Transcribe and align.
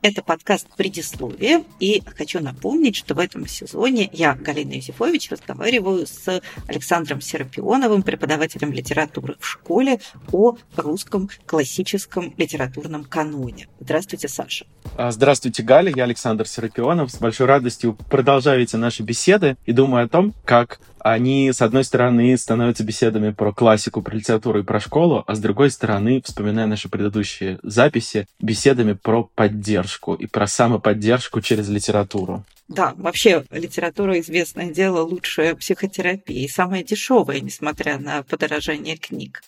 Это 0.00 0.22
подкаст 0.22 0.68
«Предисловие», 0.76 1.64
и 1.80 2.00
хочу 2.16 2.38
напомнить, 2.38 2.94
что 2.94 3.16
в 3.16 3.18
этом 3.18 3.48
сезоне 3.48 4.08
я, 4.12 4.36
Галина 4.36 4.74
Юзефович, 4.74 5.32
разговариваю 5.32 6.06
с 6.06 6.40
Александром 6.68 7.20
Серапионовым, 7.20 8.04
преподавателем 8.04 8.72
литературы 8.72 9.34
в 9.40 9.44
школе, 9.44 9.98
о 10.30 10.56
русском 10.76 11.28
классическом 11.46 12.32
литературном 12.36 13.06
каноне. 13.06 13.66
Здравствуйте, 13.80 14.28
Саша. 14.28 14.66
А, 14.96 15.10
здравствуйте, 15.10 15.64
Галя. 15.64 15.92
Я 15.94 16.04
Александр 16.04 16.46
Серапионов. 16.46 17.10
С 17.10 17.16
большой 17.16 17.46
радостью 17.46 17.98
продолжаю 18.08 18.62
эти 18.62 18.76
наши 18.76 19.02
беседы 19.02 19.56
и 19.66 19.72
думаю 19.72 20.04
о 20.04 20.08
том, 20.08 20.32
как 20.44 20.78
они, 21.00 21.50
с 21.52 21.62
одной 21.62 21.84
стороны, 21.84 22.36
становятся 22.36 22.84
беседами 22.84 23.30
про 23.30 23.52
классику, 23.52 24.02
про 24.02 24.16
литературу 24.16 24.60
и 24.60 24.64
про 24.64 24.80
школу, 24.80 25.24
а 25.26 25.34
с 25.34 25.38
другой 25.38 25.70
стороны, 25.70 26.20
вспоминая 26.24 26.66
наши 26.66 26.88
предыдущие 26.88 27.58
записи, 27.62 28.26
беседами 28.40 28.92
про 28.92 29.24
поддержку 29.34 29.87
и 30.14 30.26
про 30.26 30.46
самоподдержку 30.46 31.40
через 31.40 31.68
литературу. 31.68 32.44
Да, 32.68 32.92
вообще 32.96 33.44
литература, 33.50 34.20
известное 34.20 34.70
дело, 34.70 35.00
лучшая 35.00 35.54
психотерапия 35.54 36.44
и 36.44 36.48
самая 36.48 36.84
дешевая, 36.84 37.40
несмотря 37.40 37.98
на 37.98 38.22
подорожание 38.22 38.96
книг. 38.96 39.40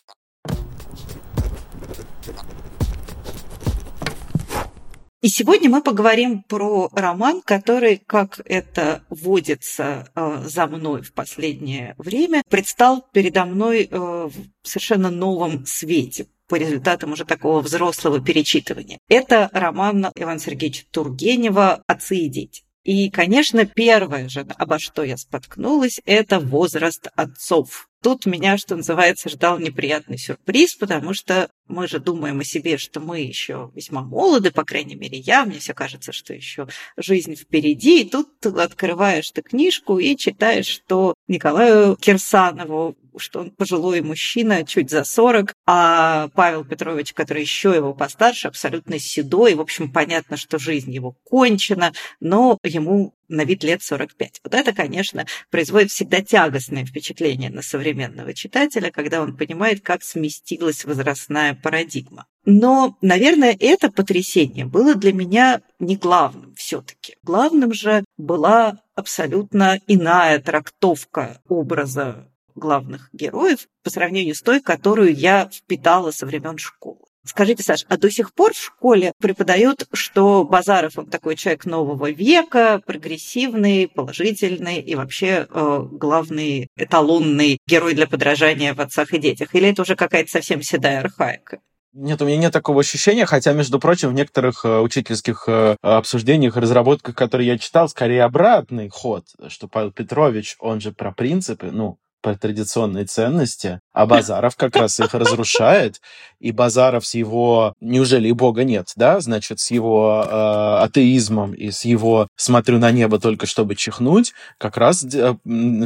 И 5.22 5.28
сегодня 5.28 5.68
мы 5.68 5.82
поговорим 5.82 6.42
про 6.42 6.88
роман, 6.94 7.42
который, 7.42 7.98
как 7.98 8.40
это 8.46 9.02
вводится 9.10 10.10
э, 10.14 10.44
за 10.46 10.66
мной 10.66 11.02
в 11.02 11.12
последнее 11.12 11.94
время, 11.98 12.42
предстал 12.48 13.06
передо 13.12 13.44
мной 13.44 13.84
э, 13.84 13.98
в 13.98 14.32
совершенно 14.62 15.10
новом 15.10 15.66
свете 15.66 16.26
по 16.50 16.56
результатам 16.56 17.12
уже 17.12 17.24
такого 17.24 17.60
взрослого 17.60 18.20
перечитывания. 18.20 18.98
Это 19.08 19.48
роман 19.52 20.08
Ивана 20.16 20.40
Сергеевича 20.40 20.84
Тургенева 20.90 21.82
«Отцы 21.86 22.16
и 22.16 22.28
дети». 22.28 22.64
И, 22.82 23.08
конечно, 23.10 23.66
первое 23.66 24.28
же, 24.28 24.40
обо 24.58 24.78
что 24.78 25.04
я 25.04 25.16
споткнулась, 25.16 26.00
это 26.06 26.40
возраст 26.40 27.08
отцов. 27.14 27.86
Тут 28.02 28.24
меня, 28.24 28.56
что 28.56 28.76
называется, 28.76 29.28
ждал 29.28 29.58
неприятный 29.58 30.16
сюрприз, 30.16 30.76
потому 30.76 31.12
что 31.12 31.50
мы 31.68 31.86
же 31.86 32.00
думаем 32.00 32.40
о 32.40 32.44
себе, 32.44 32.78
что 32.78 32.98
мы 32.98 33.20
еще 33.20 33.70
весьма 33.74 34.02
молоды, 34.02 34.50
по 34.50 34.64
крайней 34.64 34.94
мере, 34.94 35.18
я, 35.18 35.44
мне 35.44 35.58
все 35.58 35.74
кажется, 35.74 36.10
что 36.10 36.32
еще 36.32 36.66
жизнь 36.96 37.36
впереди, 37.36 38.00
и 38.00 38.08
тут 38.08 38.44
открываешь 38.46 39.30
ты 39.30 39.42
книжку 39.42 39.98
и 39.98 40.16
читаешь, 40.16 40.66
что 40.66 41.12
Николаю 41.30 41.96
Кирсанову 41.96 42.96
что 43.18 43.40
он 43.40 43.50
пожилой 43.50 44.00
мужчина, 44.00 44.64
чуть 44.64 44.90
за 44.90 45.04
40, 45.04 45.54
а 45.66 46.28
Павел 46.34 46.64
Петрович, 46.64 47.12
который 47.12 47.42
еще 47.42 47.74
его 47.74 47.92
постарше, 47.94 48.48
абсолютно 48.48 48.98
седой, 48.98 49.54
в 49.54 49.60
общем, 49.60 49.92
понятно, 49.92 50.36
что 50.36 50.58
жизнь 50.58 50.92
его 50.92 51.16
кончена, 51.24 51.92
но 52.20 52.58
ему 52.62 53.14
на 53.28 53.44
вид 53.44 53.62
лет 53.62 53.82
45. 53.82 54.40
Вот 54.44 54.54
это, 54.54 54.72
конечно, 54.72 55.26
производит 55.50 55.90
всегда 55.90 56.20
тягостное 56.20 56.84
впечатление 56.84 57.50
на 57.50 57.62
современного 57.62 58.34
читателя, 58.34 58.90
когда 58.90 59.22
он 59.22 59.36
понимает, 59.36 59.82
как 59.82 60.02
сместилась 60.02 60.84
возрастная 60.84 61.54
парадигма. 61.54 62.26
Но, 62.44 62.96
наверное, 63.02 63.56
это 63.58 63.90
потрясение 63.90 64.64
было 64.64 64.94
для 64.94 65.12
меня 65.12 65.60
не 65.78 65.96
главным 65.96 66.54
все-таки. 66.54 67.16
Главным 67.22 67.72
же 67.72 68.04
была 68.16 68.78
абсолютно 68.94 69.78
иная 69.86 70.38
трактовка 70.38 71.40
образа 71.48 72.28
главных 72.54 73.08
героев 73.12 73.66
по 73.82 73.90
сравнению 73.90 74.34
с 74.34 74.42
той, 74.42 74.60
которую 74.60 75.14
я 75.14 75.48
впитала 75.52 76.10
со 76.10 76.26
времен 76.26 76.58
школы. 76.58 77.00
Скажите, 77.24 77.62
Саш, 77.62 77.84
а 77.88 77.98
до 77.98 78.10
сих 78.10 78.32
пор 78.32 78.54
в 78.54 78.62
школе 78.62 79.12
преподают, 79.20 79.86
что 79.92 80.42
Базаров 80.44 80.96
он 80.96 81.06
такой 81.06 81.36
человек 81.36 81.66
нового 81.66 82.10
века, 82.10 82.80
прогрессивный, 82.86 83.88
положительный 83.88 84.80
и 84.80 84.94
вообще 84.94 85.46
э, 85.48 85.86
главный 85.92 86.68
эталонный 86.76 87.58
герой 87.66 87.94
для 87.94 88.06
подражания 88.06 88.72
в 88.74 88.80
отцах 88.80 89.12
и 89.12 89.18
детях? 89.18 89.54
Или 89.54 89.68
это 89.68 89.82
уже 89.82 89.96
какая-то 89.96 90.30
совсем 90.30 90.62
седая 90.62 91.00
архаика? 91.00 91.60
Нет, 91.92 92.22
у 92.22 92.24
меня 92.24 92.36
нет 92.36 92.52
такого 92.52 92.80
ощущения, 92.80 93.26
хотя, 93.26 93.52
между 93.52 93.80
прочим, 93.80 94.10
в 94.10 94.14
некоторых 94.14 94.64
э, 94.64 94.78
учительских 94.78 95.44
э, 95.48 95.76
обсуждениях 95.82 96.56
разработках, 96.56 97.16
которые 97.16 97.48
я 97.48 97.58
читал, 97.58 97.88
скорее 97.88 98.22
обратный 98.22 98.88
ход, 98.88 99.24
что 99.48 99.66
Павел 99.66 99.90
Петрович, 99.90 100.54
он 100.60 100.80
же 100.80 100.92
про 100.92 101.10
принципы, 101.10 101.70
ну, 101.72 101.98
про 102.20 102.34
традиционные 102.34 103.04
ценности, 103.04 103.80
а 103.92 104.06
Базаров 104.06 104.56
как 104.56 104.76
раз 104.76 105.00
их 105.00 105.14
разрушает, 105.14 106.00
и 106.38 106.52
Базаров 106.52 107.06
с 107.06 107.14
его 107.14 107.74
«неужели 107.80 108.28
и 108.28 108.32
Бога 108.32 108.64
нет», 108.64 108.92
да, 108.96 109.20
значит, 109.20 109.60
с 109.60 109.70
его 109.70 110.24
э, 110.26 110.84
атеизмом 110.84 111.52
и 111.52 111.70
с 111.70 111.84
его 111.84 112.28
«смотрю 112.36 112.78
на 112.78 112.90
небо 112.90 113.18
только 113.18 113.46
чтобы 113.46 113.74
чихнуть», 113.74 114.32
как 114.58 114.76
раз 114.76 115.04
э, 115.04 115.34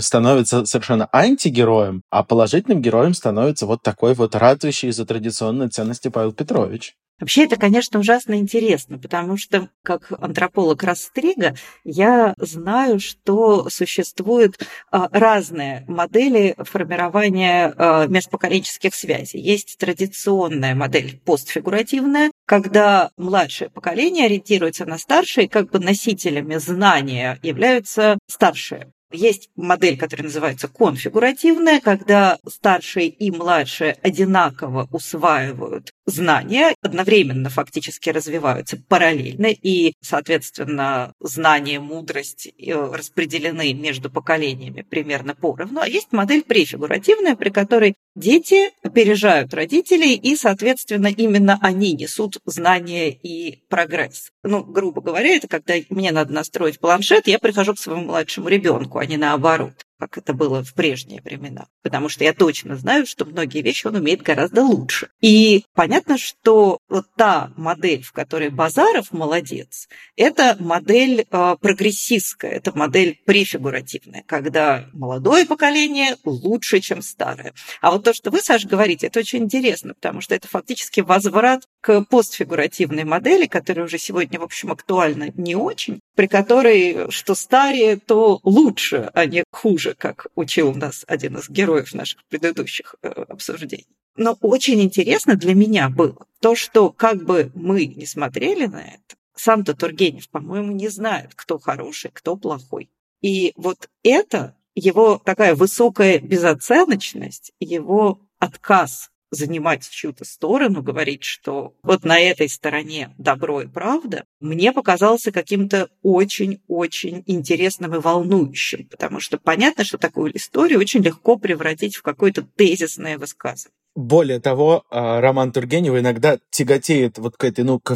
становится 0.01 0.67
совершенно 0.67 1.09
антигероем, 1.13 2.03
а 2.11 2.23
положительным 2.23 2.83
героем 2.83 3.15
становится 3.15 3.67
вот 3.67 3.83
такой 3.83 4.15
вот 4.15 4.35
ратующий 4.35 4.91
за 4.91 5.07
традиционные 5.07 5.69
ценности 5.69 6.09
Павел 6.09 6.33
Петрович. 6.33 6.95
Вообще 7.21 7.45
это, 7.45 7.57
конечно, 7.57 8.01
ужасно 8.01 8.35
интересно, 8.35 8.99
потому 8.99 9.37
что 9.37 9.69
как 9.83 10.13
антрополог 10.21 10.83
Растрига 10.83 11.55
я 11.85 12.35
знаю, 12.39 12.99
что 12.99 13.69
существуют 13.71 14.59
а, 14.91 15.09
разные 15.13 15.85
модели 15.87 16.57
формирования 16.59 17.73
а, 17.77 18.07
межпоколенческих 18.09 18.95
связей. 18.95 19.39
Есть 19.39 19.79
традиционная 19.79 20.75
модель 20.75 21.21
постфигуративная, 21.25 22.33
когда 22.47 23.11
младшее 23.17 23.71
поколение 23.71 24.27
ориентируется 24.27 24.85
на 24.85 24.99
старшее, 24.99 25.47
и 25.47 25.49
как 25.49 25.71
бы 25.71 25.79
носителями 25.79 26.57
знания 26.57 27.39
являются 27.43 28.19
старшие. 28.27 28.93
Есть 29.15 29.49
модель, 29.57 29.97
которая 29.97 30.27
называется 30.27 30.69
конфигуративная, 30.69 31.81
когда 31.81 32.39
старшие 32.49 33.09
и 33.09 33.31
младшие 33.31 33.97
одинаково 34.03 34.89
усваивают 34.91 35.93
знания, 36.07 36.75
одновременно 36.83 37.49
фактически 37.49 38.11
развиваются 38.11 38.77
параллельно, 38.89 39.47
и, 39.47 39.95
соответственно, 40.01 41.13
знания, 41.21 41.81
мудрость 41.81 42.47
э, 42.47 42.73
распределены 42.75 43.73
между 43.73 44.11
поколениями 44.11 44.83
примерно 44.83 45.35
поровну. 45.35 45.81
А 45.81 45.89
есть 45.89 46.13
модель 46.13 46.43
префигуративная, 46.43 47.37
при 47.37 47.51
которой 47.51 47.95
дети 48.15 48.71
опережают 48.83 49.55
родителей, 49.55 50.15
и, 50.15 50.37
соответственно, 50.37 51.09
именно 51.09 51.59
они 51.63 51.95
несут 51.95 52.39
знания 52.45 53.11
и 53.11 53.65
прогресс. 53.69 54.31
Ну, 54.43 54.63
грубо 54.63 55.01
говоря, 55.01 55.37
это 55.37 55.49
когда 55.49 55.75
мне 55.89 56.13
надо 56.13 56.33
настроить 56.33 56.79
планшет, 56.79 57.27
я 57.27 57.39
прихожу 57.39 57.75
к 57.75 57.79
своему 57.79 58.05
младшему 58.05 58.49
ребенку, 58.49 58.99
а 59.05 59.07
не 59.07 59.19
наоборот 59.19 59.85
как 59.99 60.19
это 60.19 60.35
было 60.35 60.63
в 60.63 60.75
прежние 60.75 61.21
времена. 61.23 61.67
Потому 61.83 62.09
что 62.09 62.25
я 62.25 62.33
точно 62.33 62.77
знаю, 62.77 63.07
что 63.07 63.25
многие 63.25 63.63
вещи 63.63 63.87
он 63.87 63.97
умеет 63.97 64.23
гораздо 64.23 64.63
лучше. 64.63 65.09
И 65.21 65.65
понятно, 65.75 66.19
что 66.19 66.79
вот 66.89 67.07
та 67.17 67.53
модель, 67.57 68.03
в 68.03 68.13
которой 68.13 68.51
Базаров 68.51 69.13
молодец, 69.13 69.89
это 70.17 70.57
модель 70.59 71.27
э, 71.31 71.57
прогрессистская, 71.61 72.53
это 72.53 72.77
модель 72.77 73.21
префигуративная, 73.25 74.25
когда 74.27 74.87
молодое 74.93 75.47
поколение 75.47 76.17
лучше, 76.25 76.81
чем 76.81 77.03
старое. 77.03 77.53
А 77.81 77.91
вот 77.91 78.05
то, 78.05 78.13
что 78.13 78.31
вы, 78.31 78.41
Саша, 78.41 78.69
говорите, 78.69 79.07
это 79.07 79.21
очень 79.21 79.45
интересно, 79.45 79.95
потому 79.95 80.21
что 80.21 80.35
это 80.35 80.49
фактически 80.49 81.01
возврат 81.01 81.65
к 81.81 82.03
постфигуративной 82.03 83.05
модели, 83.05 83.47
которая 83.47 83.87
уже 83.87 83.99
сегодня, 83.99 84.41
в 84.41 84.45
общем, 84.45 84.73
актуальна 84.73 85.31
не 85.37 85.55
очень, 85.55 86.01
при 86.15 86.27
которой 86.27 87.11
что 87.11 87.35
старее, 87.35 87.97
то 87.97 88.41
лучше, 88.43 89.11
а 89.15 89.27
не 89.27 89.45
хуже, 89.51 89.84
как 89.93 90.29
учил 90.35 90.73
нас 90.75 91.05
один 91.07 91.37
из 91.37 91.51
героев 91.51 91.93
наших 91.93 92.25
предыдущих 92.25 92.95
э, 93.03 93.09
обсуждений. 93.09 93.87
Но 94.17 94.39
очень 94.41 94.81
интересно 94.81 95.35
для 95.35 95.55
меня 95.55 95.91
было 95.91 96.27
то, 96.41 96.55
что 96.55 96.91
как 96.91 97.23
бы 97.25 97.51
мы 97.55 97.85
не 97.85 98.07
смотрели 98.07 98.65
на 98.65 98.81
это, 98.81 99.17
сам-то 99.35 99.75
Тургенев, 99.75 100.31
по-моему, 100.31 100.73
не 100.73 100.89
знает, 100.89 101.35
кто 101.35 101.59
хороший, 101.59 102.11
кто 102.13 102.37
плохой. 102.37 102.89
И 103.21 103.53
вот 103.57 103.91
это 104.03 104.57
его 104.75 105.21
такая 105.25 105.55
высокая 105.55 106.19
безоценочность, 106.19 107.53
его 107.59 108.21
отказ 108.39 109.11
занимать 109.35 109.89
чью-то 109.89 110.25
сторону, 110.25 110.83
говорить, 110.83 111.25
что 111.25 111.75
вот 111.83 112.05
на 112.05 112.19
этой 112.19 112.49
стороне 112.49 113.15
добро 113.19 113.63
и 113.63 113.67
правда, 113.67 114.25
мне 114.41 114.73
показался 114.73 115.33
каким-то 115.33 115.89
очень-очень 116.03 117.25
интересным 117.27 117.95
и 117.95 117.99
волнующим, 117.99 118.89
потому 118.89 119.21
что 119.21 119.39
понятно, 119.39 119.85
что 119.85 119.99
такую 119.99 120.37
историю 120.37 120.81
очень 120.81 121.03
легко 121.03 121.37
превратить 121.37 121.97
в 121.97 122.03
какое-то 122.03 122.43
тезисное 122.43 123.19
высказывание. 123.19 123.84
Более 123.95 124.41
того, 124.41 124.85
а, 124.91 125.21
роман 125.21 125.53
Тургенева 125.53 126.01
иногда 126.01 126.39
тяготеет 126.51 127.19
вот 127.19 127.37
к 127.37 127.45
этой, 127.45 127.65
ну, 127.65 127.79
к 127.79 127.95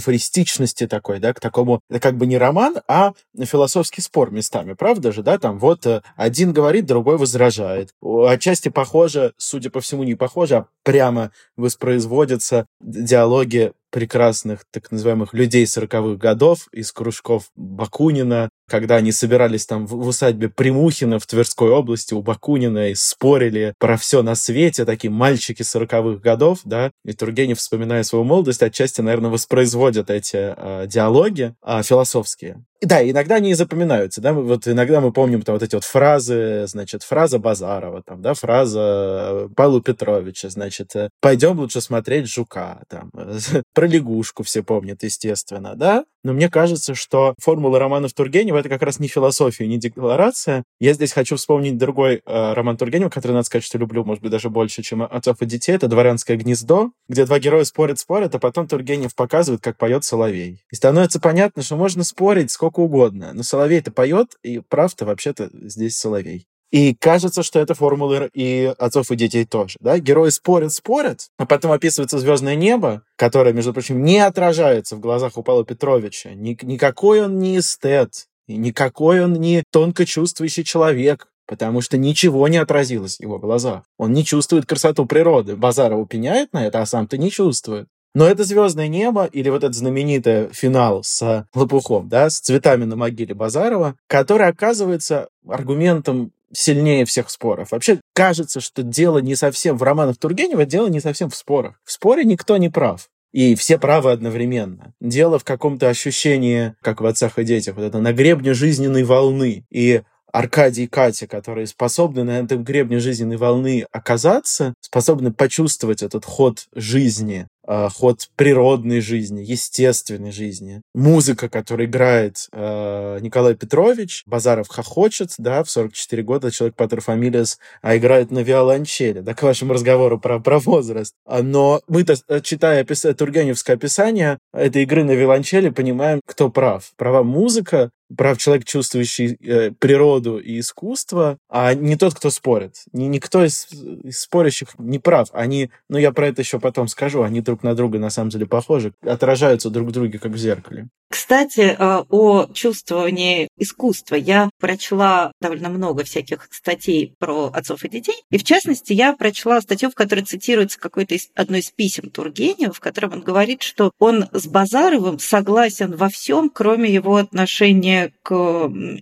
такой, 0.87 1.19
да, 1.19 1.33
к 1.33 1.41
такому, 1.41 1.81
это 1.91 1.99
как 1.99 2.17
бы 2.17 2.27
не 2.27 2.39
роман, 2.39 2.77
а 2.87 3.15
философский 3.37 4.01
спор 4.01 4.31
местами, 4.31 4.75
правда 4.75 5.11
же, 5.11 5.23
да, 5.23 5.39
там 5.39 5.59
вот 5.59 5.87
э, 5.87 6.03
один 6.17 6.53
говорит, 6.53 6.87
другой 6.87 7.19
возражает. 7.19 7.91
Отчасти 8.01 8.69
похоже, 8.69 9.33
судя 9.39 9.71
по 9.71 9.81
всему, 9.81 10.05
не 10.05 10.15
похоже, 10.15 10.57
а 10.57 10.67
прямо 10.85 11.33
воспроизводятся 11.57 12.67
диалоги 12.81 13.73
прекрасных 13.91 14.65
так 14.71 14.91
называемых 14.91 15.35
людей 15.35 15.67
сороковых 15.67 16.19
годов 16.19 16.69
из 16.73 16.93
кружков 16.93 17.45
Бакунина, 17.57 18.51
когда 18.69 18.97
они 18.97 19.13
собирались 19.13 19.67
там 19.67 19.87
в, 19.87 20.07
усадьбе 20.07 20.49
Примухина 20.49 21.19
в 21.19 21.27
Тверской 21.27 21.71
области 21.71 22.15
у 22.15 22.23
Бакунина 22.23 22.91
и 22.91 22.95
спорили 22.95 23.75
про 23.79 23.97
все 23.97 24.23
на 24.23 24.35
свете, 24.35 24.85
такие 24.85 25.11
мальчики 25.11 25.63
сороковых 25.63 26.21
годов, 26.21 26.61
да, 26.65 26.91
и 27.05 27.13
Тургенев, 27.13 27.59
вспоминая 27.59 28.03
свою 28.03 28.25
молодость, 28.25 28.63
отчасти, 28.63 29.01
наверное, 29.01 29.31
воспроизводят 29.31 30.11
эти 30.11 30.55
э, 30.57 30.87
диалоги 30.87 31.55
э, 31.65 31.83
философские. 31.83 32.65
И 32.81 32.87
да, 32.87 33.09
иногда 33.09 33.37
они 33.37 33.51
и 33.51 33.55
запоминаются, 33.55 34.21
да, 34.21 34.33
вот 34.33 34.69
иногда 34.69 35.01
мы 35.01 35.13
помним 35.13 35.43
там 35.43 35.55
вот 35.55 35.65
эти 35.65 35.75
вот 35.75 35.83
фразы, 35.83 36.65
значит, 36.69 37.03
фраза 37.03 37.41
Базарова, 37.41 38.03
там, 38.07 38.23
да, 38.23 38.35
фраза 38.35 39.49
Павла 39.57 39.83
Петровича, 39.83 40.49
значит, 40.49 40.93
пойдем 41.21 41.59
лучше 41.59 41.81
смотреть 41.81 42.29
Жука, 42.29 42.83
там, 42.89 43.11
про 43.79 43.87
лягушку 43.87 44.43
все 44.43 44.65
помнят, 44.65 45.05
естественно, 45.05 45.77
да, 45.77 46.05
но 46.25 46.33
мне 46.33 46.51
кажется, 46.51 46.97
что 46.97 47.37
формула 47.41 47.79
романов 47.79 48.13
Тургенева— 48.13 48.57
это 48.59 48.69
как 48.69 48.83
раз 48.83 48.99
не 48.99 49.07
философия, 49.07 49.69
не 49.69 49.79
декларация. 49.79 50.65
Я 50.81 50.95
здесь 50.95 51.13
хочу 51.13 51.37
вспомнить 51.37 51.79
другой 51.79 52.23
э, 52.27 52.53
роман 52.55 52.77
Тургенева, 52.77 53.09
который, 53.09 53.35
надо 53.35 53.45
сказать, 53.45 53.63
что 53.63 53.79
люблю, 53.79 54.03
может 54.03 54.21
быть, 54.21 54.33
даже 54.33 54.51
больше, 54.51 54.83
чем 54.83 55.05
«Отцов 55.05 55.43
и 55.43 55.47
детей». 55.47 55.77
Это 55.77 55.87
«Дворянское 55.87 56.37
гнездо», 56.37 56.91
где 57.09 57.25
два 57.25 57.39
героя 57.39 57.63
спорят-спорят, 57.63 58.35
а 58.35 58.41
потом 58.41 58.67
Тургенев 58.67 59.15
показывает, 59.15 59.63
как 59.63 59.77
поет 59.77 60.03
Соловей. 60.03 60.65
И 60.73 60.75
становится 60.75 61.21
понятно, 61.21 61.63
что 61.63 61.77
можно 61.77 62.03
спорить 62.03 62.51
сколько 62.51 62.81
угодно, 62.81 63.31
но 63.33 63.45
Соловей-то 63.45 63.93
поет, 63.93 64.35
и 64.43 64.59
прав-то 64.59 65.07
вообще-то 65.07 65.51
здесь 65.53 65.97
Соловей. 65.97 66.49
И 66.71 66.95
кажется, 66.95 67.43
что 67.43 67.59
это 67.59 67.75
формула 67.75 68.29
и 68.35 68.75
отцов, 68.79 69.11
и 69.11 69.17
детей 69.17 69.45
тоже. 69.45 69.77
Да? 69.81 69.99
Герои 69.99 70.31
спорят, 70.31 70.73
спорят, 70.73 71.29
а 71.39 71.47
потом 71.47 71.73
описывается 71.73 72.19
звездное 72.19 72.57
небо, 72.57 73.03
которое, 73.17 73.53
между 73.53 73.73
прочим, 73.73 74.03
не 74.05 74.19
отражается 74.19 74.97
в 74.97 75.01
глазах 75.01 75.39
у 75.39 75.43
Павла 75.43 75.65
Петровича. 75.65 76.35
Ни, 76.35 76.59
никакой 76.63 77.23
он 77.25 77.39
не 77.39 77.59
эстет, 77.59 78.27
и 78.47 78.57
никакой 78.57 79.25
он 79.25 79.35
не 79.35 79.63
тонко 79.71 80.05
чувствующий 80.05 80.65
человек, 80.65 81.29
потому 81.47 81.81
что 81.81 81.97
ничего 81.97 82.47
не 82.49 82.59
отразилось 82.59 83.17
в 83.17 83.23
его 83.23 83.39
глазах. 83.39 83.85
Он 83.97 84.13
не 84.13 84.25
чувствует 84.25 84.67
красоту 84.67 85.07
природы. 85.07 85.57
Базаров 85.57 86.07
пеняет 86.09 86.53
на 86.53 86.67
это, 86.67 86.83
а 86.83 86.87
сам-то 86.87 87.17
не 87.17 87.31
чувствует. 87.31 87.89
Но 88.15 88.27
это 88.27 88.45
звездное 88.45 88.89
небо 88.89 89.25
или 89.27 89.49
вот 89.49 89.65
этот 89.65 89.75
знаменитый 89.75 90.49
финал 90.53 91.03
с 91.05 91.47
Лопухом, 91.55 92.09
да, 92.09 92.31
с 92.31 92.41
цветами 92.41 92.85
на 92.85 92.97
могиле 92.97 93.35
Базарова, 93.35 93.97
который 94.07 94.49
оказывается 94.49 95.29
аргументом 95.47 96.33
сильнее 96.53 97.05
всех 97.05 97.31
споров. 97.31 97.73
Вообще 97.73 98.01
кажется, 98.15 98.61
что 98.61 98.83
дело 98.83 99.19
не 99.19 99.35
совсем 99.35 99.77
в 99.77 99.83
романах 99.83 100.17
Тургенева, 100.19 100.65
дело 100.65 100.89
не 100.89 101.01
совсем 101.01 101.31
в 101.31 101.37
спорах. 101.37 101.81
В 101.85 101.93
споре 101.93 102.25
никто 102.25 102.57
не 102.57 102.69
прав. 102.69 103.09
И 103.33 103.55
все 103.55 103.79
правы 103.79 104.13
одновременно. 104.13 104.95
Дело 105.01 105.39
в 105.39 105.45
каком-то 105.45 105.89
ощущении, 105.89 106.75
как 106.81 107.01
в 107.01 107.07
«Отцах 107.07 107.39
и 107.39 107.45
детях», 107.45 107.77
вот 107.77 107.85
это 107.85 107.99
на 107.99 108.13
гребне 108.13 108.55
жизненной 108.55 109.05
волны. 109.05 109.67
И 109.71 110.03
Аркадий 110.33 110.85
и 110.85 110.87
Катя, 110.87 111.27
которые 111.27 111.67
способны 111.67 112.25
на 112.25 112.39
этом 112.41 112.65
гребне 112.65 112.99
жизненной 112.99 113.37
волны 113.37 113.87
оказаться, 113.93 114.75
способны 114.81 115.33
почувствовать 115.33 116.03
этот 116.03 116.25
ход 116.25 116.67
жизни, 116.75 117.47
э, 117.67 117.89
ход 117.95 118.29
природной 118.37 119.01
жизни, 119.01 119.43
естественной 119.43 120.31
жизни. 120.31 120.83
Музыка, 120.95 121.49
которую 121.49 121.89
играет 121.89 122.47
э, 122.53 123.19
Николай 123.21 123.55
Петрович, 123.55 124.23
Базаров 124.27 124.69
хохочет, 124.69 125.33
да, 125.39 125.65
в 125.65 125.71
44 125.71 126.23
года 126.23 126.51
человек 126.51 126.77
Патер 126.77 127.01
Фамилиас, 127.01 127.59
а 127.81 127.97
играет 127.97 128.31
на 128.31 128.41
виолончели, 128.41 129.21
да, 129.21 129.35
к 129.35 129.43
вашему 129.43 129.73
разговору 129.73 130.19
про, 130.19 130.41
про 130.41 130.59
возраст. 130.59 131.15
Но 131.27 131.81
мы-то, 131.89 132.17
э, 132.29 132.41
читая 132.41 132.83
опис... 132.83 133.07
Тургеневское 133.17 133.77
описание 133.77 134.39
этой 134.53 134.83
игры 134.83 135.05
на 135.05 135.13
виолончели, 135.13 135.71
понимаем, 135.71 136.21
кто 136.27 136.51
прав. 136.51 136.93
Права 136.97 137.23
музыка, 137.23 137.91
прав 138.17 138.39
человек, 138.39 138.65
чувствующий 138.65 139.37
э, 139.41 139.71
природу 139.73 140.39
и 140.39 140.61
искусство, 140.61 141.39
а 141.49 141.75
не 141.75 141.97
тот, 141.97 142.15
кто 142.15 142.31
спорит. 142.31 142.77
Ни, 142.93 143.05
никто 143.05 143.45
из, 143.45 143.67
из 143.73 144.21
спорящих 144.21 144.71
не 144.79 144.99
прав. 144.99 145.29
Они, 145.33 145.71
ну 145.89 145.99
я 145.99 146.13
про 146.13 146.29
это 146.29 146.43
еще 146.43 146.61
потом 146.61 146.89
скажу, 146.89 147.23
они 147.23 147.41
друг 147.41 147.63
на 147.63 147.75
друга 147.75 147.99
на 147.99 148.11
самом 148.11 148.31
деле 148.31 148.47
похожи, 148.47 148.93
отражаются 149.03 149.71
друг 149.71 149.89
в 149.89 149.93
друге 149.93 150.19
как 150.19 150.33
в 150.33 150.39
зеркале. 150.39 150.89
Кстати, 151.11 151.61
э, 151.61 152.05
о 152.11 152.47
чувствовании 152.53 153.49
искусства. 153.57 154.15
Я 154.15 154.51
прочла 154.61 155.33
довольно 155.41 155.71
много 155.71 156.05
всяких 156.05 156.49
статей 156.51 157.15
про 157.19 157.47
отцов 157.47 157.85
и 157.85 157.89
детей. 157.89 158.23
И 158.31 158.37
в 158.37 158.45
частности, 158.45 158.93
я 158.93 159.15
прочла 159.15 159.61
статью, 159.63 159.91
в 159.91 159.95
которой 159.95 160.21
цитируется 160.21 160.79
какой-то 160.79 161.15
из, 161.15 161.29
одно 161.35 161.57
из 161.57 161.71
писем 161.71 162.11
Тургенева, 162.11 162.75
в 162.75 162.81
котором 162.81 163.15
он 163.15 163.21
говорит, 163.23 163.63
что 163.63 163.91
он 163.99 164.27
с 164.33 164.47
Базаровым 164.47 165.19
согласен 165.19 165.97
во 165.97 166.11
всем, 166.11 166.51
кроме 166.51 166.93
его 166.93 167.17
отношения 167.17 167.98
к 168.23 168.33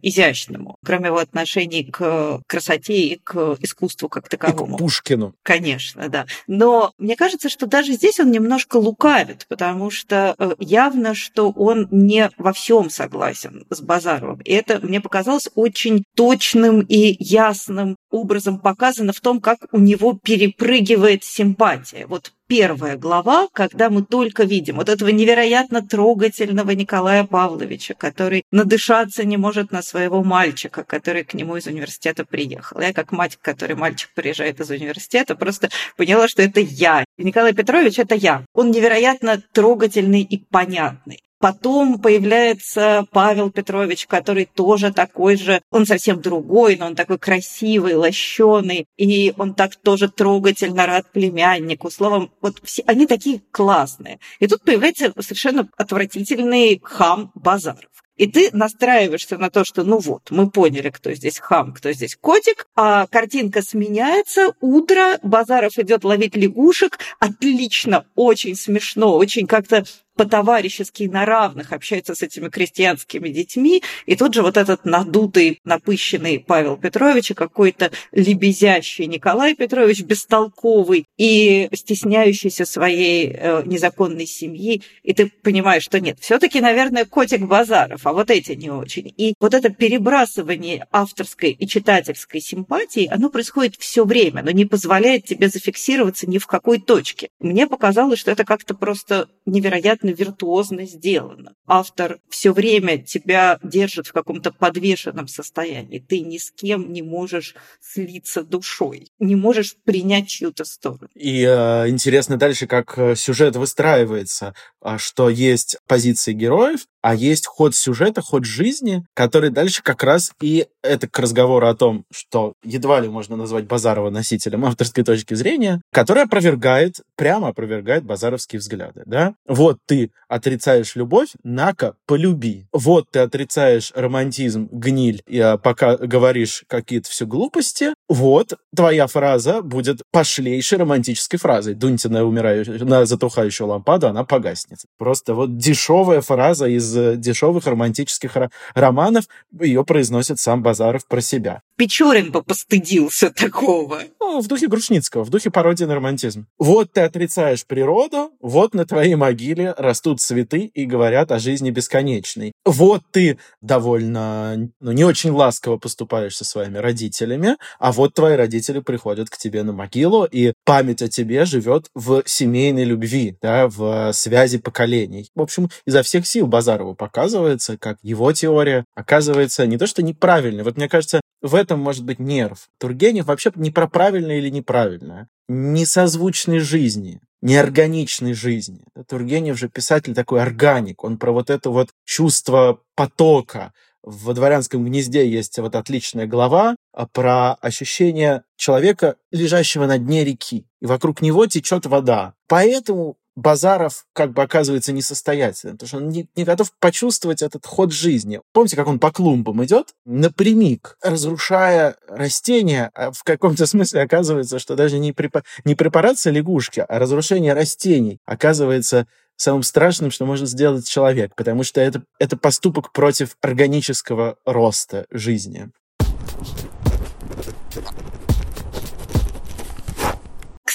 изящному, 0.02 0.76
кроме 0.84 1.06
его 1.06 1.18
отношений 1.18 1.84
к 1.84 2.40
красоте 2.46 3.00
и 3.00 3.16
к 3.22 3.56
искусству 3.60 4.08
как 4.08 4.28
таковому. 4.28 4.74
И 4.74 4.76
к 4.76 4.78
Пушкину. 4.78 5.34
Конечно, 5.42 6.08
да. 6.08 6.26
Но 6.46 6.92
мне 6.98 7.16
кажется, 7.16 7.48
что 7.48 7.66
даже 7.66 7.92
здесь 7.92 8.20
он 8.20 8.30
немножко 8.30 8.76
лукавит, 8.76 9.46
потому 9.48 9.90
что 9.90 10.34
э, 10.38 10.54
явно, 10.58 11.14
что 11.14 11.50
он 11.50 11.88
не 11.90 12.30
во 12.38 12.52
всем 12.52 12.90
согласен 12.90 13.66
с 13.70 13.80
Базаровым. 13.80 14.40
И 14.40 14.52
это 14.52 14.80
мне 14.80 15.00
показалось 15.00 15.48
очень 15.54 16.04
точным 16.14 16.80
и 16.80 17.16
ясным 17.18 17.96
образом 18.10 18.58
показано 18.58 19.12
в 19.12 19.20
том, 19.20 19.40
как 19.40 19.58
у 19.72 19.78
него 19.78 20.18
перепрыгивает 20.22 21.24
симпатия. 21.24 22.06
Вот 22.06 22.32
первая 22.46 22.96
глава, 22.96 23.48
когда 23.52 23.90
мы 23.90 24.02
только 24.02 24.44
видим 24.44 24.76
вот 24.76 24.88
этого 24.88 25.08
невероятно 25.08 25.82
трогательного 25.82 26.70
Николая 26.70 27.24
Павловича, 27.24 27.94
который 27.94 28.44
надышаться 28.50 29.24
не 29.24 29.36
может 29.36 29.72
на 29.72 29.82
своего 29.82 30.22
мальчика, 30.22 30.84
который 30.84 31.24
к 31.24 31.34
нему 31.34 31.56
из 31.56 31.66
университета 31.66 32.24
приехал. 32.24 32.80
Я 32.80 32.92
как 32.92 33.12
мать, 33.12 33.38
который 33.40 33.76
мальчик 33.76 34.10
приезжает 34.14 34.60
из 34.60 34.70
университета, 34.70 35.34
просто 35.34 35.70
поняла, 35.96 36.28
что 36.28 36.42
это 36.42 36.60
я. 36.60 37.04
Николай 37.18 37.52
Петрович– 37.52 37.98
это 37.98 38.14
я. 38.14 38.44
Он 38.54 38.70
невероятно 38.70 39.42
трогательный 39.52 40.22
и 40.22 40.38
понятный. 40.38 41.22
Потом 41.38 41.98
появляется 41.98 43.06
Павел 43.12 43.50
Петрович, 43.50 44.06
который 44.06 44.46
тоже 44.46 44.92
такой 44.92 45.36
же, 45.36 45.60
он 45.70 45.84
совсем 45.84 46.20
другой, 46.20 46.76
но 46.76 46.86
он 46.86 46.96
такой 46.96 47.18
красивый, 47.18 47.94
лощеный, 47.94 48.86
и 48.96 49.34
он 49.36 49.54
так 49.54 49.76
тоже 49.76 50.08
трогательно 50.08 50.86
рад 50.86 51.12
племяннику. 51.12 51.90
Словом, 51.90 52.32
вот 52.40 52.60
все, 52.64 52.82
они 52.86 53.06
такие 53.06 53.42
классные. 53.50 54.18
И 54.40 54.46
тут 54.46 54.62
появляется 54.62 55.12
совершенно 55.20 55.68
отвратительный 55.76 56.80
хам 56.82 57.30
Базаров. 57.34 57.90
И 58.16 58.26
ты 58.26 58.48
настраиваешься 58.52 59.36
на 59.36 59.50
то, 59.50 59.62
что 59.64 59.84
ну 59.84 59.98
вот, 59.98 60.30
мы 60.30 60.50
поняли, 60.50 60.88
кто 60.88 61.12
здесь 61.12 61.38
хам, 61.38 61.74
кто 61.74 61.92
здесь 61.92 62.16
котик, 62.16 62.66
а 62.74 63.06
картинка 63.08 63.60
сменяется, 63.60 64.54
утро, 64.60 65.18
Базаров 65.22 65.78
идет 65.78 66.02
ловить 66.02 66.34
лягушек, 66.34 66.98
отлично, 67.18 68.06
очень 68.14 68.56
смешно, 68.56 69.16
очень 69.16 69.46
как-то 69.46 69.84
по-товарищески 70.16 71.04
на 71.04 71.24
равных 71.24 71.72
общается 71.72 72.14
с 72.14 72.22
этими 72.22 72.48
крестьянскими 72.48 73.28
детьми, 73.28 73.82
и 74.06 74.16
тут 74.16 74.34
же 74.34 74.42
вот 74.42 74.56
этот 74.56 74.84
надутый, 74.84 75.60
напыщенный 75.64 76.40
Павел 76.40 76.76
Петрович 76.76 77.30
и 77.30 77.34
какой-то 77.34 77.90
лебезящий 78.12 79.06
Николай 79.06 79.54
Петрович, 79.54 80.02
бестолковый 80.02 81.06
и 81.16 81.68
стесняющийся 81.72 82.64
своей 82.64 83.30
э, 83.32 83.62
незаконной 83.66 84.26
семьи, 84.26 84.82
и 85.02 85.12
ты 85.12 85.30
понимаешь, 85.42 85.84
что 85.84 86.00
нет, 86.00 86.18
все 86.20 86.38
таки 86.38 86.60
наверное, 86.60 87.04
котик 87.04 87.42
Базаров, 87.42 88.06
а 88.06 88.12
вот 88.12 88.30
эти 88.30 88.52
не 88.52 88.70
очень. 88.70 89.12
И 89.16 89.34
вот 89.38 89.54
это 89.54 89.68
перебрасывание 89.68 90.86
авторской 90.90 91.50
и 91.50 91.66
читательской 91.66 92.40
симпатии, 92.40 93.08
оно 93.10 93.28
происходит 93.28 93.76
все 93.78 94.04
время, 94.04 94.42
но 94.42 94.50
не 94.50 94.64
позволяет 94.64 95.24
тебе 95.24 95.48
зафиксироваться 95.48 96.28
ни 96.28 96.38
в 96.38 96.46
какой 96.46 96.80
точке. 96.80 97.28
Мне 97.40 97.66
показалось, 97.66 98.18
что 98.18 98.30
это 98.30 98.44
как-то 98.44 98.74
просто 98.74 99.28
невероятно 99.44 100.05
абсолютно 100.06 100.10
виртуозно 100.10 100.86
сделано. 100.86 101.54
Автор 101.66 102.18
все 102.28 102.52
время 102.52 102.98
тебя 102.98 103.58
держит 103.62 104.06
в 104.06 104.12
каком-то 104.12 104.52
подвешенном 104.52 105.28
состоянии. 105.28 105.98
Ты 105.98 106.20
ни 106.20 106.38
с 106.38 106.50
кем 106.50 106.92
не 106.92 107.02
можешь 107.02 107.54
слиться 107.80 108.42
душой, 108.42 109.08
не 109.18 109.36
можешь 109.36 109.76
принять 109.84 110.28
чью-то 110.28 110.64
сторону. 110.64 111.08
И 111.14 111.42
э, 111.42 111.88
интересно 111.88 112.36
дальше, 112.36 112.66
как 112.66 112.98
э, 112.98 113.16
сюжет 113.16 113.56
выстраивается, 113.56 114.54
а, 114.80 114.98
что 114.98 115.28
есть 115.28 115.78
позиции 115.88 116.32
героев, 116.32 116.86
а 117.02 117.14
есть 117.14 117.46
ход 117.46 117.74
сюжета, 117.74 118.20
ход 118.20 118.44
жизни, 118.44 119.04
который 119.14 119.50
дальше 119.50 119.82
как 119.82 120.02
раз 120.02 120.32
и 120.42 120.66
это 120.82 121.08
к 121.08 121.18
разговору 121.18 121.68
о 121.68 121.74
том, 121.74 122.04
что 122.12 122.54
едва 122.64 123.00
ли 123.00 123.08
можно 123.08 123.36
назвать 123.36 123.66
Базарова 123.66 124.10
носителем 124.10 124.64
авторской 124.64 125.04
точки 125.04 125.34
зрения, 125.34 125.80
который 125.92 126.24
опровергает, 126.24 127.00
прямо 127.16 127.48
опровергает 127.48 128.04
базаровские 128.04 128.58
взгляды. 128.58 129.02
Да? 129.06 129.34
Вот 129.46 129.78
ты 129.86 129.95
отрицаешь 130.28 130.96
любовь, 130.96 131.30
на-ка, 131.42 131.94
полюби. 132.06 132.66
Вот 132.72 133.10
ты 133.10 133.20
отрицаешь 133.20 133.92
романтизм, 133.94 134.68
гниль, 134.70 135.22
и 135.26 135.38
а, 135.38 135.56
пока 135.56 135.96
говоришь 135.96 136.64
какие-то 136.68 137.10
все 137.10 137.26
глупости, 137.26 137.94
вот 138.08 138.54
твоя 138.74 139.06
фраза 139.06 139.62
будет 139.62 140.02
пошлейшей 140.10 140.78
романтической 140.78 141.38
фразой. 141.38 141.74
Дуньте 141.74 142.08
на, 142.08 142.24
умирающую, 142.24 142.84
на 142.84 143.06
затухающую 143.06 143.66
лампаду, 143.66 144.08
она 144.08 144.24
погаснет. 144.24 144.78
Просто 144.98 145.34
вот 145.34 145.56
дешевая 145.56 146.20
фраза 146.20 146.66
из 146.66 146.96
э, 146.96 147.16
дешевых 147.16 147.66
романтических 147.66 148.36
романов, 148.74 149.24
ее 149.60 149.84
произносит 149.84 150.38
сам 150.38 150.62
Базаров 150.62 151.06
про 151.06 151.20
себя. 151.20 151.62
Печорин 151.76 152.32
бы 152.32 152.42
постыдился 152.42 153.30
такого. 153.30 154.02
Ну, 154.18 154.40
в 154.40 154.48
духе 154.48 154.66
Грушницкого, 154.66 155.24
в 155.24 155.30
духе 155.30 155.50
пародии 155.50 155.84
на 155.84 155.94
романтизм. 155.94 156.46
Вот 156.58 156.92
ты 156.92 157.02
отрицаешь 157.02 157.66
природу, 157.66 158.32
вот 158.40 158.74
на 158.74 158.86
твоей 158.86 159.14
могиле 159.14 159.74
растут 159.76 160.20
цветы 160.20 160.70
и 160.72 160.86
говорят 160.86 161.30
о 161.32 161.38
жизни 161.38 161.70
бесконечной. 161.70 162.52
Вот 162.64 163.02
ты 163.10 163.38
довольно, 163.60 164.70
ну, 164.80 164.92
не 164.92 165.04
очень 165.04 165.30
ласково 165.30 165.76
поступаешь 165.76 166.36
со 166.36 166.44
своими 166.44 166.78
родителями, 166.78 167.56
а 167.78 167.92
вот 167.92 168.14
твои 168.14 168.36
родители 168.36 168.80
приходят 168.80 169.28
к 169.28 169.36
тебе 169.36 169.62
на 169.62 169.72
могилу, 169.72 170.24
и 170.24 170.54
память 170.64 171.02
о 171.02 171.08
тебе 171.08 171.44
живет 171.44 171.86
в 171.94 172.22
семейной 172.24 172.84
любви, 172.84 173.36
да, 173.42 173.68
в 173.68 174.12
связи 174.12 174.58
поколений. 174.58 175.28
В 175.34 175.42
общем, 175.42 175.68
изо 175.86 176.02
всех 176.02 176.26
сил 176.26 176.46
Базарову 176.46 176.94
показывается, 176.94 177.76
как 177.76 177.98
его 178.02 178.32
теория 178.32 178.84
оказывается 178.94 179.66
не 179.66 179.76
то 179.76 179.86
что 179.86 180.02
неправильной. 180.02 180.64
Вот 180.64 180.76
мне 180.76 180.88
кажется, 180.88 181.20
в 181.46 181.54
этом 181.54 181.80
может 181.80 182.04
быть 182.04 182.18
нерв. 182.18 182.68
Тургенев 182.78 183.26
вообще 183.26 183.52
не 183.54 183.70
про 183.70 183.88
правильное 183.88 184.38
или 184.38 184.50
неправильное, 184.50 185.28
не 185.48 185.84
созвучной 185.86 186.58
жизни, 186.58 187.20
неорганичной 187.42 188.34
жизни. 188.34 188.84
Тургенев 189.08 189.58
же 189.58 189.68
писатель 189.68 190.14
такой 190.14 190.42
органик, 190.42 191.04
он 191.04 191.18
про 191.18 191.32
вот 191.32 191.50
это 191.50 191.70
вот 191.70 191.90
чувство 192.04 192.80
потока, 192.94 193.72
в 194.06 194.32
дворянском 194.32 194.84
гнезде 194.84 195.28
есть 195.28 195.58
вот 195.58 195.74
отличная 195.74 196.26
глава 196.26 196.76
а, 196.92 197.06
про 197.08 197.54
ощущение 197.54 198.44
человека, 198.56 199.16
лежащего 199.32 199.86
на 199.86 199.98
дне 199.98 200.24
реки, 200.24 200.64
и 200.80 200.86
вокруг 200.86 201.20
него 201.22 201.46
течет 201.46 201.86
вода. 201.86 202.34
Поэтому 202.46 203.16
Базаров 203.36 204.06
как 204.14 204.32
бы 204.32 204.42
оказывается 204.42 204.92
несостоятельным, 204.92 205.76
потому 205.76 205.88
что 205.88 205.96
он 205.98 206.08
не, 206.08 206.26
не 206.34 206.44
готов 206.44 206.72
почувствовать 206.80 207.42
этот 207.42 207.66
ход 207.66 207.92
жизни. 207.92 208.40
Помните, 208.52 208.76
как 208.76 208.88
он 208.88 208.98
по 208.98 209.12
клумбам 209.12 209.62
идет? 209.64 209.94
Напрямик, 210.06 210.96
разрушая 211.02 211.96
растения, 212.08 212.90
а 212.94 213.12
в 213.12 213.22
каком-то 213.22 213.66
смысле 213.66 214.02
оказывается, 214.02 214.58
что 214.58 214.74
даже 214.74 214.98
не, 214.98 215.12
препа- 215.12 215.44
не 215.64 215.74
препарация 215.74 216.32
лягушки, 216.32 216.84
а 216.88 216.98
разрушение 216.98 217.52
растений 217.52 218.18
оказывается 218.24 219.06
самым 219.36 219.62
страшным, 219.62 220.10
что 220.10 220.24
может 220.24 220.48
сделать 220.48 220.88
человек, 220.88 221.34
потому 221.36 221.62
что 221.62 221.80
это, 221.80 222.02
это 222.18 222.38
поступок 222.38 222.92
против 222.92 223.36
органического 223.42 224.36
роста 224.46 225.06
жизни. 225.10 225.70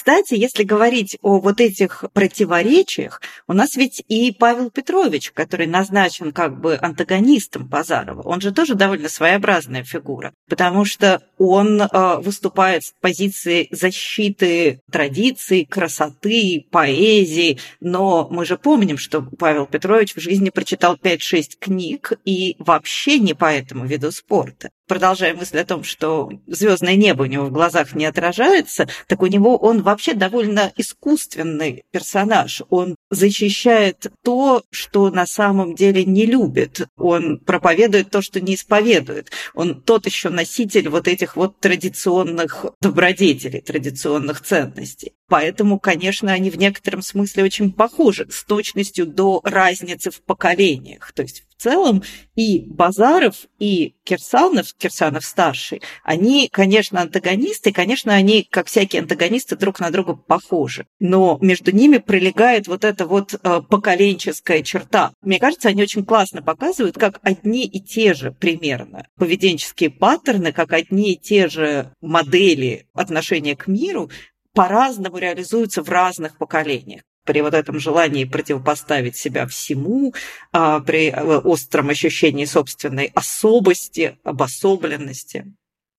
Кстати, 0.02 0.34
если 0.34 0.64
говорить 0.64 1.20
о 1.22 1.40
вот 1.40 1.62
этих 1.62 2.06
противоречиях, 2.12 3.22
у 3.48 3.54
нас 3.54 3.76
ведь 3.76 4.04
и 4.08 4.32
Павел 4.32 4.72
Петрович, 4.72 5.32
который 5.32 5.68
назначен 5.68 6.32
как 6.32 6.60
бы 6.60 6.76
антагонистом 6.82 7.68
Базарова, 7.68 8.24
он 8.24 8.42
же 8.42 8.52
тоже 8.52 8.74
довольно 8.74 9.10
своеобразная 9.10 9.84
фигура, 9.84 10.34
потому 10.50 10.86
что 10.86 11.22
он 11.44 11.82
э, 11.82 11.88
выступает 12.20 12.84
с 12.84 12.94
позиции 13.02 13.68
защиты 13.72 14.82
традиций, 14.92 15.66
красоты, 15.66 16.68
поэзии, 16.70 17.58
но 17.80 18.28
мы 18.30 18.46
же 18.46 18.58
помним, 18.58 19.00
что 19.00 19.24
Павел 19.40 19.66
Петрович 19.66 20.14
в 20.14 20.20
жизни 20.20 20.52
прочитал 20.52 20.98
5-6 20.98 21.58
книг 21.60 22.14
и 22.26 22.56
вообще 22.60 23.18
не 23.18 23.34
по 23.34 23.46
этому 23.46 23.88
виду 23.88 24.12
спорта 24.12 24.70
продолжая 24.92 25.34
мысль 25.34 25.60
о 25.60 25.64
том, 25.64 25.86
что 25.86 26.30
звездное 26.48 26.98
небо 26.98 27.24
у 27.24 27.26
него 27.26 27.46
в 27.46 27.52
глазах 27.54 27.96
не 27.96 28.06
отражается, 28.06 28.90
так 29.08 29.22
у 29.22 29.28
него 29.28 29.56
он 29.56 29.84
вообще 29.84 30.14
довольно 30.14 30.74
искусственный 30.76 31.84
персонаж. 31.92 32.62
Он 32.70 32.98
защищает 33.10 34.08
то, 34.22 34.64
что 34.70 35.10
на 35.10 35.26
самом 35.26 35.76
деле 35.76 36.04
не 36.04 36.26
любит. 36.26 36.90
Он 36.98 37.40
проповедует 37.40 38.10
то, 38.10 38.22
что 38.22 38.42
не 38.42 38.56
исповедует. 38.56 39.32
Он 39.54 39.82
тот 39.82 40.08
еще 40.08 40.28
носитель 40.28 40.90
вот 40.90 41.08
этих 41.08 41.31
вот 41.36 41.60
традиционных 41.60 42.66
добродетелей, 42.82 43.62
традиционных 43.62 44.42
ценностей. 44.42 45.14
Поэтому, 45.32 45.80
конечно, 45.80 46.34
они 46.34 46.50
в 46.50 46.58
некотором 46.58 47.02
смысле 47.02 47.46
очень 47.46 47.72
похожи 47.72 48.28
с 48.30 48.44
точностью 48.44 49.06
до 49.06 49.40
разницы 49.46 50.12
в 50.12 50.22
поколениях. 50.22 51.14
То 51.14 51.22
есть 51.22 51.46
в 51.48 51.64
целом 51.64 52.04
и 52.36 52.66
Базаров, 52.68 53.36
и 53.58 53.94
Кирсанов, 54.04 54.74
Кирсанов 54.74 55.24
старший, 55.24 55.82
они, 56.04 56.50
конечно, 56.52 57.00
антагонисты, 57.00 57.72
конечно, 57.72 58.14
они, 58.14 58.46
как 58.50 58.68
всякие 58.68 59.04
антагонисты, 59.04 59.56
друг 59.56 59.80
на 59.80 59.90
друга 59.90 60.16
похожи. 60.16 60.86
Но 61.00 61.38
между 61.40 61.72
ними 61.72 62.00
пролегает 62.00 62.68
вот 62.68 62.84
эта 62.84 63.06
вот 63.06 63.36
э, 63.36 63.62
поколенческая 63.70 64.64
черта. 64.64 65.14
Мне 65.22 65.40
кажется, 65.40 65.70
они 65.70 65.84
очень 65.84 66.04
классно 66.04 66.42
показывают, 66.42 66.98
как 66.98 67.20
одни 67.22 67.66
и 67.66 67.80
те 67.80 68.16
же 68.16 68.32
примерно 68.32 69.08
поведенческие 69.18 69.92
паттерны, 69.92 70.52
как 70.52 70.74
одни 70.74 71.14
и 71.14 71.18
те 71.22 71.48
же 71.48 71.94
модели 72.02 72.88
отношения 72.94 73.56
к 73.56 73.68
миру 73.68 74.10
по-разному 74.54 75.18
реализуются 75.18 75.84
в 75.84 75.90
разных 75.90 76.38
поколениях 76.38 77.04
при 77.24 77.42
вот 77.42 77.54
этом 77.54 77.80
желании 77.80 78.26
противопоставить 78.26 79.16
себя 79.16 79.46
всему, 79.48 80.14
а, 80.52 80.80
при 80.80 81.10
э, 81.12 81.38
остром 81.38 81.90
ощущении 81.90 82.46
собственной 82.46 83.12
особости, 83.14 84.18
обособленности. 84.24 85.54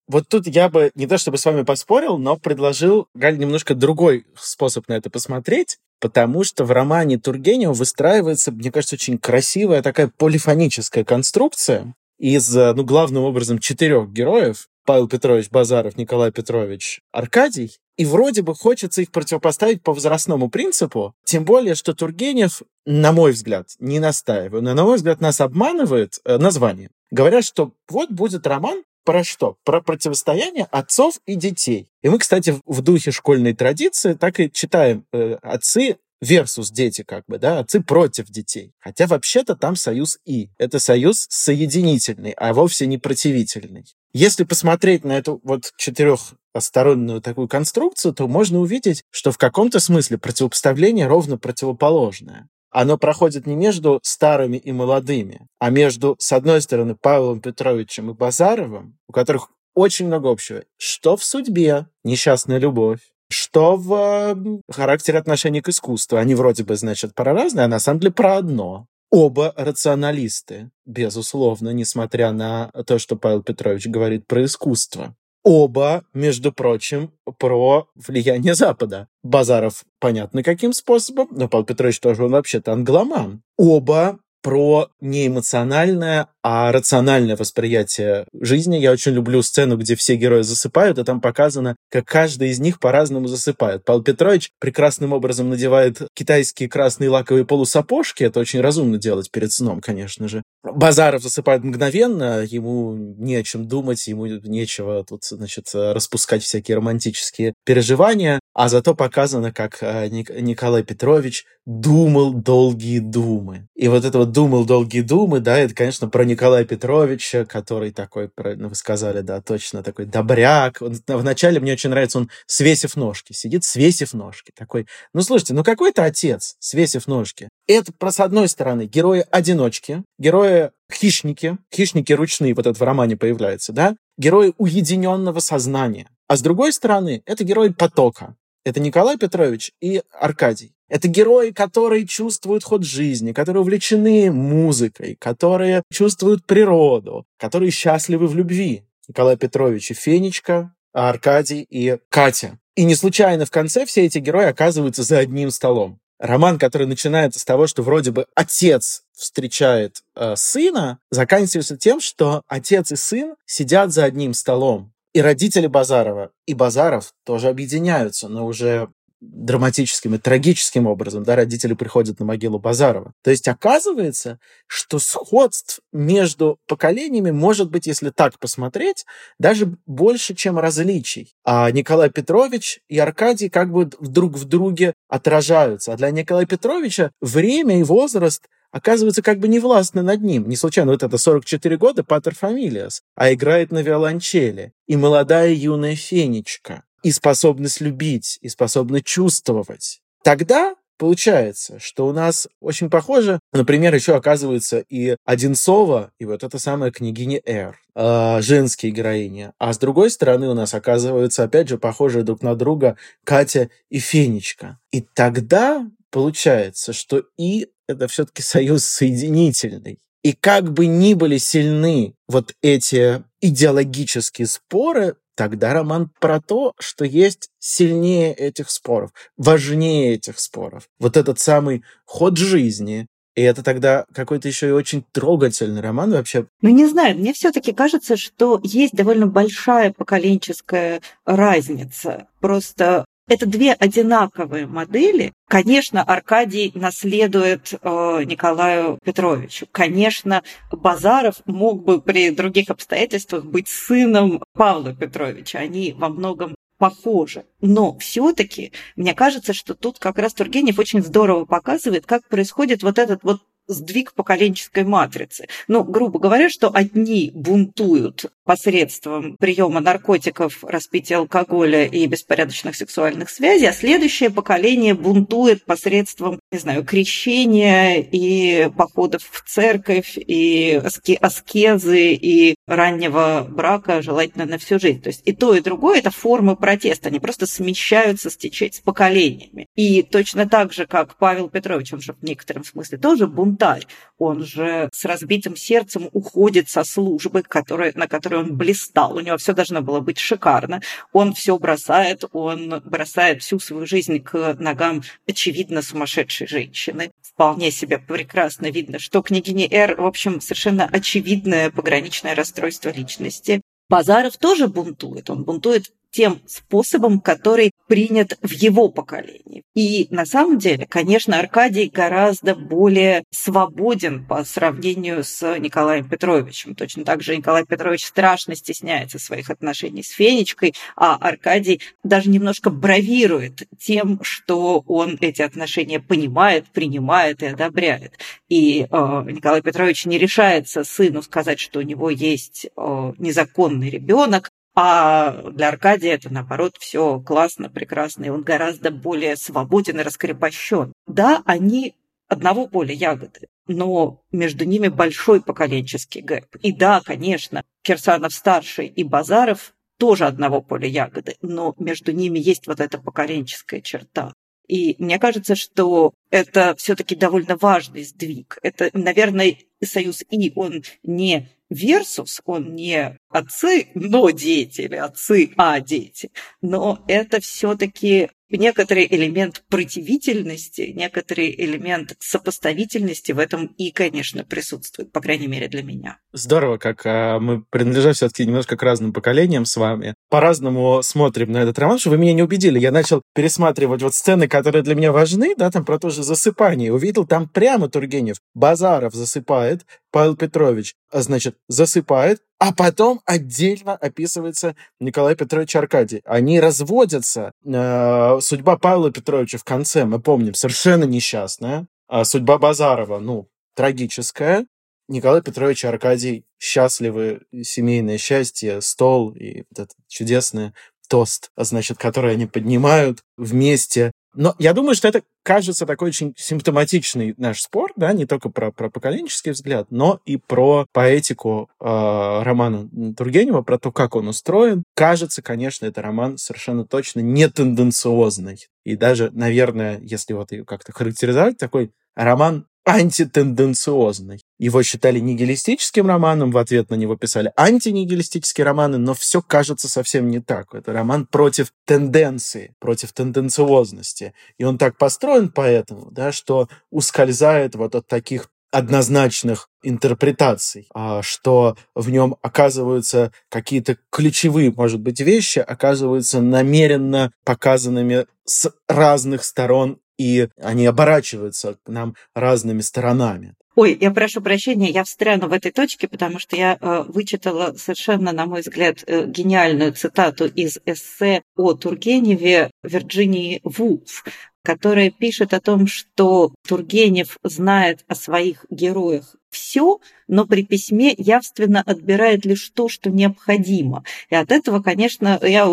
Вот 0.07 0.27
тут 0.27 0.47
я 0.47 0.67
бы 0.69 0.91
не 0.95 1.07
то 1.07 1.17
чтобы 1.17 1.37
с 1.37 1.45
вами 1.45 1.63
поспорил, 1.63 2.17
но 2.17 2.35
предложил, 2.35 3.07
Галь, 3.13 3.37
немножко 3.37 3.73
другой 3.73 4.25
способ 4.35 4.87
на 4.89 4.93
это 4.93 5.09
посмотреть, 5.09 5.77
потому 6.01 6.43
что 6.43 6.65
в 6.65 6.71
романе 6.71 7.17
Тургенева 7.17 7.73
выстраивается, 7.73 8.51
мне 8.51 8.71
кажется, 8.71 8.95
очень 8.95 9.17
красивая 9.17 9.81
такая 9.81 10.11
полифоническая 10.15 11.05
конструкция 11.05 11.95
из, 12.19 12.55
э, 12.55 12.73
ну, 12.73 12.83
главным 12.83 13.23
образом, 13.23 13.59
четырех 13.59 14.11
героев. 14.11 14.67
Павел 14.85 15.07
Петрович 15.07 15.49
Базаров, 15.49 15.97
Николай 15.97 16.31
Петрович 16.31 17.01
Аркадий. 17.11 17.77
И 17.95 18.05
вроде 18.05 18.41
бы 18.41 18.55
хочется 18.55 19.01
их 19.01 19.11
противопоставить 19.11 19.83
по 19.83 19.93
возрастному 19.93 20.49
принципу, 20.49 21.13
тем 21.23 21.45
более, 21.45 21.75
что 21.75 21.93
Тургенев, 21.93 22.63
на 22.85 23.11
мой 23.11 23.33
взгляд, 23.33 23.69
не 23.79 23.99
настаиваю, 23.99 24.63
но, 24.63 24.73
на 24.73 24.83
мой 24.83 24.95
взгляд, 24.95 25.21
нас 25.21 25.39
обманывает 25.41 26.19
э, 26.25 26.37
название. 26.37 26.89
Говорят, 27.11 27.45
что 27.45 27.71
вот 27.87 28.09
будет 28.09 28.47
роман 28.47 28.83
про 29.05 29.23
что? 29.23 29.57
Про 29.63 29.81
противостояние 29.81 30.67
отцов 30.71 31.19
и 31.27 31.35
детей. 31.35 31.91
И 32.01 32.09
мы, 32.09 32.17
кстати, 32.17 32.59
в 32.65 32.81
духе 32.81 33.11
школьной 33.11 33.53
традиции 33.53 34.13
так 34.13 34.39
и 34.39 34.51
читаем 34.51 35.05
э, 35.13 35.37
отцы 35.43 35.97
versus 36.23 36.71
дети, 36.71 37.03
как 37.03 37.25
бы, 37.27 37.37
да, 37.37 37.59
отцы 37.59 37.81
против 37.81 38.27
детей. 38.27 38.73
Хотя 38.79 39.05
вообще-то 39.07 39.55
там 39.55 39.75
союз 39.75 40.17
«и». 40.25 40.49
Это 40.57 40.79
союз 40.79 41.27
соединительный, 41.29 42.31
а 42.31 42.53
вовсе 42.53 42.87
не 42.87 42.97
противительный. 42.97 43.85
Если 44.13 44.43
посмотреть 44.43 45.03
на 45.03 45.17
эту 45.17 45.41
вот 45.43 45.71
четырехстороннюю 45.75 47.19
такую 47.19 47.47
конструкцию, 47.47 48.13
то 48.13 48.27
можно 48.27 48.59
увидеть, 48.59 49.03
что 49.09 49.31
в 49.31 49.39
каком-то 49.39 49.79
смысле 49.79 50.19
противопоставление 50.19 51.07
ровно 51.07 51.39
противоположное. 51.39 52.47
Оно 52.69 52.97
проходит 52.97 53.47
не 53.47 53.55
между 53.55 53.99
старыми 54.03 54.57
и 54.57 54.71
молодыми, 54.71 55.47
а 55.59 55.71
между, 55.71 56.15
с 56.19 56.31
одной 56.31 56.61
стороны, 56.61 56.95
Павлом 56.95 57.39
Петровичем 57.39 58.11
и 58.11 58.13
Базаровым, 58.13 58.97
у 59.07 59.13
которых 59.13 59.49
очень 59.75 60.07
много 60.07 60.29
общего. 60.31 60.63
Что 60.77 61.17
в 61.17 61.23
судьбе? 61.23 61.87
Несчастная 62.03 62.59
любовь 62.59 62.99
что 63.29 63.77
в 63.77 64.61
характере 64.71 65.17
отношений 65.17 65.61
к 65.61 65.69
искусству. 65.69 66.17
Они 66.17 66.35
вроде 66.35 66.63
бы, 66.63 66.75
значит, 66.75 67.15
про 67.15 67.33
разные, 67.33 67.65
а 67.65 67.67
на 67.67 67.79
самом 67.79 67.99
деле 67.99 68.13
про 68.13 68.37
одно. 68.37 68.85
Оба 69.15 69.53
рационалисты, 69.55 70.71
безусловно, 70.87 71.69
несмотря 71.69 72.31
на 72.31 72.71
то, 72.87 72.97
что 72.97 73.15
Павел 73.15 73.43
Петрович 73.43 73.85
говорит 73.85 74.25
про 74.25 74.43
искусство. 74.43 75.15
Оба, 75.43 76.03
между 76.15 76.51
прочим, 76.51 77.11
про 77.37 77.87
влияние 77.93 78.55
Запада. 78.55 79.07
Базаров 79.21 79.83
понятно 79.99 80.41
каким 80.41 80.73
способом, 80.73 81.27
но 81.29 81.47
Павел 81.47 81.63
Петрович 81.63 81.99
тоже 81.99 82.25
он 82.25 82.31
вообще-то 82.31 82.73
англоман. 82.73 83.43
Оба 83.55 84.17
про 84.43 84.89
не 85.01 85.27
эмоциональное, 85.27 86.27
а 86.43 86.71
рациональное 86.71 87.37
восприятие 87.37 88.25
жизни. 88.39 88.75
Я 88.75 88.91
очень 88.91 89.13
люблю 89.13 89.41
сцену, 89.41 89.77
где 89.77 89.95
все 89.95 90.15
герои 90.15 90.41
засыпают, 90.41 90.99
и 90.99 91.03
там 91.03 91.21
показано, 91.21 91.77
как 91.89 92.05
каждый 92.05 92.49
из 92.49 92.59
них 92.59 92.79
по-разному 92.79 93.27
засыпает. 93.27 93.85
Павел 93.85 94.03
Петрович 94.03 94.51
прекрасным 94.59 95.13
образом 95.13 95.49
надевает 95.49 96.01
китайские 96.13 96.69
красные 96.69 97.09
лаковые 97.09 97.45
полусапожки. 97.45 98.23
Это 98.23 98.41
очень 98.41 98.61
разумно 98.61 98.97
делать 98.97 99.31
перед 99.31 99.51
сном, 99.51 99.79
конечно 99.79 100.27
же. 100.27 100.43
Базаров 100.63 101.23
засыпает 101.23 101.63
мгновенно, 101.63 102.43
ему 102.45 102.93
не 102.93 103.37
о 103.37 103.43
чем 103.43 103.67
думать, 103.67 104.05
ему 104.07 104.25
нечего 104.25 105.05
тут, 105.05 105.23
значит, 105.23 105.69
распускать 105.73 106.43
всякие 106.43 106.77
романтические 106.77 107.53
переживания, 107.65 108.39
а 108.53 108.69
зато 108.69 108.93
показано, 108.95 109.51
как 109.51 109.81
э, 109.81 110.07
Николай 110.09 110.83
Петрович 110.83 111.45
думал 111.65 112.33
долгие 112.33 112.99
думы. 112.99 113.67
И 113.75 113.87
вот 113.87 114.05
это 114.05 114.19
вот 114.19 114.31
думал 114.31 114.65
долгие 114.65 115.01
думы, 115.01 115.39
да, 115.39 115.57
это, 115.57 115.73
конечно, 115.73 116.07
про 116.09 116.23
Николая 116.25 116.65
Петровича, 116.65 117.45
который 117.45 117.91
такой, 117.91 118.29
правильно 118.29 118.67
вы 118.67 118.75
сказали, 118.75 119.21
да, 119.21 119.41
точно 119.41 119.81
такой 119.81 120.05
добряк. 120.05 120.81
Он, 120.81 120.95
вначале 121.07 121.59
мне 121.59 121.73
очень 121.73 121.89
нравится, 121.89 122.19
он 122.19 122.29
свесив 122.45 122.95
ножки, 122.95 123.33
сидит 123.33 123.63
свесив 123.63 124.13
ножки. 124.13 124.51
Такой, 124.55 124.87
ну, 125.13 125.21
слушайте, 125.21 125.53
ну 125.53 125.63
какой-то 125.63 126.03
отец, 126.03 126.55
свесив 126.59 127.07
ножки. 127.07 127.49
Это, 127.67 127.91
с 128.11 128.19
одной 128.19 128.49
стороны, 128.49 128.85
герои-одиночки, 128.85 130.03
герои-хищники, 130.19 131.57
хищники 131.73 132.13
ручные, 132.13 132.53
вот 132.53 132.67
это 132.67 132.77
в 132.77 132.83
романе 132.83 133.15
появляется, 133.17 133.71
да, 133.71 133.95
герои 134.17 134.53
уединенного 134.57 135.39
сознания. 135.39 136.07
А 136.27 136.35
с 136.35 136.41
другой 136.41 136.73
стороны, 136.73 137.21
это 137.25 137.43
герои 137.43 137.69
потока. 137.69 138.35
Это 138.65 138.79
Николай 138.79 139.17
Петрович 139.17 139.71
и 139.81 140.01
Аркадий. 140.11 140.73
Это 140.87 141.07
герои, 141.07 141.51
которые 141.51 142.07
чувствуют 142.07 142.63
ход 142.63 142.83
жизни, 142.83 143.33
которые 143.33 143.61
увлечены 143.61 144.31
музыкой, 144.31 145.15
которые 145.19 145.83
чувствуют 145.91 146.45
природу, 146.45 147.25
которые 147.37 147.71
счастливы 147.71 148.27
в 148.27 148.35
любви. 148.35 148.83
Николай 149.07 149.35
Петрович 149.35 149.91
и 149.91 149.93
Фенечка, 149.93 150.73
Аркадий 150.93 151.65
и 151.69 151.97
Катя. 152.09 152.59
И 152.75 152.85
не 152.85 152.95
случайно 152.95 153.45
в 153.45 153.51
конце 153.51 153.85
все 153.85 154.05
эти 154.05 154.19
герои 154.19 154.45
оказываются 154.45 155.03
за 155.03 155.19
одним 155.19 155.51
столом. 155.51 155.99
Роман, 156.19 156.57
который 156.57 156.87
начинается 156.87 157.39
с 157.39 157.45
того, 157.45 157.67
что 157.67 157.81
вроде 157.81 158.11
бы 158.11 158.27
отец 158.33 159.03
встречает 159.11 160.03
э, 160.15 160.35
сына, 160.37 160.99
заканчивается 161.11 161.75
тем, 161.75 161.99
что 161.99 162.43
отец 162.47 162.91
и 162.91 162.95
сын 162.95 163.35
сидят 163.45 163.91
за 163.91 164.05
одним 164.05 164.33
столом. 164.33 164.92
И 165.13 165.21
родители 165.21 165.67
Базарова, 165.67 166.31
и 166.47 166.53
Базаров 166.53 167.13
тоже 167.23 167.49
объединяются, 167.49 168.27
но 168.27 168.45
уже 168.45 168.89
драматическим 169.23 170.15
и 170.15 170.17
трагическим 170.17 170.85
образом, 170.85 171.23
да, 171.23 171.35
родители 171.35 171.73
приходят 171.73 172.19
на 172.19 172.25
могилу 172.25 172.59
Базарова. 172.59 173.13
То 173.23 173.31
есть 173.31 173.47
оказывается, 173.47 174.39
что 174.67 174.99
сходств 174.99 175.79
между 175.91 176.57
поколениями 176.67 177.31
может 177.31 177.69
быть, 177.69 177.87
если 177.87 178.09
так 178.09 178.37
посмотреть, 178.39 179.05
даже 179.39 179.77
больше, 179.85 180.35
чем 180.35 180.59
различий. 180.59 181.33
А 181.45 181.71
Николай 181.71 182.09
Петрович 182.09 182.81
и 182.89 182.99
Аркадий 182.99 183.49
как 183.49 183.71
бы 183.71 183.85
друг 183.85 184.33
в 184.33 184.45
друге 184.45 184.93
отражаются. 185.07 185.93
А 185.93 185.97
для 185.97 186.11
Николая 186.11 186.45
Петровича 186.45 187.11
время 187.21 187.79
и 187.79 187.83
возраст 187.83 188.47
оказывается 188.73 189.21
как 189.21 189.39
бы 189.39 189.47
не 189.47 189.59
властны 189.59 190.01
над 190.01 190.21
ним. 190.21 190.49
Не 190.49 190.57
случайно 190.57 190.91
вот 190.91 191.03
это 191.03 191.17
44 191.17 191.77
года 191.77 192.03
Патер 192.03 192.35
Фамилиас, 192.35 193.03
а 193.15 193.31
играет 193.31 193.71
на 193.71 193.81
виолончели. 193.81 194.73
И 194.87 194.97
молодая 194.97 195.53
юная 195.53 195.95
Фенечка 195.95 196.83
и 197.03 197.11
способность 197.11 197.79
любить, 197.79 198.39
и 198.41 198.49
способность 198.49 199.05
чувствовать. 199.05 200.01
Тогда 200.23 200.75
получается, 200.97 201.79
что 201.79 202.07
у 202.07 202.13
нас 202.13 202.47
очень 202.61 202.89
похоже, 202.89 203.39
например, 203.51 203.93
еще 203.93 204.15
оказывается 204.15 204.79
и 204.89 205.17
Одинцова, 205.25 206.11
и 206.17 206.25
вот 206.25 206.43
эта 206.43 206.59
самая 206.59 206.91
княгиня 206.91 207.41
Эр, 207.45 207.77
э, 207.95 208.41
женские 208.41 208.91
героини. 208.91 209.51
А 209.59 209.73
с 209.73 209.77
другой 209.77 210.09
стороны 210.09 210.47
у 210.47 210.53
нас 210.53 210.73
оказываются, 210.73 211.43
опять 211.43 211.67
же, 211.67 211.77
похожие 211.77 212.23
друг 212.23 212.41
на 212.41 212.55
друга 212.55 212.97
Катя 213.25 213.69
и 213.89 213.99
Фенечка. 213.99 214.79
И 214.91 215.01
тогда 215.01 215.85
получается, 216.09 216.93
что 216.93 217.23
и 217.37 217.67
это 217.87 218.07
все-таки 218.07 218.41
союз 218.41 218.83
соединительный. 218.83 219.99
И 220.23 220.33
как 220.33 220.71
бы 220.71 220.85
ни 220.85 221.13
были 221.13 221.37
сильны 221.37 222.15
вот 222.27 222.53
эти 222.61 223.23
идеологические 223.41 224.47
споры, 224.47 225.17
тогда 225.35 225.73
роман 225.73 226.11
про 226.19 226.39
то, 226.39 226.73
что 226.79 227.03
есть 227.03 227.49
сильнее 227.59 228.33
этих 228.33 228.69
споров, 228.69 229.11
важнее 229.35 230.13
этих 230.13 230.39
споров. 230.39 230.87
Вот 230.99 231.17
этот 231.17 231.39
самый 231.39 231.83
ход 232.05 232.37
жизни, 232.37 233.07
и 233.35 233.41
это 233.41 233.63
тогда 233.63 234.05
какой-то 234.13 234.47
еще 234.47 234.69
и 234.69 234.71
очень 234.71 235.03
трогательный 235.11 235.81
роман 235.81 236.11
вообще. 236.11 236.45
Ну, 236.61 236.69
не 236.69 236.85
знаю, 236.85 237.17
мне 237.17 237.33
все-таки 237.33 237.73
кажется, 237.73 238.15
что 238.15 238.59
есть 238.63 238.93
довольно 238.93 239.27
большая 239.27 239.91
поколенческая 239.91 241.01
разница. 241.25 242.27
Просто 242.39 243.05
это 243.27 243.45
две 243.45 243.73
одинаковые 243.73 244.67
модели. 244.67 245.33
Конечно, 245.47 246.03
Аркадий 246.03 246.71
наследует 246.75 247.73
э, 247.73 248.23
Николаю 248.25 248.99
Петровичу. 249.03 249.67
Конечно, 249.71 250.43
Базаров 250.71 251.35
мог 251.45 251.83
бы 251.83 252.01
при 252.01 252.31
других 252.31 252.69
обстоятельствах 252.69 253.45
быть 253.45 253.67
сыном 253.67 254.43
Павла 254.53 254.93
Петровича. 254.93 255.59
Они 255.59 255.93
во 255.97 256.09
многом 256.09 256.55
похожи. 256.77 257.45
Но 257.61 257.97
все-таки 257.97 258.73
мне 258.97 259.13
кажется, 259.13 259.53
что 259.53 259.73
тут 259.73 259.99
как 259.99 260.17
раз 260.17 260.33
Тургенев 260.33 260.79
очень 260.79 261.01
здорово 261.01 261.45
показывает, 261.45 262.05
как 262.05 262.27
происходит 262.27 262.83
вот 262.83 262.99
этот 262.99 263.23
вот 263.23 263.41
сдвиг 263.67 264.13
поколенческой 264.13 264.83
матрицы. 264.83 265.47
Ну, 265.67 265.83
грубо 265.83 266.19
говоря, 266.19 266.49
что 266.49 266.69
одни 266.73 267.31
бунтуют 267.33 268.31
посредством 268.43 269.37
приема 269.37 269.79
наркотиков, 269.79 270.63
распития 270.63 271.17
алкоголя 271.17 271.85
и 271.85 272.05
беспорядочных 272.07 272.75
сексуальных 272.75 273.29
связей, 273.29 273.67
а 273.67 273.73
следующее 273.73 274.29
поколение 274.29 274.93
бунтует 274.93 275.63
посредством, 275.65 276.39
не 276.51 276.59
знаю, 276.59 276.83
крещения 276.83 277.99
и 277.99 278.69
походов 278.75 279.23
в 279.23 279.49
церковь, 279.49 280.17
и 280.17 280.81
аскезы, 281.21 282.13
и 282.13 282.55
раннего 282.67 283.47
брака, 283.49 284.01
желательно 284.01 284.45
на 284.45 284.57
всю 284.57 284.79
жизнь. 284.79 285.01
То 285.01 285.07
есть 285.07 285.21
и 285.25 285.31
то, 285.31 285.53
и 285.53 285.61
другое– 285.61 285.99
это 285.99 286.11
формы 286.11 286.55
протеста, 286.55 287.09
они 287.09 287.19
просто 287.19 287.45
смещаются 287.45 288.29
с, 288.29 288.37
течением, 288.37 288.73
с 288.73 288.79
поколениями. 288.79 289.67
И 289.75 290.03
точно 290.03 290.47
так 290.47 290.73
же, 290.73 290.85
как 290.85 291.17
Павел 291.17 291.49
Петрович, 291.49 291.93
он 291.93 292.01
же 292.01 292.13
в 292.13 292.23
некотором 292.23 292.63
смысле 292.63 292.97
тоже 292.97 293.27
бунтарь, 293.53 293.85
он 294.17 294.43
же 294.43 294.89
с 294.93 295.05
разбитым 295.05 295.55
сердцем 295.55 296.09
уходит 296.11 296.69
со 296.69 296.83
службы, 296.83 297.43
который, 297.43 297.91
на 297.95 298.07
которой 298.07 298.41
он 298.41 298.55
блистал, 298.55 299.15
у 299.15 299.19
него 299.19 299.37
все 299.37 299.53
должно 299.53 299.81
было 299.81 299.99
быть 299.99 300.19
шикарно, 300.19 300.81
он 301.11 301.33
все 301.33 301.57
бросает, 301.57 302.23
он 302.31 302.81
бросает 302.85 303.41
всю 303.41 303.59
свою 303.59 303.85
жизнь 303.85 304.19
к 304.19 304.55
ногам 304.59 305.03
очевидно 305.27 305.81
сумасшедшей 305.81 306.47
женщины. 306.47 307.11
Вполне 307.21 307.71
себе 307.71 307.97
прекрасно 307.97 308.69
видно, 308.69 308.99
что 308.99 309.21
княгиня 309.21 309.67
Р, 309.71 309.99
в 309.99 310.05
общем, 310.05 310.39
совершенно 310.39 310.85
очевидное 310.85 311.71
пограничное 311.71 312.35
расстройство 312.35 312.89
личности. 312.89 313.61
Базаров 313.89 314.37
тоже 314.37 314.67
бунтует. 314.67 315.29
Он 315.29 315.43
бунтует 315.43 315.91
тем 316.11 316.41
способом, 316.45 317.19
который 317.19 317.71
принят 317.93 318.39
в 318.41 318.51
его 318.51 318.89
поколении. 318.89 319.61
И 319.75 320.07
на 320.09 320.25
самом 320.25 320.57
деле, 320.57 320.87
конечно, 320.89 321.37
Аркадий 321.37 321.91
гораздо 321.93 322.55
более 322.55 323.23
свободен 323.29 324.25
по 324.25 324.43
сравнению 324.43 325.23
с 325.23 325.59
Николаем 325.59 326.09
Петровичем. 326.09 326.73
Точно 326.73 327.05
так 327.05 327.21
же 327.21 327.37
Николай 327.37 327.65
Петрович 327.65 328.03
страшно 328.03 328.55
стесняется 328.55 329.19
своих 329.19 329.51
отношений 329.51 330.01
с 330.01 330.09
Фенечкой, 330.09 330.73
а 330.95 331.17
Аркадий 331.17 331.81
даже 332.03 332.31
немножко 332.31 332.71
бравирует 332.71 333.67
тем, 333.77 334.17
что 334.23 334.83
он 334.87 335.19
эти 335.21 335.43
отношения 335.43 335.99
понимает, 335.99 336.65
принимает 336.73 337.43
и 337.43 337.45
одобряет. 337.45 338.13
И 338.49 338.81
э, 338.81 338.85
Николай 338.89 339.61
Петрович 339.61 340.07
не 340.07 340.17
решается 340.17 340.83
сыну 340.83 341.21
сказать, 341.21 341.59
что 341.59 341.77
у 341.77 341.83
него 341.83 342.09
есть 342.09 342.65
э, 342.75 343.13
незаконный 343.19 343.91
ребенок, 343.91 344.49
а 344.75 345.51
для 345.51 345.69
Аркадия 345.69 346.15
это, 346.15 346.33
наоборот, 346.33 346.77
все 346.79 347.19
классно, 347.19 347.69
прекрасно, 347.69 348.25
и 348.25 348.29
он 348.29 348.41
гораздо 348.41 348.91
более 348.91 349.35
свободен 349.35 349.99
и 349.99 350.03
раскрепощен. 350.03 350.93
Да, 351.07 351.43
они 351.45 351.95
одного 352.27 352.67
поля 352.67 352.93
ягоды, 352.93 353.47
но 353.67 354.21
между 354.31 354.65
ними 354.65 354.87
большой 354.87 355.41
поколенческий 355.41 356.21
гэп. 356.21 356.55
И 356.57 356.71
да, 356.71 357.01
конечно, 357.01 357.63
Кирсанов-старший 357.83 358.87
и 358.87 359.03
Базаров 359.03 359.73
тоже 359.97 360.25
одного 360.25 360.61
поля 360.61 360.87
ягоды, 360.87 361.35
но 361.41 361.75
между 361.77 362.11
ними 362.11 362.39
есть 362.39 362.67
вот 362.67 362.79
эта 362.79 362.97
поколенческая 362.97 363.81
черта. 363.81 364.33
И 364.67 364.95
мне 364.97 365.19
кажется, 365.19 365.55
что 365.55 366.13
это 366.31 366.73
все-таки 366.77 367.15
довольно 367.15 367.57
важный 367.57 368.03
сдвиг. 368.03 368.57
Это, 368.61 368.89
наверное, 368.93 369.57
союз 369.83 370.23
И, 370.29 370.51
он 370.55 370.83
не 371.03 371.49
versus, 371.73 372.39
он 372.45 372.75
не 372.75 373.19
отцы, 373.29 373.87
но 373.95 374.29
дети, 374.29 374.81
или 374.81 374.95
отцы, 374.95 375.51
а 375.57 375.79
дети. 375.79 376.31
Но 376.61 377.03
это 377.07 377.39
все-таки 377.39 378.29
некоторый 378.57 379.07
элемент 379.09 379.63
противительности, 379.69 380.93
некоторый 380.95 381.53
элемент 381.53 382.15
сопоставительности 382.19 383.31
в 383.31 383.39
этом 383.39 383.67
и, 383.77 383.91
конечно, 383.91 384.43
присутствует, 384.43 385.11
по 385.11 385.21
крайней 385.21 385.47
мере, 385.47 385.67
для 385.67 385.83
меня. 385.83 386.17
Здорово, 386.31 386.77
как 386.77 387.05
а, 387.05 387.39
мы 387.39 387.63
принадлежим 387.69 388.13
все-таки 388.13 388.45
немножко 388.45 388.77
к 388.77 388.83
разным 388.83 389.13
поколениям 389.13 389.65
с 389.65 389.77
вами. 389.77 390.15
По-разному 390.29 391.01
смотрим 391.03 391.51
на 391.51 391.57
этот 391.57 391.77
роман, 391.79 391.99
что 391.99 392.09
вы 392.09 392.17
меня 392.17 392.33
не 392.33 392.43
убедили. 392.43 392.79
Я 392.79 392.91
начал 392.91 393.21
пересматривать 393.35 394.01
вот 394.01 394.13
сцены, 394.15 394.47
которые 394.47 394.83
для 394.83 394.95
меня 394.95 395.11
важны, 395.11 395.55
да, 395.55 395.69
там 395.71 395.85
про 395.85 395.99
то 395.99 396.09
же 396.09 396.23
засыпание. 396.23 396.93
Увидел 396.93 397.25
там 397.25 397.47
прямо 397.47 397.89
Тургенев. 397.89 398.37
Базаров 398.53 399.13
засыпает, 399.13 399.85
Павел 400.11 400.35
Петрович, 400.35 400.95
а, 401.11 401.21
значит, 401.21 401.55
засыпает, 401.67 402.41
а 402.63 402.71
потом 402.71 403.19
отдельно 403.25 403.93
описывается 403.97 404.77
Николай 405.01 405.35
Петрович 405.35 405.75
Аркадий. 405.75 406.21
Они 406.23 406.61
разводятся. 406.61 407.51
Э, 407.65 408.39
судьба 408.39 408.77
Павла 408.77 409.11
Петровича 409.11 409.57
в 409.57 409.65
конце, 409.65 410.05
мы 410.05 410.21
помним, 410.21 410.53
совершенно 410.53 411.03
несчастная. 411.03 411.87
А 412.07 412.23
судьба 412.23 412.59
Базарова, 412.59 413.19
ну, 413.19 413.49
трагическая. 413.75 414.65
Николай 415.09 415.41
Петрович 415.41 415.83
Аркадий 415.83 416.45
счастливы, 416.57 417.41
семейное 417.63 418.17
счастье, 418.17 418.79
стол 418.79 419.33
и 419.33 419.65
этот 419.69 419.91
чудесный 420.07 420.71
тост, 421.09 421.51
значит, 421.57 421.97
который 421.97 422.31
они 422.31 422.45
поднимают 422.45 423.25
вместе. 423.35 424.13
Но 424.35 424.55
я 424.59 424.73
думаю, 424.73 424.95
что 424.95 425.07
это 425.07 425.21
кажется 425.43 425.85
такой 425.85 426.09
очень 426.09 426.33
симптоматичный 426.37 427.35
наш 427.37 427.61
спор, 427.61 427.91
да, 427.95 428.13
не 428.13 428.25
только 428.25 428.49
про, 428.49 428.71
про 428.71 428.89
поколенческий 428.89 429.51
взгляд, 429.51 429.87
но 429.91 430.19
и 430.25 430.37
про 430.37 430.87
поэтику 430.91 431.69
э, 431.79 431.85
романа 431.85 432.89
Тургенева, 433.15 433.61
про 433.61 433.77
то, 433.77 433.91
как 433.91 434.15
он 434.15 434.27
устроен. 434.27 434.83
Кажется, 434.95 435.41
конечно, 435.41 435.85
это 435.85 436.01
роман 436.01 436.37
совершенно 436.37 436.85
точно 436.85 437.19
не 437.19 437.47
тенденциозный. 437.49 438.67
И 438.83 438.95
даже, 438.95 439.29
наверное, 439.31 439.99
если 440.01 440.33
вот 440.33 440.51
ее 440.51 440.65
как-то 440.65 440.91
характеризовать, 440.91 441.57
такой 441.57 441.91
роман 442.15 442.65
антитенденциозный. 442.85 444.43
Его 444.59 444.83
считали 444.83 445.19
нигилистическим 445.19 446.07
романом, 446.07 446.51
в 446.51 446.57
ответ 446.57 446.89
на 446.89 446.95
него 446.95 447.15
писали 447.15 447.51
антинигилистические 447.55 448.65
романы, 448.65 448.97
но 448.97 449.13
все 449.13 449.41
кажется 449.41 449.87
совсем 449.87 450.29
не 450.29 450.39
так. 450.39 450.73
Это 450.73 450.91
роман 450.93 451.25
против 451.25 451.71
тенденции, 451.85 452.73
против 452.79 453.13
тенденциозности. 453.13 454.33
И 454.57 454.63
он 454.63 454.77
так 454.77 454.97
построен 454.97 455.49
поэтому, 455.49 456.11
да, 456.11 456.31
что 456.31 456.67
ускользает 456.91 457.75
вот 457.75 457.95
от 457.95 458.07
таких 458.07 458.49
однозначных 458.73 459.69
интерпретаций, 459.83 460.87
а, 460.95 461.21
что 461.21 461.77
в 461.93 462.09
нем 462.09 462.35
оказываются 462.41 463.31
какие-то 463.49 463.97
ключевые, 464.09 464.73
может 464.75 464.99
быть, 464.99 465.19
вещи, 465.19 465.59
оказываются 465.59 466.41
намеренно 466.41 467.31
показанными 467.45 468.25
с 468.45 468.71
разных 468.87 469.43
сторон 469.43 469.99
и 470.17 470.49
они 470.61 470.85
оборачиваются 470.85 471.77
к 471.83 471.89
нам 471.89 472.15
разными 472.35 472.81
сторонами. 472.81 473.55
Ой, 473.75 473.97
я 473.99 474.11
прошу 474.11 474.39
прощения, 474.39 474.91
я 474.91 475.03
встряну 475.03 475.47
в 475.47 475.53
этой 475.53 475.71
точке, 475.71 476.07
потому 476.07 476.37
что 476.37 476.55
я 476.55 476.77
э, 476.79 477.03
вычитала 477.07 477.73
совершенно, 477.75 478.31
на 478.31 478.45
мой 478.45 478.61
взгляд, 478.61 479.03
э, 479.07 479.25
гениальную 479.25 479.93
цитату 479.93 480.45
из 480.45 480.77
эссе 480.85 481.41
о 481.55 481.73
Тургеневе 481.73 482.69
Вирджинии 482.83 483.61
Вулф, 483.63 484.25
которая 484.63 485.09
пишет 485.09 485.55
о 485.55 485.59
том, 485.59 485.87
что 485.87 486.53
Тургенев 486.67 487.39
знает 487.43 488.05
о 488.07 488.13
своих 488.13 488.65
героях 488.69 489.35
все, 489.49 489.99
но 490.27 490.45
при 490.45 490.63
письме 490.63 491.13
явственно 491.17 491.81
отбирает 491.81 492.45
лишь 492.45 492.69
то, 492.69 492.89
что 492.89 493.09
необходимо. 493.09 494.03
И 494.29 494.35
от 494.35 494.51
этого, 494.51 494.81
конечно, 494.81 495.39
я 495.41 495.67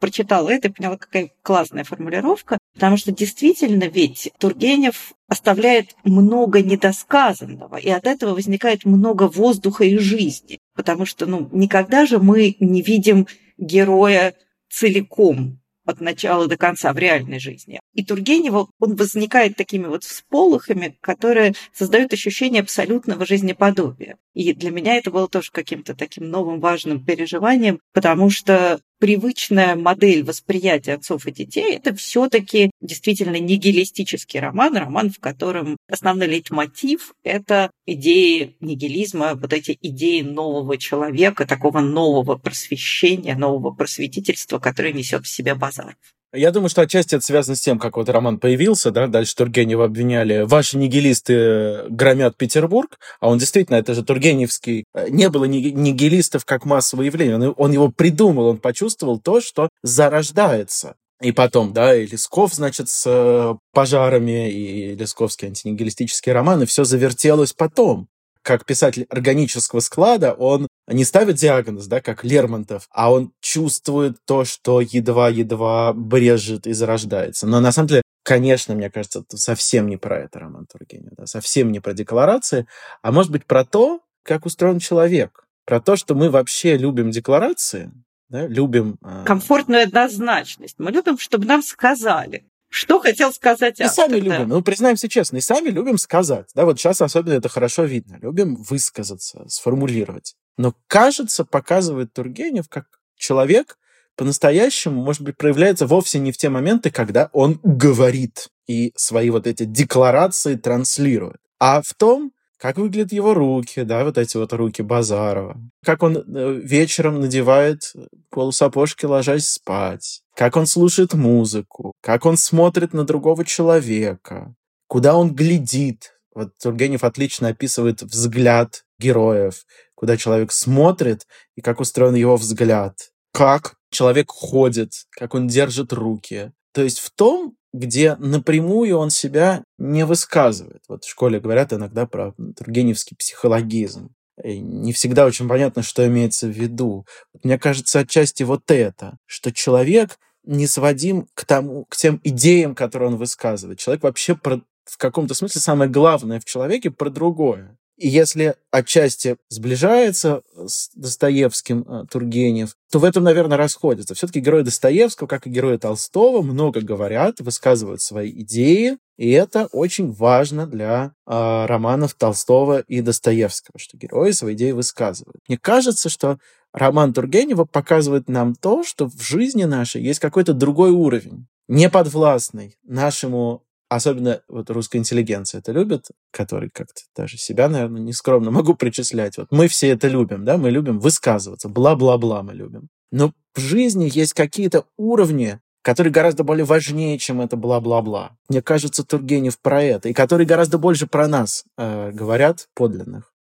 прочитала 0.00 0.50
это 0.50 0.68
и 0.68 0.72
поняла, 0.72 0.96
какая 0.96 1.30
классная 1.42 1.84
формулировка, 1.84 2.58
потому 2.74 2.96
что 2.96 3.12
действительно 3.12 3.84
ведь 3.84 4.30
Тургенев 4.38 5.14
оставляет 5.28 5.96
много 6.04 6.62
недосказанного, 6.62 7.76
и 7.76 7.88
от 7.88 8.06
этого 8.06 8.34
возникает 8.34 8.84
много 8.84 9.28
воздуха 9.28 9.84
и 9.84 9.96
жизни, 9.96 10.58
потому 10.74 11.06
что 11.06 11.26
ну, 11.26 11.48
никогда 11.52 12.06
же 12.06 12.18
мы 12.18 12.56
не 12.60 12.82
видим 12.82 13.26
героя 13.56 14.34
целиком, 14.68 15.60
от 15.84 16.00
начала 16.00 16.48
до 16.48 16.56
конца 16.56 16.92
в 16.92 16.98
реальной 16.98 17.38
жизни. 17.38 17.80
И 17.92 18.04
Тургенева, 18.04 18.68
он 18.80 18.96
возникает 18.96 19.56
такими 19.56 19.86
вот 19.86 20.04
всполохами, 20.04 20.96
которые 21.00 21.54
создают 21.72 22.12
ощущение 22.12 22.62
абсолютного 22.62 23.26
жизнеподобия. 23.26 24.16
И 24.34 24.52
для 24.52 24.70
меня 24.70 24.96
это 24.96 25.10
было 25.10 25.28
тоже 25.28 25.50
каким-то 25.52 25.94
таким 25.94 26.28
новым 26.28 26.60
важным 26.60 27.04
переживанием, 27.04 27.80
потому 27.92 28.30
что 28.30 28.80
привычная 28.98 29.76
модель 29.76 30.24
восприятия 30.24 30.94
отцов 30.94 31.26
и 31.26 31.32
детей– 31.32 31.74
это 31.76 31.94
все 31.94 32.28
таки 32.28 32.70
действительно 32.80 33.38
нигилистический 33.38 34.40
роман, 34.40 34.76
роман, 34.76 35.10
в 35.10 35.20
котором 35.20 35.76
основной 35.88 36.26
лейтмотив– 36.26 37.14
это 37.22 37.70
идеи 37.86 38.56
нигилизма, 38.60 39.34
вот 39.34 39.52
эти 39.52 39.78
идеи 39.80 40.22
нового 40.22 40.78
человека, 40.78 41.46
такого 41.46 41.80
нового 41.80 42.36
просвещения, 42.36 43.36
нового 43.36 43.70
просветительства, 43.70 44.58
которое 44.58 44.92
несет 44.92 45.26
в 45.26 45.28
себе 45.28 45.54
Базаров. 45.54 45.96
Я 46.34 46.50
думаю, 46.50 46.68
что 46.68 46.82
отчасти 46.82 47.14
это 47.14 47.24
связано 47.24 47.54
с 47.54 47.60
тем, 47.60 47.78
как 47.78 47.96
вот 47.96 48.08
роман 48.08 48.38
появился, 48.38 48.90
да, 48.90 49.06
дальше 49.06 49.36
Тургенева 49.36 49.84
обвиняли, 49.84 50.42
ваши 50.42 50.76
нигилисты 50.76 51.84
громят 51.88 52.36
Петербург, 52.36 52.98
а 53.20 53.28
он 53.28 53.38
действительно, 53.38 53.76
это 53.76 53.94
же 53.94 54.02
Тургеневский, 54.02 54.84
э, 54.94 55.08
не 55.10 55.28
было 55.28 55.44
нигилистов 55.44 56.44
как 56.44 56.64
массовое 56.64 57.06
явление, 57.06 57.36
он, 57.36 57.54
он 57.56 57.72
его 57.72 57.88
придумал, 57.88 58.46
он 58.46 58.58
почувствовал 58.58 59.20
то, 59.20 59.40
что 59.40 59.68
зарождается. 59.84 60.96
И 61.20 61.30
потом, 61.30 61.72
да, 61.72 61.94
и 61.94 62.04
Лесков, 62.04 62.52
значит, 62.52 62.88
с 62.88 63.04
э, 63.06 63.54
пожарами, 63.72 64.50
и 64.50 64.96
Лесковский 64.96 65.48
антинигилистический 65.48 66.32
роман, 66.32 66.64
и 66.64 66.66
все 66.66 66.82
завертелось 66.82 67.52
потом. 67.52 68.08
Как 68.42 68.66
писатель 68.66 69.06
органического 69.08 69.80
склада, 69.80 70.32
он 70.32 70.66
не 70.86 71.04
ставит 71.04 71.36
диагноз, 71.36 71.86
да, 71.86 72.00
как 72.00 72.24
Лермонтов, 72.24 72.88
а 72.90 73.12
он 73.12 73.32
чувствует 73.40 74.16
то, 74.26 74.44
что 74.44 74.80
едва-едва 74.80 75.92
брежет 75.92 76.66
и 76.66 76.72
зарождается. 76.72 77.46
Но 77.46 77.60
на 77.60 77.72
самом 77.72 77.88
деле, 77.88 78.02
конечно, 78.22 78.74
мне 78.74 78.90
кажется, 78.90 79.20
это 79.20 79.36
совсем 79.36 79.88
не 79.88 79.96
про 79.96 80.20
это 80.20 80.40
роман 80.40 80.66
Тургенева, 80.66 81.14
да, 81.16 81.26
совсем 81.26 81.72
не 81.72 81.80
про 81.80 81.94
декларации, 81.94 82.66
а 83.02 83.12
может 83.12 83.32
быть 83.32 83.46
про 83.46 83.64
то, 83.64 84.00
как 84.22 84.46
устроен 84.46 84.78
человек, 84.78 85.44
про 85.64 85.80
то, 85.80 85.96
что 85.96 86.14
мы 86.14 86.30
вообще 86.30 86.76
любим 86.76 87.10
декларации, 87.10 87.90
да, 88.28 88.46
любим... 88.46 88.98
Э... 89.02 89.24
Комфортную 89.24 89.84
однозначность. 89.84 90.76
Мы 90.78 90.90
любим, 90.90 91.18
чтобы 91.18 91.46
нам 91.46 91.62
сказали. 91.62 92.46
Что 92.68 92.98
хотел 92.98 93.32
сказать 93.32 93.80
автор? 93.80 93.86
И 93.86 93.88
сами 93.88 94.20
да. 94.20 94.36
любим, 94.38 94.48
ну, 94.48 94.62
признаемся 94.62 95.08
честно, 95.08 95.36
и 95.36 95.40
сами 95.40 95.68
любим 95.68 95.96
сказать. 95.96 96.50
Да, 96.54 96.64
вот 96.64 96.78
сейчас 96.78 97.00
особенно 97.00 97.34
это 97.34 97.48
хорошо 97.48 97.84
видно. 97.84 98.18
Любим 98.20 98.56
высказаться, 98.56 99.44
сформулировать. 99.48 100.34
Но, 100.56 100.74
кажется, 100.86 101.44
показывает 101.44 102.12
Тургенев, 102.12 102.68
как 102.68 102.86
человек 103.16 103.78
по-настоящему, 104.16 105.02
может 105.02 105.22
быть, 105.22 105.36
проявляется 105.36 105.86
вовсе 105.86 106.18
не 106.18 106.32
в 106.32 106.36
те 106.36 106.48
моменты, 106.48 106.90
когда 106.90 107.30
он 107.32 107.58
говорит 107.62 108.48
и 108.66 108.92
свои 108.96 109.30
вот 109.30 109.46
эти 109.46 109.64
декларации 109.64 110.54
транслирует, 110.54 111.40
а 111.58 111.82
в 111.82 111.94
том, 111.94 112.32
как 112.58 112.78
выглядят 112.78 113.12
его 113.12 113.34
руки, 113.34 113.82
да, 113.82 114.04
вот 114.04 114.16
эти 114.16 114.36
вот 114.36 114.52
руки 114.52 114.82
Базарова, 114.82 115.60
как 115.84 116.02
он 116.02 116.16
э, 116.16 116.60
вечером 116.62 117.20
надевает 117.20 117.92
полусапожки, 118.30 119.04
ложась 119.04 119.48
спать, 119.48 120.22
как 120.34 120.56
он 120.56 120.66
слушает 120.66 121.12
музыку, 121.12 121.92
как 122.00 122.24
он 122.24 122.36
смотрит 122.36 122.94
на 122.94 123.04
другого 123.04 123.44
человека, 123.44 124.54
куда 124.86 125.16
он 125.16 125.34
глядит. 125.34 126.12
Вот 126.34 126.56
Тургенев 126.60 127.04
отлично 127.04 127.48
описывает 127.48 128.02
взгляд 128.02 128.84
героев, 128.98 129.64
куда 129.94 130.16
человек 130.16 130.52
смотрит 130.52 131.26
и 131.56 131.60
как 131.60 131.80
устроен 131.80 132.14
его 132.14 132.36
взгляд, 132.36 132.96
как 133.32 133.76
человек 133.90 134.30
ходит, 134.30 134.92
как 135.10 135.34
он 135.34 135.48
держит 135.48 135.92
руки. 135.92 136.52
То 136.72 136.82
есть 136.82 136.98
в 136.98 137.10
том, 137.10 137.56
где 137.72 138.14
напрямую 138.16 138.96
он 138.96 139.10
себя 139.10 139.64
не 139.78 140.06
высказывает. 140.06 140.82
Вот 140.88 141.04
в 141.04 141.10
школе 141.10 141.40
говорят 141.40 141.72
иногда 141.72 142.06
про 142.06 142.32
тургеневский 142.56 143.16
психологизм. 143.16 144.14
И 144.42 144.58
не 144.58 144.92
всегда 144.92 145.26
очень 145.26 145.48
понятно, 145.48 145.82
что 145.82 146.06
имеется 146.06 146.46
в 146.46 146.50
виду. 146.50 147.06
Мне 147.42 147.58
кажется, 147.58 148.00
отчасти 148.00 148.42
вот 148.42 148.70
это, 148.70 149.18
что 149.26 149.52
человек 149.52 150.18
не 150.44 150.66
сводим 150.66 151.28
к, 151.34 151.44
тому, 151.44 151.84
к 151.86 151.96
тем 151.96 152.20
идеям, 152.22 152.74
которые 152.74 153.10
он 153.10 153.16
высказывает. 153.16 153.78
Человек 153.78 154.02
вообще 154.02 154.34
про, 154.34 154.60
в 154.84 154.96
каком-то 154.98 155.34
смысле 155.34 155.60
самое 155.60 155.90
главное 155.90 156.40
в 156.40 156.44
человеке 156.44 156.90
про 156.90 157.10
другое. 157.10 157.76
И 157.96 158.08
если 158.08 158.56
отчасти 158.70 159.36
сближается 159.48 160.42
с 160.66 160.90
Достоевским 160.94 161.82
э, 161.82 162.04
Тургенев, 162.10 162.76
то 162.90 162.98
в 162.98 163.04
этом, 163.04 163.22
наверное, 163.22 163.56
расходится. 163.56 164.14
Все-таки 164.14 164.40
герои 164.40 164.62
Достоевского, 164.62 165.28
как 165.28 165.46
и 165.46 165.50
герои 165.50 165.76
Толстого, 165.76 166.42
много 166.42 166.80
говорят, 166.80 167.40
высказывают 167.40 168.00
свои 168.00 168.30
идеи, 168.42 168.98
и 169.16 169.30
это 169.30 169.66
очень 169.66 170.10
важно 170.10 170.66
для 170.66 171.12
э, 171.26 171.66
романов 171.66 172.14
Толстого 172.14 172.80
и 172.80 173.00
Достоевского, 173.00 173.78
что 173.78 173.96
герои 173.96 174.32
свои 174.32 174.54
идеи 174.54 174.72
высказывают. 174.72 175.40
Мне 175.48 175.56
кажется, 175.56 176.08
что 176.08 176.38
роман 176.72 177.12
Тургенева 177.12 177.64
показывает 177.64 178.28
нам 178.28 178.56
то, 178.56 178.82
что 178.82 179.06
в 179.08 179.22
жизни 179.22 179.64
нашей 179.64 180.02
есть 180.02 180.18
какой-то 180.18 180.52
другой 180.52 180.90
уровень, 180.90 181.46
неподвластный 181.68 182.76
нашему 182.82 183.63
особенно 183.94 184.40
вот 184.48 184.70
русская 184.70 184.98
интеллигенция 184.98 185.60
это 185.60 185.72
любит, 185.72 186.08
который 186.30 186.70
как-то 186.70 187.02
даже 187.16 187.36
себя, 187.36 187.68
наверное, 187.68 188.00
нескромно 188.00 188.50
могу 188.52 188.74
причислять. 188.74 189.38
Вот 189.38 189.48
мы 189.50 189.68
все 189.68 189.88
это 189.88 190.08
любим, 190.08 190.44
да, 190.44 190.56
мы 190.58 190.70
любим 190.70 190.98
высказываться, 190.98 191.68
бла-бла-бла 191.68 192.42
мы 192.42 192.54
любим. 192.54 192.88
Но 193.10 193.32
в 193.54 193.60
жизни 193.60 194.10
есть 194.12 194.32
какие-то 194.32 194.86
уровни, 194.96 195.60
которые 195.82 196.12
гораздо 196.12 196.44
более 196.44 196.64
важнее, 196.64 197.18
чем 197.18 197.40
это 197.40 197.56
бла-бла-бла. 197.56 198.36
Мне 198.48 198.62
кажется, 198.62 199.04
Тургенев 199.04 199.58
про 199.58 199.82
это, 199.82 200.08
и 200.08 200.14
которые 200.14 200.46
гораздо 200.46 200.78
больше 200.78 201.06
про 201.06 201.28
нас 201.28 201.64
э, 201.76 202.10
говорят 202.10 202.68
подлинных. 202.74 203.33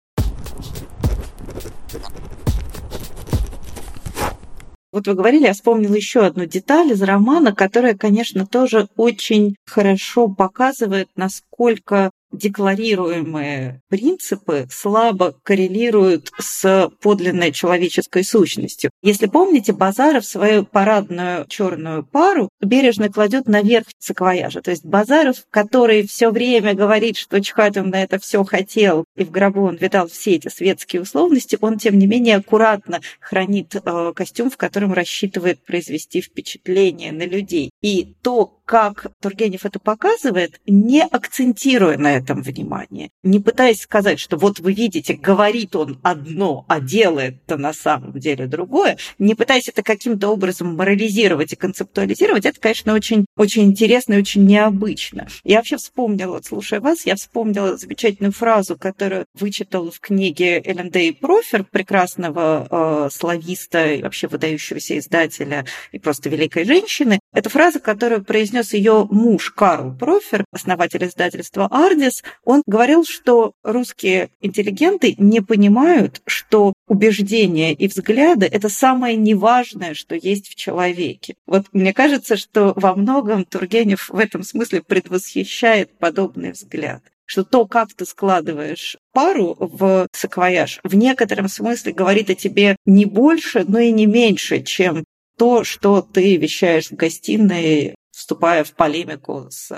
Вот 4.93 5.07
вы 5.07 5.15
говорили, 5.15 5.47
я 5.47 5.53
вспомнила 5.53 5.95
еще 5.95 6.23
одну 6.23 6.45
деталь 6.45 6.91
из 6.91 7.01
романа, 7.01 7.51
которая, 7.51 7.95
конечно, 7.95 8.45
тоже 8.45 8.87
очень 8.95 9.55
хорошо 9.65 10.27
показывает, 10.27 11.09
насколько 11.15 12.11
декларируемые 12.33 13.81
принципы 13.89 14.67
слабо 14.71 15.35
коррелируют 15.43 16.31
с 16.39 16.89
подлинной 17.01 17.51
человеческой 17.51 18.23
сущностью. 18.23 18.89
Если 19.01 19.27
помните, 19.27 19.73
Базаров 19.73 20.25
свою 20.25 20.65
парадную 20.65 21.45
черную 21.47 22.03
пару 22.03 22.49
бережно 22.61 23.09
кладет 23.09 23.47
наверх 23.47 23.87
саквояжа. 23.99 24.61
То 24.61 24.71
есть 24.71 24.85
Базаров, 24.85 25.45
который 25.49 26.05
все 26.07 26.31
время 26.31 26.73
говорит, 26.73 27.17
что 27.17 27.41
чихать 27.41 27.77
он 27.77 27.89
на 27.89 28.03
это 28.03 28.19
все 28.19 28.43
хотел, 28.43 29.05
и 29.15 29.23
в 29.23 29.31
гробу 29.31 29.63
он 29.63 29.75
видал 29.75 30.07
все 30.07 30.35
эти 30.35 30.47
светские 30.47 31.01
условности, 31.01 31.57
он, 31.61 31.77
тем 31.77 31.97
не 31.97 32.07
менее, 32.07 32.37
аккуратно 32.37 33.01
хранит 33.19 33.75
э, 33.75 34.13
костюм, 34.15 34.49
в 34.49 34.57
котором 34.57 34.93
рассчитывает 34.93 35.63
произвести 35.63 36.21
впечатление 36.21 37.11
на 37.11 37.25
людей. 37.25 37.71
И 37.81 38.15
то, 38.21 38.59
как 38.65 39.07
Тургенев 39.21 39.65
это 39.65 39.79
показывает, 39.79 40.59
не 40.65 41.03
акцентируя 41.03 41.97
на 41.97 42.15
этом 42.15 42.41
внимание, 42.41 43.09
не 43.23 43.39
пытаясь 43.39 43.81
сказать, 43.81 44.19
что 44.19 44.37
вот 44.37 44.59
вы 44.59 44.73
видите, 44.73 45.13
говорит 45.13 45.75
он 45.75 45.99
одно, 46.03 46.65
а 46.67 46.79
делает-то 46.79 47.57
на 47.57 47.73
самом 47.73 48.17
деле 48.19 48.47
другое, 48.47 48.97
не 49.19 49.35
пытаясь 49.35 49.67
это 49.67 49.83
каким-то 49.83 50.29
образом 50.29 50.75
морализировать 50.75 51.53
и 51.53 51.57
концептуализировать, 51.57 52.45
это, 52.45 52.59
конечно, 52.59 52.93
очень, 52.93 53.25
очень 53.37 53.63
интересно 53.63 54.13
и 54.13 54.19
очень 54.19 54.45
необычно. 54.45 55.27
Я 55.43 55.57
вообще 55.57 55.77
вспомнила, 55.77 56.41
слушая 56.43 56.79
вас, 56.79 57.05
я 57.05 57.15
вспомнила 57.15 57.77
замечательную 57.77 58.31
фразу, 58.31 58.77
которую 58.77 59.25
вычитала 59.33 59.91
в 59.91 59.99
книге 59.99 60.61
Эллен 60.63 60.89
Дэй 60.89 61.13
Профер, 61.13 61.63
прекрасного 61.63 62.67
э, 62.69 63.09
слависта 63.11 63.93
и 63.93 64.01
вообще 64.01 64.27
выдающегося 64.27 64.97
издателя 64.97 65.65
и 65.91 65.99
просто 65.99 66.29
великой 66.29 66.65
женщины. 66.65 67.19
Это 67.33 67.49
фраза, 67.49 67.79
которую 67.79 68.23
произнес 68.23 68.73
ее 68.73 69.07
муж 69.09 69.49
Карл 69.51 69.91
Профер, 69.91 70.45
основатель 70.51 71.03
издательства 71.03 71.67
«Ардис», 71.71 72.23
он 72.43 72.61
говорил, 72.67 73.03
что 73.05 73.53
русские 73.63 74.29
интеллигенты 74.39 75.15
не 75.17 75.41
понимают, 75.41 76.21
что 76.27 76.73
убеждения 76.87 77.73
и 77.73 77.87
взгляды– 77.87 78.45
это 78.51 78.69
самое 78.69 79.17
неважное, 79.17 79.95
что 79.95 80.15
есть 80.15 80.47
в 80.47 80.55
человеке. 80.55 81.33
Вот 81.47 81.65
мне 81.73 81.91
кажется, 81.91 82.37
что 82.37 82.73
во 82.75 82.95
многом 82.95 83.45
Тургенев 83.45 84.09
в 84.09 84.19
этом 84.19 84.43
смысле 84.43 84.83
предвосхищает 84.83 85.97
подобный 85.97 86.51
взгляд 86.51 87.01
что 87.25 87.43
то, 87.43 87.65
как 87.65 87.93
ты 87.93 88.05
складываешь 88.05 88.97
пару 89.13 89.55
в 89.57 90.07
саквояж, 90.11 90.81
в 90.83 90.93
некотором 90.95 91.47
смысле 91.47 91.93
говорит 91.93 92.29
о 92.29 92.35
тебе 92.35 92.75
не 92.85 93.05
больше, 93.05 93.63
но 93.67 93.79
и 93.79 93.91
не 93.91 94.05
меньше, 94.05 94.61
чем 94.61 95.05
то, 95.37 95.63
что 95.63 96.01
ты 96.01 96.37
вещаешь 96.37 96.89
в 96.89 96.95
гостиной 96.95 97.95
вступая 98.11 98.63
в 98.63 98.73
полемику 98.73 99.47
с 99.49 99.71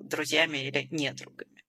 друзьями 0.00 0.58
или 0.58 0.88
недругами. 0.90 1.62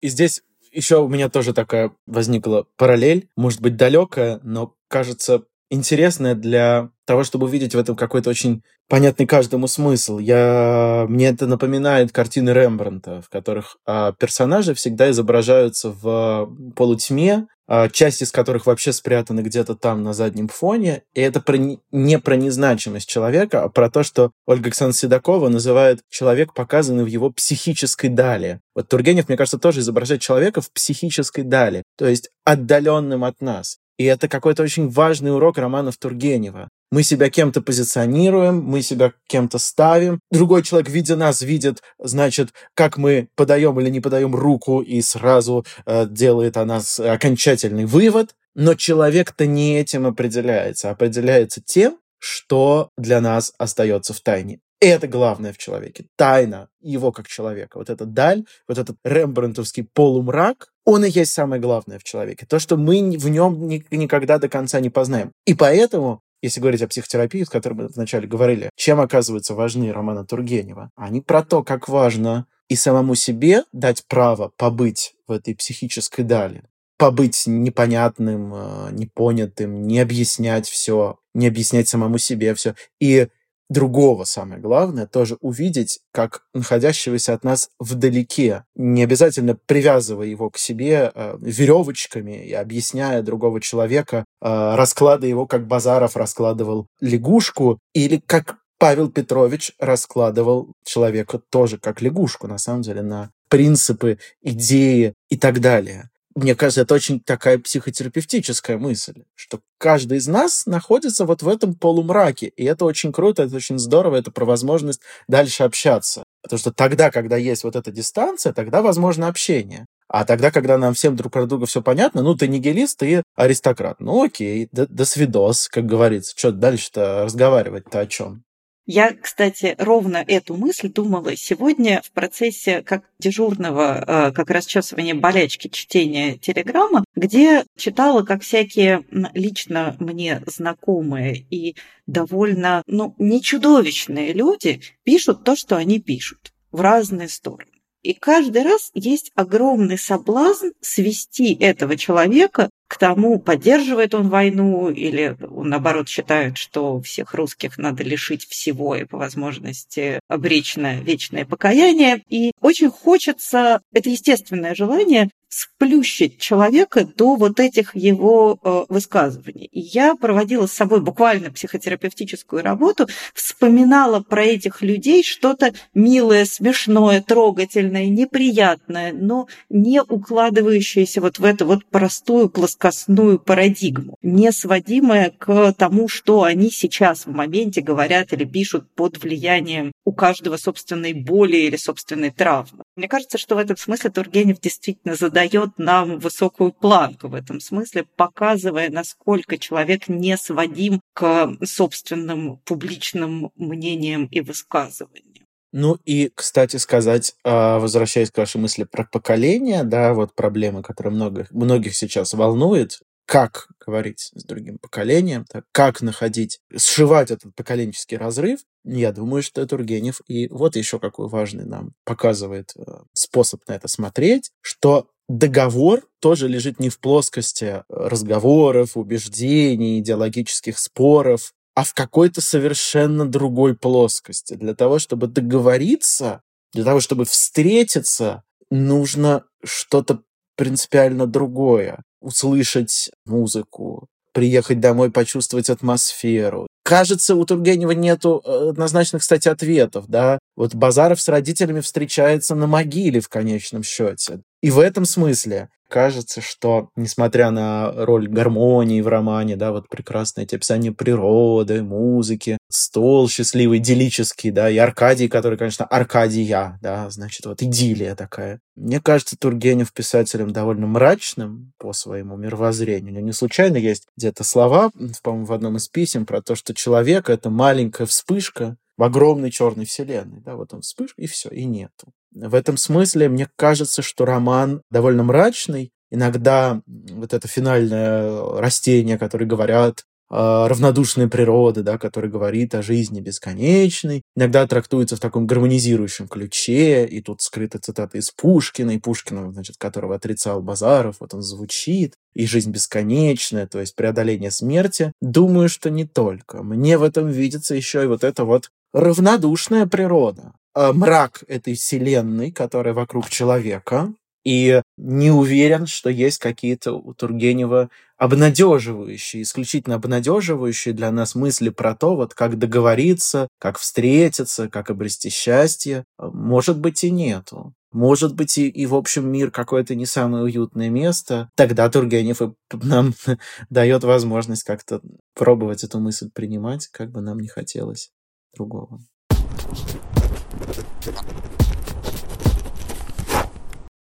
И 0.00 0.08
здесь 0.08 0.42
еще 0.72 1.02
у 1.02 1.08
меня 1.08 1.28
тоже 1.28 1.52
такая 1.52 1.92
возникла 2.06 2.66
параллель, 2.76 3.28
может 3.36 3.60
быть, 3.60 3.76
далекая, 3.76 4.40
но 4.42 4.74
кажется 4.88 5.44
интересная 5.70 6.34
для 6.34 6.90
того, 7.06 7.24
чтобы 7.24 7.46
увидеть 7.46 7.74
в 7.74 7.78
этом 7.78 7.94
какой-то 7.96 8.30
очень 8.30 8.62
понятный 8.88 9.26
каждому 9.26 9.68
смысл. 9.68 10.18
Я... 10.18 11.06
Мне 11.08 11.28
это 11.28 11.46
напоминает 11.46 12.12
картины 12.12 12.50
Рембранта, 12.50 13.22
в 13.22 13.28
которых 13.28 13.76
а, 13.86 14.12
персонажи 14.12 14.74
всегда 14.74 15.10
изображаются 15.10 15.90
в 15.90 16.50
полутьме, 16.74 17.46
а, 17.59 17.59
часть 17.92 18.22
из 18.22 18.32
которых 18.32 18.66
вообще 18.66 18.92
спрятаны 18.92 19.40
где-то 19.40 19.74
там 19.76 20.02
на 20.02 20.12
заднем 20.12 20.48
фоне. 20.48 21.02
И 21.14 21.20
это 21.20 21.40
про, 21.40 21.56
не 21.56 22.18
про 22.18 22.34
незначимость 22.34 23.08
человека, 23.08 23.62
а 23.62 23.68
про 23.68 23.90
то, 23.90 24.02
что 24.02 24.32
Ольга 24.46 24.66
Александровна 24.66 24.98
Седокова 24.98 25.48
называет 25.48 26.00
человек, 26.08 26.52
показанный 26.54 27.04
в 27.04 27.08
его 27.08 27.30
психической 27.30 28.10
дали. 28.10 28.60
Вот 28.74 28.88
Тургенев, 28.88 29.28
мне 29.28 29.36
кажется, 29.36 29.58
тоже 29.58 29.80
изображает 29.80 30.20
человека 30.20 30.60
в 30.60 30.70
психической 30.72 31.44
дали, 31.44 31.84
то 31.96 32.08
есть 32.08 32.30
отдаленным 32.44 33.24
от 33.24 33.40
нас. 33.40 33.78
И 34.00 34.04
это 34.04 34.28
какой-то 34.28 34.62
очень 34.62 34.88
важный 34.88 35.30
урок 35.30 35.58
романов 35.58 35.98
Тургенева. 35.98 36.70
Мы 36.90 37.02
себя 37.02 37.28
кем-то 37.28 37.60
позиционируем, 37.60 38.62
мы 38.64 38.80
себя 38.80 39.12
кем-то 39.26 39.58
ставим. 39.58 40.20
Другой 40.30 40.62
человек, 40.62 40.88
видя 40.88 41.16
нас, 41.16 41.42
видит, 41.42 41.82
значит, 41.98 42.48
как 42.72 42.96
мы 42.96 43.28
подаем 43.36 43.78
или 43.78 43.90
не 43.90 44.00
подаем 44.00 44.34
руку 44.34 44.80
и 44.80 45.02
сразу 45.02 45.66
э, 45.84 46.06
делает 46.08 46.56
о 46.56 46.64
нас 46.64 46.98
окончательный 46.98 47.84
вывод. 47.84 48.30
Но 48.54 48.72
человек-то 48.72 49.44
не 49.44 49.78
этим 49.78 50.06
определяется, 50.06 50.88
определяется 50.88 51.60
тем, 51.62 51.98
что 52.18 52.88
для 52.96 53.20
нас 53.20 53.52
остается 53.58 54.14
в 54.14 54.22
тайне. 54.22 54.60
Это 54.80 55.06
главное 55.06 55.52
в 55.52 55.58
человеке. 55.58 56.06
Тайна 56.16 56.68
его 56.80 57.12
как 57.12 57.28
человека. 57.28 57.76
Вот 57.78 57.90
эта 57.90 58.06
даль, 58.06 58.44
вот 58.66 58.78
этот 58.78 58.96
рембрандтовский 59.04 59.84
полумрак, 59.84 60.72
он 60.84 61.04
и 61.04 61.10
есть 61.10 61.32
самое 61.32 61.60
главное 61.60 61.98
в 61.98 62.04
человеке. 62.04 62.46
То, 62.46 62.58
что 62.58 62.78
мы 62.78 63.16
в 63.18 63.28
нем 63.28 63.68
никогда 63.68 64.38
до 64.38 64.48
конца 64.48 64.80
не 64.80 64.88
познаем. 64.88 65.32
И 65.44 65.54
поэтому 65.54 66.22
если 66.42 66.60
говорить 66.60 66.80
о 66.82 66.88
психотерапии, 66.88 67.42
с 67.42 67.50
которой 67.50 67.74
мы 67.74 67.88
вначале 67.88 68.26
говорили, 68.26 68.70
чем, 68.74 69.00
оказывается, 69.00 69.54
важны 69.54 69.92
романы 69.92 70.24
Тургенева? 70.24 70.90
Они 70.96 71.20
про 71.20 71.42
то, 71.42 71.62
как 71.62 71.88
важно 71.88 72.46
и 72.68 72.76
самому 72.76 73.14
себе 73.14 73.64
дать 73.72 74.04
право 74.06 74.52
побыть 74.56 75.14
в 75.26 75.32
этой 75.32 75.54
психической 75.54 76.24
дали, 76.24 76.62
побыть 76.96 77.44
непонятным, 77.46 78.54
э, 78.54 78.88
непонятым, 78.92 79.86
не 79.86 79.98
объяснять 80.00 80.66
все, 80.66 81.18
не 81.34 81.46
объяснять 81.46 81.88
самому 81.88 82.16
себе 82.16 82.54
все. 82.54 82.74
И 83.00 83.28
другого, 83.70 84.24
самое 84.24 84.60
главное, 84.60 85.06
тоже 85.06 85.38
увидеть, 85.40 86.00
как 86.12 86.42
находящегося 86.52 87.32
от 87.32 87.44
нас 87.44 87.70
вдалеке, 87.78 88.64
не 88.74 89.02
обязательно 89.02 89.56
привязывая 89.66 90.26
его 90.26 90.50
к 90.50 90.58
себе 90.58 91.12
э, 91.14 91.38
веревочками 91.40 92.44
и 92.44 92.52
объясняя 92.52 93.22
другого 93.22 93.60
человека, 93.60 94.24
э, 94.42 94.74
раскладывая 94.74 95.30
его, 95.30 95.46
как 95.46 95.66
Базаров 95.66 96.16
раскладывал 96.16 96.88
лягушку, 97.00 97.78
или 97.94 98.20
как 98.26 98.56
Павел 98.78 99.08
Петрович 99.08 99.72
раскладывал 99.78 100.72
человека 100.84 101.40
тоже 101.50 101.78
как 101.78 102.02
лягушку, 102.02 102.48
на 102.48 102.58
самом 102.58 102.82
деле, 102.82 103.02
на 103.02 103.30
принципы, 103.48 104.18
идеи 104.42 105.14
и 105.28 105.36
так 105.36 105.60
далее 105.60 106.09
мне 106.34 106.54
кажется, 106.54 106.82
это 106.82 106.94
очень 106.94 107.20
такая 107.20 107.58
психотерапевтическая 107.58 108.78
мысль, 108.78 109.24
что 109.34 109.60
каждый 109.78 110.18
из 110.18 110.28
нас 110.28 110.66
находится 110.66 111.24
вот 111.24 111.42
в 111.42 111.48
этом 111.48 111.74
полумраке, 111.74 112.46
и 112.46 112.64
это 112.64 112.84
очень 112.84 113.12
круто, 113.12 113.42
это 113.42 113.56
очень 113.56 113.78
здорово, 113.78 114.16
это 114.16 114.30
про 114.30 114.44
возможность 114.44 115.00
дальше 115.26 115.64
общаться. 115.64 116.22
Потому 116.42 116.58
что 116.58 116.72
тогда, 116.72 117.10
когда 117.10 117.36
есть 117.36 117.64
вот 117.64 117.76
эта 117.76 117.90
дистанция, 117.90 118.52
тогда 118.52 118.80
возможно 118.80 119.28
общение. 119.28 119.86
А 120.08 120.24
тогда, 120.24 120.50
когда 120.50 120.78
нам 120.78 120.94
всем 120.94 121.14
друг 121.14 121.32
про 121.32 121.46
друга 121.46 121.66
все 121.66 121.82
понятно, 121.82 122.22
ну, 122.22 122.34
ты 122.34 122.48
нигилист, 122.48 122.98
ты 122.98 123.22
аристократ. 123.36 124.00
Ну, 124.00 124.24
окей, 124.24 124.68
до, 124.72 124.86
до 124.86 125.04
свидос, 125.04 125.68
как 125.68 125.86
говорится. 125.86 126.34
Что 126.36 126.50
дальше-то 126.50 127.24
разговаривать-то 127.24 128.00
о 128.00 128.06
чем? 128.06 128.42
Я, 128.92 129.12
кстати, 129.14 129.76
ровно 129.78 130.24
эту 130.26 130.56
мысль 130.56 130.88
думала 130.88 131.36
сегодня 131.36 132.02
в 132.04 132.10
процессе 132.10 132.82
как 132.82 133.04
дежурного, 133.20 134.04
э, 134.04 134.32
как 134.32 134.50
расчесывания 134.50 135.14
болячки 135.14 135.68
чтения 135.68 136.36
телеграмма, 136.36 137.04
где 137.14 137.64
читала, 137.76 138.24
как 138.24 138.42
всякие 138.42 139.04
лично 139.32 139.94
мне 140.00 140.42
знакомые 140.44 141.46
и 141.50 141.76
довольно, 142.08 142.82
ну, 142.88 143.14
не 143.18 143.40
чудовищные 143.40 144.32
люди 144.32 144.80
пишут 145.04 145.44
то, 145.44 145.54
что 145.54 145.76
они 145.76 146.00
пишут 146.00 146.52
в 146.72 146.80
разные 146.80 147.28
стороны. 147.28 147.70
И 148.02 148.12
каждый 148.14 148.62
раз 148.62 148.90
есть 148.94 149.30
огромный 149.36 149.98
соблазн 149.98 150.70
свести 150.80 151.54
этого 151.54 151.96
человека 151.96 152.69
тому, 153.00 153.38
поддерживает 153.38 154.14
он 154.14 154.28
войну 154.28 154.90
или 154.90 155.34
он, 155.50 155.70
наоборот, 155.70 156.10
считает, 156.10 156.58
что 156.58 157.00
всех 157.00 157.32
русских 157.32 157.78
надо 157.78 158.04
лишить 158.04 158.46
всего 158.46 158.94
и 158.94 159.06
по 159.06 159.16
возможности 159.16 160.20
обречь 160.28 160.76
на 160.76 161.00
вечное 161.00 161.46
покаяние. 161.46 162.22
И 162.28 162.52
очень 162.60 162.90
хочется, 162.90 163.80
это 163.94 164.10
естественное 164.10 164.74
желание, 164.74 165.30
сплющить 165.50 166.38
человека 166.38 167.04
до 167.04 167.34
вот 167.34 167.58
этих 167.58 167.96
его 167.96 168.58
э, 168.62 168.84
высказываний. 168.88 169.68
И 169.72 169.80
я 169.80 170.14
проводила 170.14 170.66
с 170.66 170.72
собой 170.72 171.00
буквально 171.00 171.50
психотерапевтическую 171.50 172.62
работу, 172.62 173.08
вспоминала 173.34 174.20
про 174.20 174.44
этих 174.44 174.80
людей 174.80 175.24
что-то 175.24 175.72
милое, 175.92 176.44
смешное, 176.44 177.20
трогательное, 177.20 178.06
неприятное, 178.06 179.12
но 179.12 179.48
не 179.68 180.00
укладывающееся 180.00 181.20
вот 181.20 181.40
в 181.40 181.44
эту 181.44 181.66
вот 181.66 181.84
простую 181.86 182.48
плоскостную 182.48 183.40
парадигму, 183.40 184.16
не 184.22 184.52
сводимое 184.52 185.32
к 185.36 185.72
тому, 185.72 186.08
что 186.08 186.44
они 186.44 186.70
сейчас 186.70 187.26
в 187.26 187.32
моменте 187.32 187.80
говорят 187.80 188.32
или 188.32 188.44
пишут 188.44 188.88
под 188.94 189.20
влиянием 189.20 189.90
у 190.04 190.12
каждого 190.12 190.56
собственной 190.56 191.12
боли 191.12 191.56
или 191.56 191.76
собственной 191.76 192.30
травмы. 192.30 192.84
Мне 193.00 193.08
кажется, 193.08 193.38
что 193.38 193.54
в 193.54 193.58
этом 193.58 193.78
смысле 193.78 194.10
Тургенев 194.10 194.60
действительно 194.60 195.14
задает 195.14 195.70
нам 195.78 196.18
высокую 196.18 196.70
планку 196.70 197.28
в 197.28 197.34
этом 197.34 197.58
смысле, 197.58 198.04
показывая, 198.14 198.90
насколько 198.90 199.56
человек 199.56 200.08
не 200.08 200.36
сводим 200.36 201.00
к 201.14 201.56
собственным 201.64 202.58
публичным 202.58 203.52
мнениям 203.56 204.26
и 204.26 204.42
высказываниям. 204.42 205.46
Ну 205.72 205.96
и, 206.04 206.30
кстати 206.34 206.76
сказать, 206.76 207.34
а, 207.42 207.78
возвращаясь 207.78 208.30
к 208.30 208.36
вашей 208.36 208.60
мысли 208.60 208.84
про 208.84 209.04
поколение, 209.10 209.82
да, 209.82 210.12
вот 210.12 210.34
проблемы, 210.34 210.82
которые 210.82 211.14
многих, 211.14 211.50
многих 211.52 211.96
сейчас 211.96 212.34
волнует, 212.34 213.00
как 213.30 213.68
говорить 213.86 214.32
с 214.34 214.42
другим 214.42 214.78
поколением, 214.78 215.46
как 215.70 216.02
находить, 216.02 216.58
сшивать 216.76 217.30
этот 217.30 217.54
поколенческий 217.54 218.16
разрыв, 218.16 218.58
я 218.82 219.12
думаю, 219.12 219.44
что 219.44 219.64
Тургенев 219.64 220.20
и 220.26 220.48
вот 220.48 220.74
еще 220.74 220.98
какой 220.98 221.28
важный 221.28 221.64
нам 221.64 221.92
показывает 222.04 222.72
э, 222.74 222.82
способ 223.12 223.60
на 223.68 223.74
это 223.74 223.86
смотреть, 223.86 224.50
что 224.62 225.06
договор 225.28 226.02
тоже 226.18 226.48
лежит 226.48 226.80
не 226.80 226.88
в 226.88 226.98
плоскости 226.98 227.84
разговоров, 227.88 228.96
убеждений, 228.96 230.00
идеологических 230.00 230.76
споров, 230.76 231.52
а 231.76 231.84
в 231.84 231.94
какой-то 231.94 232.40
совершенно 232.40 233.28
другой 233.28 233.76
плоскости. 233.76 234.54
Для 234.54 234.74
того, 234.74 234.98
чтобы 234.98 235.28
договориться, 235.28 236.42
для 236.72 236.82
того, 236.82 236.98
чтобы 236.98 237.26
встретиться, 237.26 238.42
нужно 238.70 239.44
что-то 239.62 240.24
принципиально 240.56 241.28
другое 241.28 242.02
услышать 242.20 243.10
музыку, 243.26 244.08
приехать 244.32 244.80
домой, 244.80 245.10
почувствовать 245.10 245.70
атмосферу. 245.70 246.66
Кажется, 246.82 247.34
у 247.34 247.44
Тургенева 247.44 247.92
нету 247.92 248.42
э, 248.44 248.70
однозначных, 248.70 249.22
кстати, 249.22 249.48
ответов, 249.48 250.06
да. 250.08 250.38
Вот 250.56 250.74
Базаров 250.74 251.20
с 251.20 251.28
родителями 251.28 251.80
встречается 251.80 252.54
на 252.54 252.66
могиле 252.66 253.20
в 253.20 253.28
конечном 253.28 253.82
счете. 253.82 254.40
И 254.62 254.70
в 254.70 254.78
этом 254.78 255.04
смысле 255.04 255.70
кажется, 255.90 256.40
что, 256.40 256.88
несмотря 256.96 257.50
на 257.50 257.92
роль 257.92 258.28
гармонии 258.28 259.00
в 259.00 259.08
романе, 259.08 259.56
да, 259.56 259.72
вот 259.72 259.88
прекрасное 259.88 260.44
эти 260.44 260.54
описания 260.54 260.92
природы, 260.92 261.82
музыки, 261.82 262.56
стол 262.70 263.28
счастливый, 263.28 263.78
идиллический, 263.78 264.50
да, 264.50 264.70
и 264.70 264.76
Аркадий, 264.78 265.28
который, 265.28 265.58
конечно, 265.58 265.84
Аркадия, 265.84 266.78
да, 266.80 267.10
значит, 267.10 267.44
вот 267.44 267.60
идиллия 267.62 268.14
такая. 268.14 268.60
Мне 268.76 269.00
кажется, 269.00 269.36
Тургенев 269.38 269.92
писателем 269.92 270.52
довольно 270.52 270.86
мрачным 270.86 271.72
по 271.78 271.92
своему 271.92 272.36
мировоззрению. 272.36 273.12
Него 273.12 273.26
не 273.26 273.32
случайно 273.32 273.76
есть 273.76 274.06
где-то 274.16 274.44
слова, 274.44 274.90
по-моему, 275.22 275.46
в 275.46 275.52
одном 275.52 275.76
из 275.76 275.88
писем 275.88 276.24
про 276.24 276.40
то, 276.40 276.54
что 276.54 276.72
человек— 276.72 277.28
это 277.28 277.50
маленькая 277.50 278.06
вспышка 278.06 278.76
в 278.96 279.02
огромной 279.02 279.50
черной 279.50 279.86
вселенной. 279.86 280.40
Да, 280.40 280.54
вот 280.54 280.72
он 280.72 280.82
вспышка, 280.82 281.20
и 281.20 281.26
все, 281.26 281.48
и 281.48 281.64
нету. 281.64 282.12
В 282.32 282.54
этом 282.54 282.76
смысле 282.76 283.28
мне 283.28 283.48
кажется, 283.56 284.02
что 284.02 284.24
роман 284.24 284.82
довольно 284.90 285.22
мрачный. 285.22 285.92
Иногда 286.10 286.80
вот 286.86 287.34
это 287.34 287.46
финальное 287.48 288.58
растение, 288.58 289.18
которое 289.18 289.46
говорят 289.46 290.04
равнодушной 290.30 291.28
природы, 291.28 291.82
да, 291.82 291.98
который 291.98 292.30
говорит 292.30 292.74
о 292.76 292.82
жизни 292.82 293.20
бесконечной, 293.20 294.22
иногда 294.36 294.64
трактуется 294.66 295.16
в 295.16 295.20
таком 295.20 295.44
гармонизирующем 295.46 296.28
ключе, 296.28 297.04
и 297.04 297.20
тут 297.20 297.42
скрыта 297.42 297.80
цитата 297.80 298.16
из 298.16 298.30
Пушкина, 298.30 298.92
и 298.92 298.98
Пушкина, 298.98 299.50
значит, 299.52 299.76
которого 299.76 300.14
отрицал 300.14 300.62
Базаров, 300.62 301.16
вот 301.18 301.34
он 301.34 301.42
звучит, 301.42 302.14
и 302.32 302.46
жизнь 302.46 302.70
бесконечная, 302.70 303.66
то 303.66 303.80
есть 303.80 303.96
преодоление 303.96 304.52
смерти. 304.52 305.12
Думаю, 305.20 305.68
что 305.68 305.90
не 305.90 306.04
только. 306.04 306.62
Мне 306.62 306.96
в 306.96 307.02
этом 307.02 307.28
видится 307.28 307.74
еще 307.74 308.04
и 308.04 308.06
вот 308.06 308.22
эта 308.22 308.44
вот 308.44 308.70
равнодушная 308.92 309.86
природа, 309.86 310.52
а 310.74 310.92
мрак 310.92 311.44
этой 311.48 311.74
вселенной, 311.74 312.52
которая 312.52 312.94
вокруг 312.94 313.28
человека, 313.28 314.12
и 314.44 314.80
не 314.96 315.30
уверен, 315.30 315.86
что 315.86 316.08
есть 316.08 316.38
какие-то 316.38 316.92
у 316.92 317.12
Тургенева 317.12 317.90
обнадеживающие, 318.16 319.42
исключительно 319.42 319.96
обнадеживающие 319.96 320.94
для 320.94 321.10
нас 321.10 321.34
мысли 321.34 321.68
про 321.68 321.94
то, 321.94 322.16
вот 322.16 322.34
как 322.34 322.58
договориться, 322.58 323.48
как 323.58 323.78
встретиться, 323.78 324.68
как 324.68 324.90
обрести 324.90 325.30
счастье. 325.30 326.04
Может 326.18 326.78
быть 326.78 327.04
и 327.04 327.10
нету. 327.10 327.74
Может 327.92 328.34
быть, 328.34 328.56
и, 328.56 328.68
и 328.68 328.86
в 328.86 328.94
общем 328.94 329.30
мир 329.30 329.50
какое-то 329.50 329.94
не 329.94 330.06
самое 330.06 330.44
уютное 330.44 330.90
место. 330.90 331.50
Тогда 331.56 331.90
Тургенев 331.90 332.40
нам 332.72 333.14
дает 333.70 334.04
возможность 334.04 334.62
как-то 334.62 335.00
пробовать 335.34 335.82
эту 335.82 335.98
мысль 335.98 336.30
принимать, 336.32 336.86
как 336.86 337.10
бы 337.10 337.20
нам 337.20 337.40
не 337.40 337.48
хотелось 337.48 338.10
другого. 338.54 339.00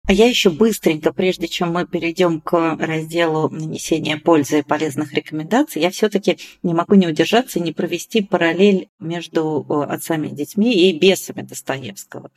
А 0.08 0.12
я 0.14 0.26
еще 0.26 0.48
быстренько, 0.48 1.12
прежде 1.12 1.48
чем 1.48 1.74
мы 1.74 1.86
перейдем 1.86 2.40
к 2.40 2.76
разделу 2.80 3.50
нанесения 3.50 4.16
пользы 4.16 4.60
и 4.60 4.62
полезных 4.62 5.12
рекомендаций, 5.12 5.82
я 5.82 5.90
все-таки 5.90 6.38
не 6.62 6.72
могу 6.72 6.94
не 6.94 7.06
удержаться 7.06 7.58
и 7.58 7.62
не 7.62 7.72
провести 7.72 8.22
параллель 8.22 8.88
между 8.98 9.66
э, 9.68 9.92
отцами 9.92 10.28
и 10.28 10.34
детьми 10.34 10.72
и 10.72 10.98
бесами 10.98 11.42
Достоевского. 11.42 12.30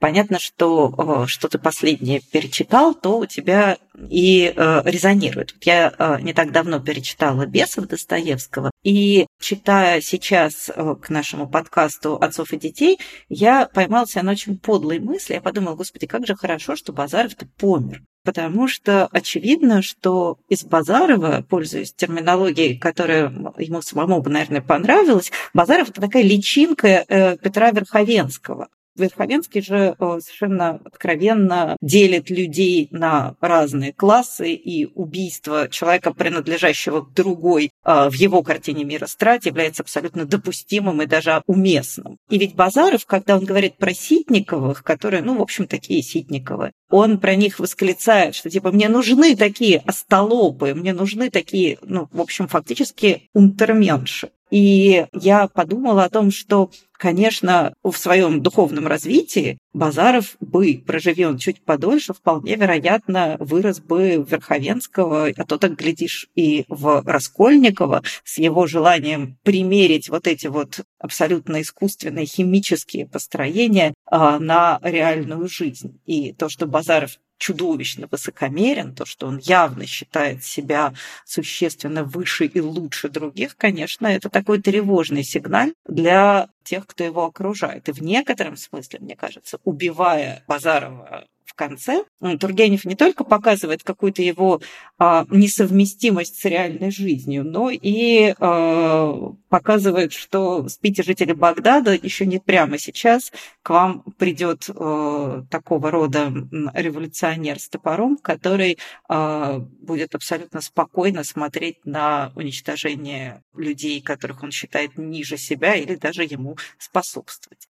Понятно, 0.00 0.38
что 0.38 1.24
э, 1.24 1.26
что 1.26 1.48
ты 1.48 1.58
последнее 1.58 2.20
перечитал, 2.20 2.94
то 2.94 3.20
у 3.20 3.24
тебя 3.24 3.78
и 4.10 4.52
э, 4.54 4.82
резонирует. 4.84 5.54
Я 5.62 6.18
не 6.20 6.34
так 6.34 6.52
давно 6.52 6.80
перечитала 6.80 7.46
«Бесов» 7.46 7.86
Достоевского, 7.86 8.70
и 8.82 9.26
читая 9.40 10.00
сейчас 10.00 10.68
к 11.00 11.08
нашему 11.08 11.48
подкасту 11.48 12.16
«Отцов 12.16 12.52
и 12.52 12.58
детей», 12.58 12.98
я 13.28 13.66
поймала 13.66 14.06
себя 14.06 14.24
на 14.24 14.32
очень 14.32 14.58
подлой 14.58 14.98
мысли. 14.98 15.34
Я 15.34 15.40
подумала, 15.40 15.76
господи, 15.76 16.06
как 16.06 16.26
же 16.26 16.34
хорошо, 16.34 16.74
что 16.74 16.92
Базаров-то 17.14 17.46
помер. 17.58 18.02
Потому 18.24 18.66
что 18.66 19.06
очевидно, 19.06 19.82
что 19.82 20.38
из 20.48 20.64
Базарова, 20.64 21.44
пользуясь 21.48 21.92
терминологией, 21.92 22.76
которая 22.76 23.32
ему 23.58 23.82
самому 23.82 24.20
бы, 24.20 24.30
наверное, 24.30 24.62
понравилась, 24.62 25.30
Базаров– 25.52 25.88
это 25.90 26.00
такая 26.00 26.24
личинка 26.24 27.04
э, 27.06 27.36
Петра 27.36 27.70
Верховенского. 27.70 28.68
Верховенский 28.96 29.60
же 29.60 29.96
э, 29.98 30.18
совершенно 30.20 30.80
откровенно 30.84 31.76
делит 31.80 32.30
людей 32.30 32.88
на 32.90 33.34
разные 33.40 33.92
классы, 33.92 34.52
и 34.52 34.86
убийство 34.94 35.68
человека, 35.68 36.12
принадлежащего 36.12 37.02
к 37.02 37.12
другой, 37.12 37.70
э, 37.84 38.08
в 38.08 38.14
его 38.14 38.42
картине 38.42 38.84
мира 38.84 39.06
страт 39.06 39.46
является 39.46 39.82
абсолютно 39.82 40.24
допустимым 40.24 41.02
и 41.02 41.06
даже 41.06 41.42
уместным. 41.46 42.18
И 42.30 42.38
ведь 42.38 42.54
Базаров, 42.54 43.06
когда 43.06 43.36
он 43.36 43.44
говорит 43.44 43.76
про 43.76 43.92
Ситниковых, 43.92 44.82
которые, 44.82 45.22
ну, 45.22 45.38
в 45.38 45.42
общем, 45.42 45.66
такие 45.66 46.02
Ситниковы, 46.02 46.72
он 46.90 47.18
про 47.18 47.34
них 47.34 47.58
восклицает, 47.58 48.34
что 48.34 48.50
типа 48.50 48.70
мне 48.70 48.88
нужны 48.88 49.34
такие 49.36 49.78
остолопы, 49.84 50.74
мне 50.74 50.92
нужны 50.92 51.30
такие, 51.30 51.78
ну, 51.82 52.08
в 52.12 52.20
общем, 52.20 52.46
фактически 52.46 53.28
унтерменши. 53.32 54.30
И 54.54 55.06
я 55.12 55.48
подумала 55.48 56.04
о 56.04 56.08
том, 56.08 56.30
что, 56.30 56.70
конечно, 56.92 57.74
в 57.82 57.96
своем 57.96 58.40
духовном 58.40 58.86
развитии 58.86 59.58
Базаров 59.72 60.36
бы, 60.38 60.80
проживи 60.86 61.36
чуть 61.40 61.60
подольше, 61.64 62.14
вполне 62.14 62.54
вероятно, 62.54 63.36
вырос 63.40 63.80
бы 63.80 64.24
в 64.24 64.30
Верховенского, 64.30 65.30
а 65.36 65.44
то 65.44 65.58
так, 65.58 65.74
глядишь, 65.74 66.28
и 66.36 66.64
в 66.68 67.02
Раскольникова 67.04 68.04
с 68.22 68.38
его 68.38 68.68
желанием 68.68 69.38
примерить 69.42 70.08
вот 70.08 70.28
эти 70.28 70.46
вот 70.46 70.82
абсолютно 71.00 71.60
искусственные 71.60 72.26
химические 72.26 73.08
построения 73.08 73.92
а, 74.06 74.38
на 74.38 74.78
реальную 74.84 75.48
жизнь. 75.48 76.00
И 76.06 76.32
то, 76.32 76.48
что 76.48 76.66
Базаров 76.66 77.18
чудовищно 77.38 78.08
высокомерен, 78.10 78.94
то, 78.94 79.04
что 79.04 79.26
он 79.26 79.38
явно 79.38 79.86
считает 79.86 80.44
себя 80.44 80.94
существенно 81.24 82.04
выше 82.04 82.46
и 82.46 82.60
лучше 82.60 83.08
других, 83.08 83.56
конечно, 83.56 84.06
это 84.06 84.28
такой 84.28 84.60
тревожный 84.60 85.24
сигнал 85.24 85.70
для 85.86 86.48
тех, 86.62 86.86
кто 86.86 87.04
его 87.04 87.24
окружает. 87.24 87.88
И 87.88 87.92
в 87.92 88.02
некотором 88.02 88.56
смысле, 88.56 89.00
мне 89.00 89.16
кажется, 89.16 89.58
убивая 89.64 90.42
Базарова 90.46 91.26
в 91.54 91.56
конце, 91.56 92.04
Тургенев 92.40 92.84
не 92.84 92.96
только 92.96 93.22
показывает 93.22 93.84
какую-то 93.84 94.22
его 94.22 94.60
а, 94.98 95.24
несовместимость 95.30 96.40
с 96.40 96.44
реальной 96.44 96.90
жизнью, 96.90 97.44
но 97.44 97.70
и 97.70 98.34
а, 98.40 99.32
показывает, 99.48 100.12
что 100.12 100.68
спите 100.68 101.04
жители 101.04 101.32
Багдада, 101.32 101.94
еще 101.94 102.26
не 102.26 102.40
прямо 102.40 102.76
сейчас 102.76 103.32
к 103.62 103.70
вам 103.70 104.02
придет 104.18 104.68
а, 104.68 105.44
такого 105.48 105.92
рода 105.92 106.32
революционер 106.74 107.60
с 107.60 107.68
топором, 107.68 108.16
который 108.16 108.78
а, 109.08 109.58
будет 109.58 110.16
абсолютно 110.16 110.60
спокойно 110.60 111.22
смотреть 111.22 111.84
на 111.84 112.32
уничтожение 112.34 113.42
людей, 113.56 114.00
которых 114.00 114.42
он 114.42 114.50
считает 114.50 114.98
ниже 114.98 115.36
себя 115.36 115.76
или 115.76 115.94
даже 115.94 116.24
ему 116.24 116.56
способствовать. 116.78 117.68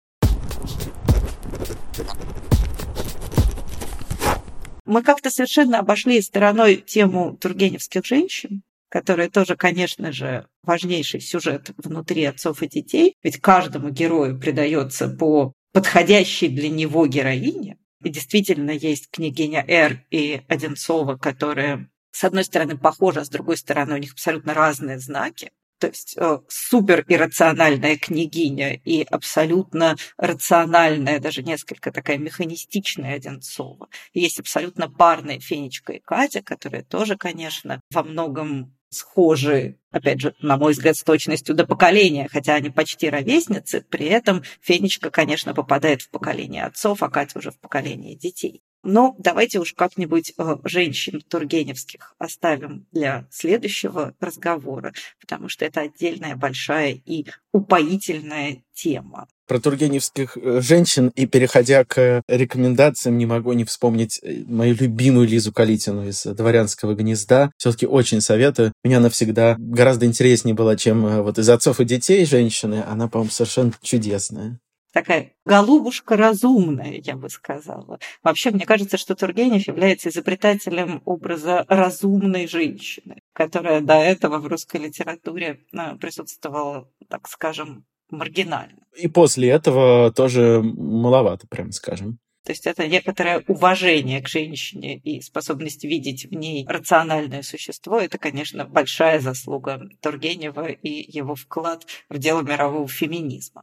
Мы 4.90 5.04
как-то 5.04 5.30
совершенно 5.30 5.78
обошли 5.78 6.20
стороной 6.20 6.74
тему 6.74 7.36
тургеневских 7.36 8.04
женщин, 8.04 8.62
которая 8.88 9.30
тоже, 9.30 9.54
конечно 9.54 10.10
же, 10.10 10.48
важнейший 10.64 11.20
сюжет 11.20 11.70
внутри 11.76 12.24
отцов 12.24 12.60
и 12.64 12.66
детей, 12.66 13.14
ведь 13.22 13.40
каждому 13.40 13.90
герою 13.90 14.40
придается 14.40 15.08
по 15.08 15.52
подходящей 15.72 16.48
для 16.48 16.68
него 16.68 17.06
героине. 17.06 17.78
И 18.02 18.08
действительно 18.08 18.72
есть 18.72 19.08
княгиня 19.12 19.64
Р 19.68 20.04
и 20.10 20.42
Одинцова, 20.48 21.16
которые, 21.16 21.88
с 22.10 22.24
одной 22.24 22.42
стороны, 22.42 22.76
похожи, 22.76 23.20
а 23.20 23.24
с 23.24 23.28
другой 23.28 23.58
стороны, 23.58 23.94
у 23.94 23.98
них 23.98 24.14
абсолютно 24.14 24.54
разные 24.54 24.98
знаки. 24.98 25.52
То 25.80 25.86
есть 25.86 26.14
э, 26.18 26.38
супер 26.46 27.04
иррациональная 27.08 27.96
княгиня 27.96 28.74
и 28.74 29.02
абсолютно 29.02 29.96
рациональная, 30.18 31.20
даже 31.20 31.42
несколько 31.42 31.90
такая 31.90 32.18
механистичная 32.18 33.14
Одинцова. 33.14 33.88
Есть 34.12 34.38
абсолютно 34.38 34.90
парные 34.90 35.40
Фенечка 35.40 35.94
и 35.94 35.98
Катя, 35.98 36.42
которые 36.42 36.84
тоже, 36.84 37.16
конечно, 37.16 37.80
во 37.90 38.02
многом 38.02 38.76
схожи, 38.90 39.78
опять 39.90 40.20
же, 40.20 40.34
на 40.42 40.58
мой 40.58 40.72
взгляд, 40.72 40.96
с 40.96 41.02
точностью 41.02 41.54
до 41.54 41.64
поколения, 41.66 42.28
хотя 42.30 42.56
они 42.56 42.68
почти 42.68 43.08
ровесницы, 43.08 43.80
при 43.88 44.06
этом 44.06 44.42
Фенечка, 44.60 45.10
конечно, 45.10 45.54
попадает 45.54 46.02
в 46.02 46.10
поколение 46.10 46.64
отцов, 46.64 47.02
а 47.02 47.08
Катя 47.08 47.38
уже 47.38 47.52
в 47.52 47.58
поколение 47.58 48.16
детей. 48.16 48.62
Но 48.82 49.14
давайте 49.18 49.60
уж 49.60 49.74
как-нибудь 49.74 50.32
э, 50.36 50.56
женщин 50.64 51.20
тургеневских 51.28 52.14
оставим 52.18 52.86
для 52.92 53.26
следующего 53.30 54.14
разговора, 54.20 54.94
потому 55.20 55.48
что 55.48 55.66
это 55.66 55.82
отдельная 55.82 56.34
большая 56.34 56.98
и 57.04 57.26
упоительная 57.52 58.62
тема. 58.72 59.28
Про 59.46 59.60
тургеневских 59.60 60.36
э, 60.36 60.60
женщин 60.62 61.12
и 61.14 61.26
переходя 61.26 61.84
к 61.84 62.22
рекомендациям, 62.26 63.18
не 63.18 63.26
могу 63.26 63.52
не 63.52 63.64
вспомнить 63.64 64.18
э, 64.22 64.44
мою 64.46 64.74
любимую 64.74 65.28
Лизу 65.28 65.52
Калитину 65.52 66.08
из 66.08 66.22
«Дворянского 66.24 66.94
гнезда». 66.94 67.50
Все-таки 67.58 67.86
очень 67.86 68.22
советую. 68.22 68.72
Меня 68.82 68.96
она 68.96 69.10
всегда 69.10 69.56
гораздо 69.58 70.06
интереснее 70.06 70.54
была, 70.54 70.76
чем 70.76 71.22
вот 71.22 71.38
из 71.38 71.48
«Отцов 71.50 71.80
и 71.80 71.84
детей» 71.84 72.24
женщины. 72.24 72.82
Она, 72.88 73.08
по-моему, 73.08 73.30
совершенно 73.30 73.72
чудесная 73.82 74.58
такая 74.92 75.32
голубушка 75.44 76.16
разумная, 76.16 77.00
я 77.02 77.16
бы 77.16 77.28
сказала. 77.28 77.98
Вообще, 78.22 78.50
мне 78.50 78.66
кажется, 78.66 78.96
что 78.96 79.14
Тургенев 79.14 79.66
является 79.66 80.08
изобретателем 80.08 81.02
образа 81.04 81.64
разумной 81.68 82.46
женщины, 82.46 83.20
которая 83.32 83.80
до 83.80 83.94
этого 83.94 84.38
в 84.38 84.46
русской 84.46 84.78
литературе 84.78 85.60
э, 85.72 85.96
присутствовала, 85.96 86.88
так 87.08 87.28
скажем, 87.28 87.84
маргинально. 88.10 88.84
И 88.96 89.08
после 89.08 89.48
этого 89.50 90.12
тоже 90.12 90.60
маловато, 90.62 91.46
прям 91.46 91.72
скажем. 91.72 92.18
То 92.44 92.52
есть 92.52 92.66
это 92.66 92.88
некоторое 92.88 93.44
уважение 93.48 94.22
к 94.22 94.28
женщине 94.28 94.96
и 94.98 95.20
способность 95.20 95.84
видеть 95.84 96.24
в 96.24 96.32
ней 96.32 96.66
рациональное 96.66 97.42
существо. 97.42 97.98
Это, 97.98 98.18
конечно, 98.18 98.64
большая 98.64 99.20
заслуга 99.20 99.88
Тургенева 100.00 100.68
и 100.68 100.88
его 101.16 101.34
вклад 101.34 101.86
в 102.08 102.18
дело 102.18 102.40
мирового 102.40 102.88
феминизма. 102.88 103.62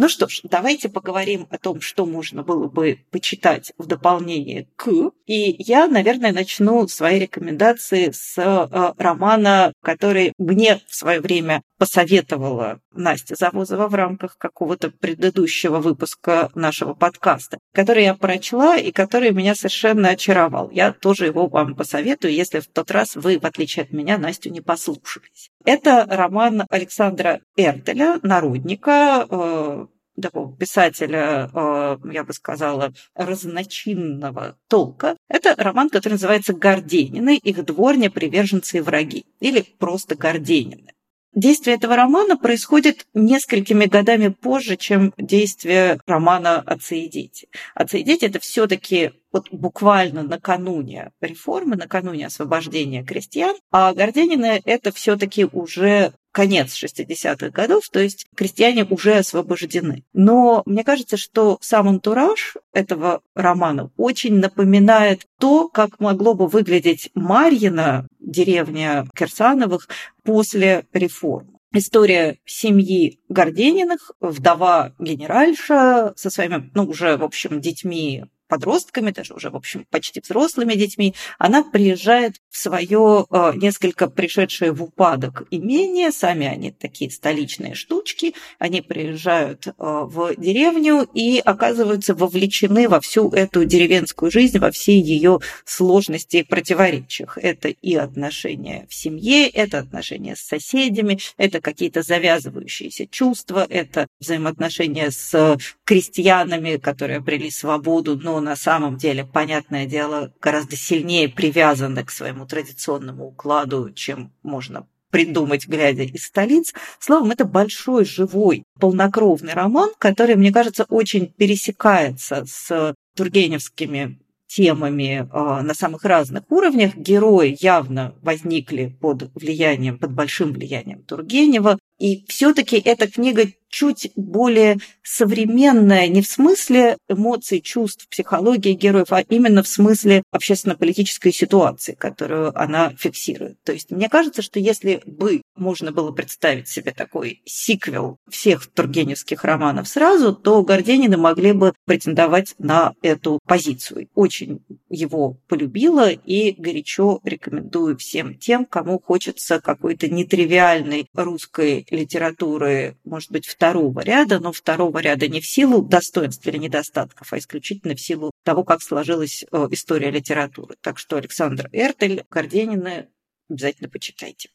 Ну 0.00 0.08
что 0.08 0.28
ж, 0.28 0.40
давайте 0.44 0.88
поговорим 0.88 1.46
о 1.50 1.58
том, 1.58 1.82
что 1.82 2.06
можно 2.06 2.42
было 2.42 2.68
бы 2.68 3.00
почитать 3.10 3.74
в 3.76 3.84
дополнение 3.84 4.66
к. 4.74 4.88
И 5.26 5.56
я, 5.58 5.88
наверное, 5.88 6.32
начну 6.32 6.88
свои 6.88 7.18
рекомендации 7.18 8.10
с 8.10 8.38
э, 8.38 8.94
романа, 8.96 9.74
который 9.82 10.32
мне 10.38 10.80
в 10.86 10.94
свое 10.94 11.20
время 11.20 11.60
посоветовала 11.76 12.80
Настя 12.92 13.34
Завозова 13.36 13.88
в 13.88 13.94
рамках 13.94 14.36
какого-то 14.36 14.90
предыдущего 14.90 15.78
выпуска 15.78 16.50
нашего 16.54 16.94
подкаста, 16.94 17.58
который 17.72 18.04
я 18.04 18.14
прочла 18.14 18.76
и 18.76 18.90
который 18.90 19.32
меня 19.32 19.54
совершенно 19.54 20.10
очаровал. 20.10 20.70
Я 20.70 20.92
тоже 20.92 21.26
его 21.26 21.46
вам 21.46 21.74
посоветую, 21.74 22.34
если 22.34 22.60
в 22.60 22.68
тот 22.68 22.90
раз 22.90 23.16
вы, 23.16 23.38
в 23.38 23.44
отличие 23.44 23.84
от 23.84 23.92
меня, 23.92 24.18
Настю 24.18 24.50
не 24.50 24.60
послушались. 24.60 25.50
Это 25.64 26.06
роман 26.08 26.64
Александра 26.68 27.40
Эртеля, 27.56 28.18
народника, 28.22 29.26
э, 29.30 29.86
такого 30.20 30.56
писателя, 30.56 31.50
э, 31.52 31.98
я 32.12 32.24
бы 32.24 32.32
сказала, 32.32 32.92
разночинного 33.14 34.56
толка. 34.68 35.16
Это 35.28 35.54
роман, 35.56 35.88
который 35.90 36.14
называется 36.14 36.52
«Горденины. 36.52 37.36
Их 37.36 37.64
дворня, 37.64 38.10
приверженцы 38.10 38.78
и 38.78 38.80
враги» 38.80 39.24
или 39.40 39.62
просто 39.78 40.14
«Горденины». 40.14 40.92
Действие 41.32 41.76
этого 41.76 41.94
романа 41.94 42.36
происходит 42.36 43.06
несколькими 43.14 43.84
годами 43.84 44.28
позже, 44.28 44.76
чем 44.76 45.14
действие 45.16 46.00
романа 46.06 46.58
«Отцы 46.58 46.98
и 46.98 47.08
дети». 47.08 47.48
«Отцы 47.74 48.00
и 48.00 48.02
дети»— 48.02 48.24
это 48.26 48.40
все 48.40 48.66
таки 48.66 49.12
вот 49.32 49.48
буквально 49.52 50.24
накануне 50.24 51.12
реформы, 51.20 51.76
накануне 51.76 52.26
освобождения 52.26 53.04
крестьян, 53.04 53.54
а 53.70 53.94
Горденины— 53.94 54.60
это 54.64 54.92
все 54.92 55.16
таки 55.16 55.44
уже 55.44 56.12
конец 56.32 56.74
60-х 56.82 57.50
годов, 57.50 57.88
то 57.90 58.00
есть 58.00 58.26
крестьяне 58.34 58.84
уже 58.84 59.14
освобождены. 59.14 60.04
Но 60.12 60.62
мне 60.66 60.84
кажется, 60.84 61.16
что 61.16 61.58
сам 61.60 61.88
антураж 61.88 62.56
этого 62.72 63.22
романа 63.34 63.90
очень 63.96 64.38
напоминает 64.38 65.26
то, 65.38 65.68
как 65.68 66.00
могло 66.00 66.34
бы 66.34 66.46
выглядеть 66.46 67.10
Марьина, 67.14 68.06
деревня 68.18 69.06
Кирсановых, 69.14 69.88
после 70.22 70.86
реформ. 70.92 71.56
История 71.72 72.38
семьи 72.44 73.20
Гордениных, 73.28 74.10
вдова 74.20 74.92
генеральша 74.98 76.12
со 76.16 76.28
своими, 76.28 76.68
ну, 76.74 76.84
уже, 76.84 77.16
в 77.16 77.22
общем, 77.22 77.60
детьми 77.60 78.24
подростками, 78.50 79.12
даже 79.12 79.32
уже, 79.32 79.48
в 79.48 79.56
общем, 79.56 79.86
почти 79.88 80.20
взрослыми 80.20 80.74
детьми, 80.74 81.14
она 81.38 81.62
приезжает 81.62 82.34
в 82.50 82.58
свое 82.58 83.26
э, 83.30 83.52
несколько 83.54 84.08
пришедшее 84.08 84.72
в 84.72 84.82
упадок 84.82 85.44
имение, 85.50 86.10
сами 86.10 86.46
они 86.46 86.72
такие 86.72 87.10
столичные 87.10 87.74
штучки, 87.74 88.34
они 88.58 88.82
приезжают 88.82 89.68
э, 89.68 89.72
в 89.78 90.34
деревню 90.36 91.08
и 91.14 91.38
оказываются 91.38 92.14
вовлечены 92.14 92.88
во 92.88 93.00
всю 93.00 93.30
эту 93.30 93.64
деревенскую 93.64 94.30
жизнь, 94.32 94.58
во 94.58 94.72
все 94.72 94.98
ее 94.98 95.38
сложности 95.64 96.38
и 96.38 96.42
противоречиях. 96.42 97.38
Это 97.38 97.68
и 97.68 97.94
отношения 97.94 98.86
в 98.90 98.94
семье, 98.94 99.48
это 99.48 99.78
отношения 99.78 100.34
с 100.34 100.40
соседями, 100.40 101.20
это 101.36 101.60
какие-то 101.60 102.02
завязывающиеся 102.02 103.06
чувства, 103.06 103.64
это 103.68 104.08
взаимоотношения 104.18 105.10
с 105.12 105.56
крестьянами, 105.84 106.76
которые 106.78 107.18
обрели 107.18 107.50
свободу, 107.50 108.16
но 108.16 108.39
на 108.40 108.56
самом 108.56 108.96
деле, 108.96 109.24
понятное 109.24 109.86
дело, 109.86 110.32
гораздо 110.40 110.76
сильнее 110.76 111.28
привязаны 111.28 112.04
к 112.04 112.10
своему 112.10 112.46
традиционному 112.46 113.28
укладу, 113.28 113.92
чем 113.92 114.32
можно 114.42 114.86
придумать, 115.10 115.66
глядя 115.66 116.02
из 116.02 116.26
столиц. 116.26 116.72
Словом, 116.98 117.32
это 117.32 117.44
большой, 117.44 118.04
живой, 118.04 118.64
полнокровный 118.78 119.52
роман, 119.52 119.90
который, 119.98 120.36
мне 120.36 120.52
кажется, 120.52 120.84
очень 120.88 121.26
пересекается 121.26 122.44
с 122.46 122.94
тургеневскими 123.16 124.20
темами 124.46 125.28
э, 125.32 125.62
на 125.62 125.74
самых 125.74 126.04
разных 126.04 126.44
уровнях. 126.50 126.96
Герои 126.96 127.56
явно 127.60 128.14
возникли 128.22 128.96
под 129.00 129.30
влиянием, 129.34 129.98
под 129.98 130.12
большим 130.12 130.52
влиянием 130.52 131.02
Тургенева. 131.02 131.78
И 132.00 132.24
все-таки 132.28 132.78
эта 132.78 133.08
книга 133.08 133.46
чуть 133.70 134.10
более 134.16 134.78
современная, 135.02 136.08
не 136.08 136.22
в 136.22 136.26
смысле 136.26 136.96
эмоций, 137.08 137.60
чувств, 137.60 138.08
психологии 138.08 138.72
героев, 138.72 139.12
а 139.12 139.20
именно 139.20 139.62
в 139.62 139.68
смысле 139.68 140.22
общественно-политической 140.32 141.32
ситуации, 141.32 141.94
которую 141.94 142.58
она 142.60 142.92
фиксирует. 142.98 143.62
То 143.62 143.72
есть 143.72 143.90
мне 143.90 144.08
кажется, 144.08 144.42
что 144.42 144.58
если 144.58 145.02
бы 145.06 145.42
можно 145.56 145.92
было 145.92 146.10
представить 146.10 146.68
себе 146.68 146.92
такой 146.92 147.42
сиквел 147.44 148.16
всех 148.28 148.66
тургеневских 148.66 149.44
романов 149.44 149.88
сразу, 149.88 150.34
то 150.34 150.62
Горденины 150.62 151.16
могли 151.16 151.52
бы 151.52 151.72
претендовать 151.86 152.54
на 152.58 152.94
эту 153.02 153.38
позицию. 153.46 154.08
Очень 154.14 154.64
его 154.88 155.38
полюбила 155.48 156.10
и 156.10 156.52
горячо 156.52 157.20
рекомендую 157.24 157.96
всем 157.98 158.34
тем, 158.34 158.64
кому 158.64 158.98
хочется 158.98 159.60
какой-то 159.60 160.08
нетривиальной 160.08 161.06
русской 161.14 161.86
литературы, 161.90 162.96
может 163.04 163.30
быть, 163.30 163.46
второго 163.46 164.00
ряда, 164.00 164.40
но 164.40 164.52
второго 164.52 164.98
ряда 164.98 165.28
не 165.28 165.40
в 165.40 165.46
силу 165.46 165.82
достоинств 165.82 166.46
или 166.46 166.56
недостатков, 166.56 167.32
а 167.32 167.38
исключительно 167.38 167.94
в 167.94 168.00
силу 168.00 168.30
того, 168.44 168.64
как 168.64 168.82
сложилась 168.82 169.44
э, 169.50 169.68
история 169.70 170.10
литературы. 170.10 170.76
Так 170.80 170.98
что 170.98 171.16
Александр 171.16 171.68
Эртель, 171.72 172.24
Горденина 172.30 173.06
обязательно 173.48 173.88
почитайте. 173.88 174.50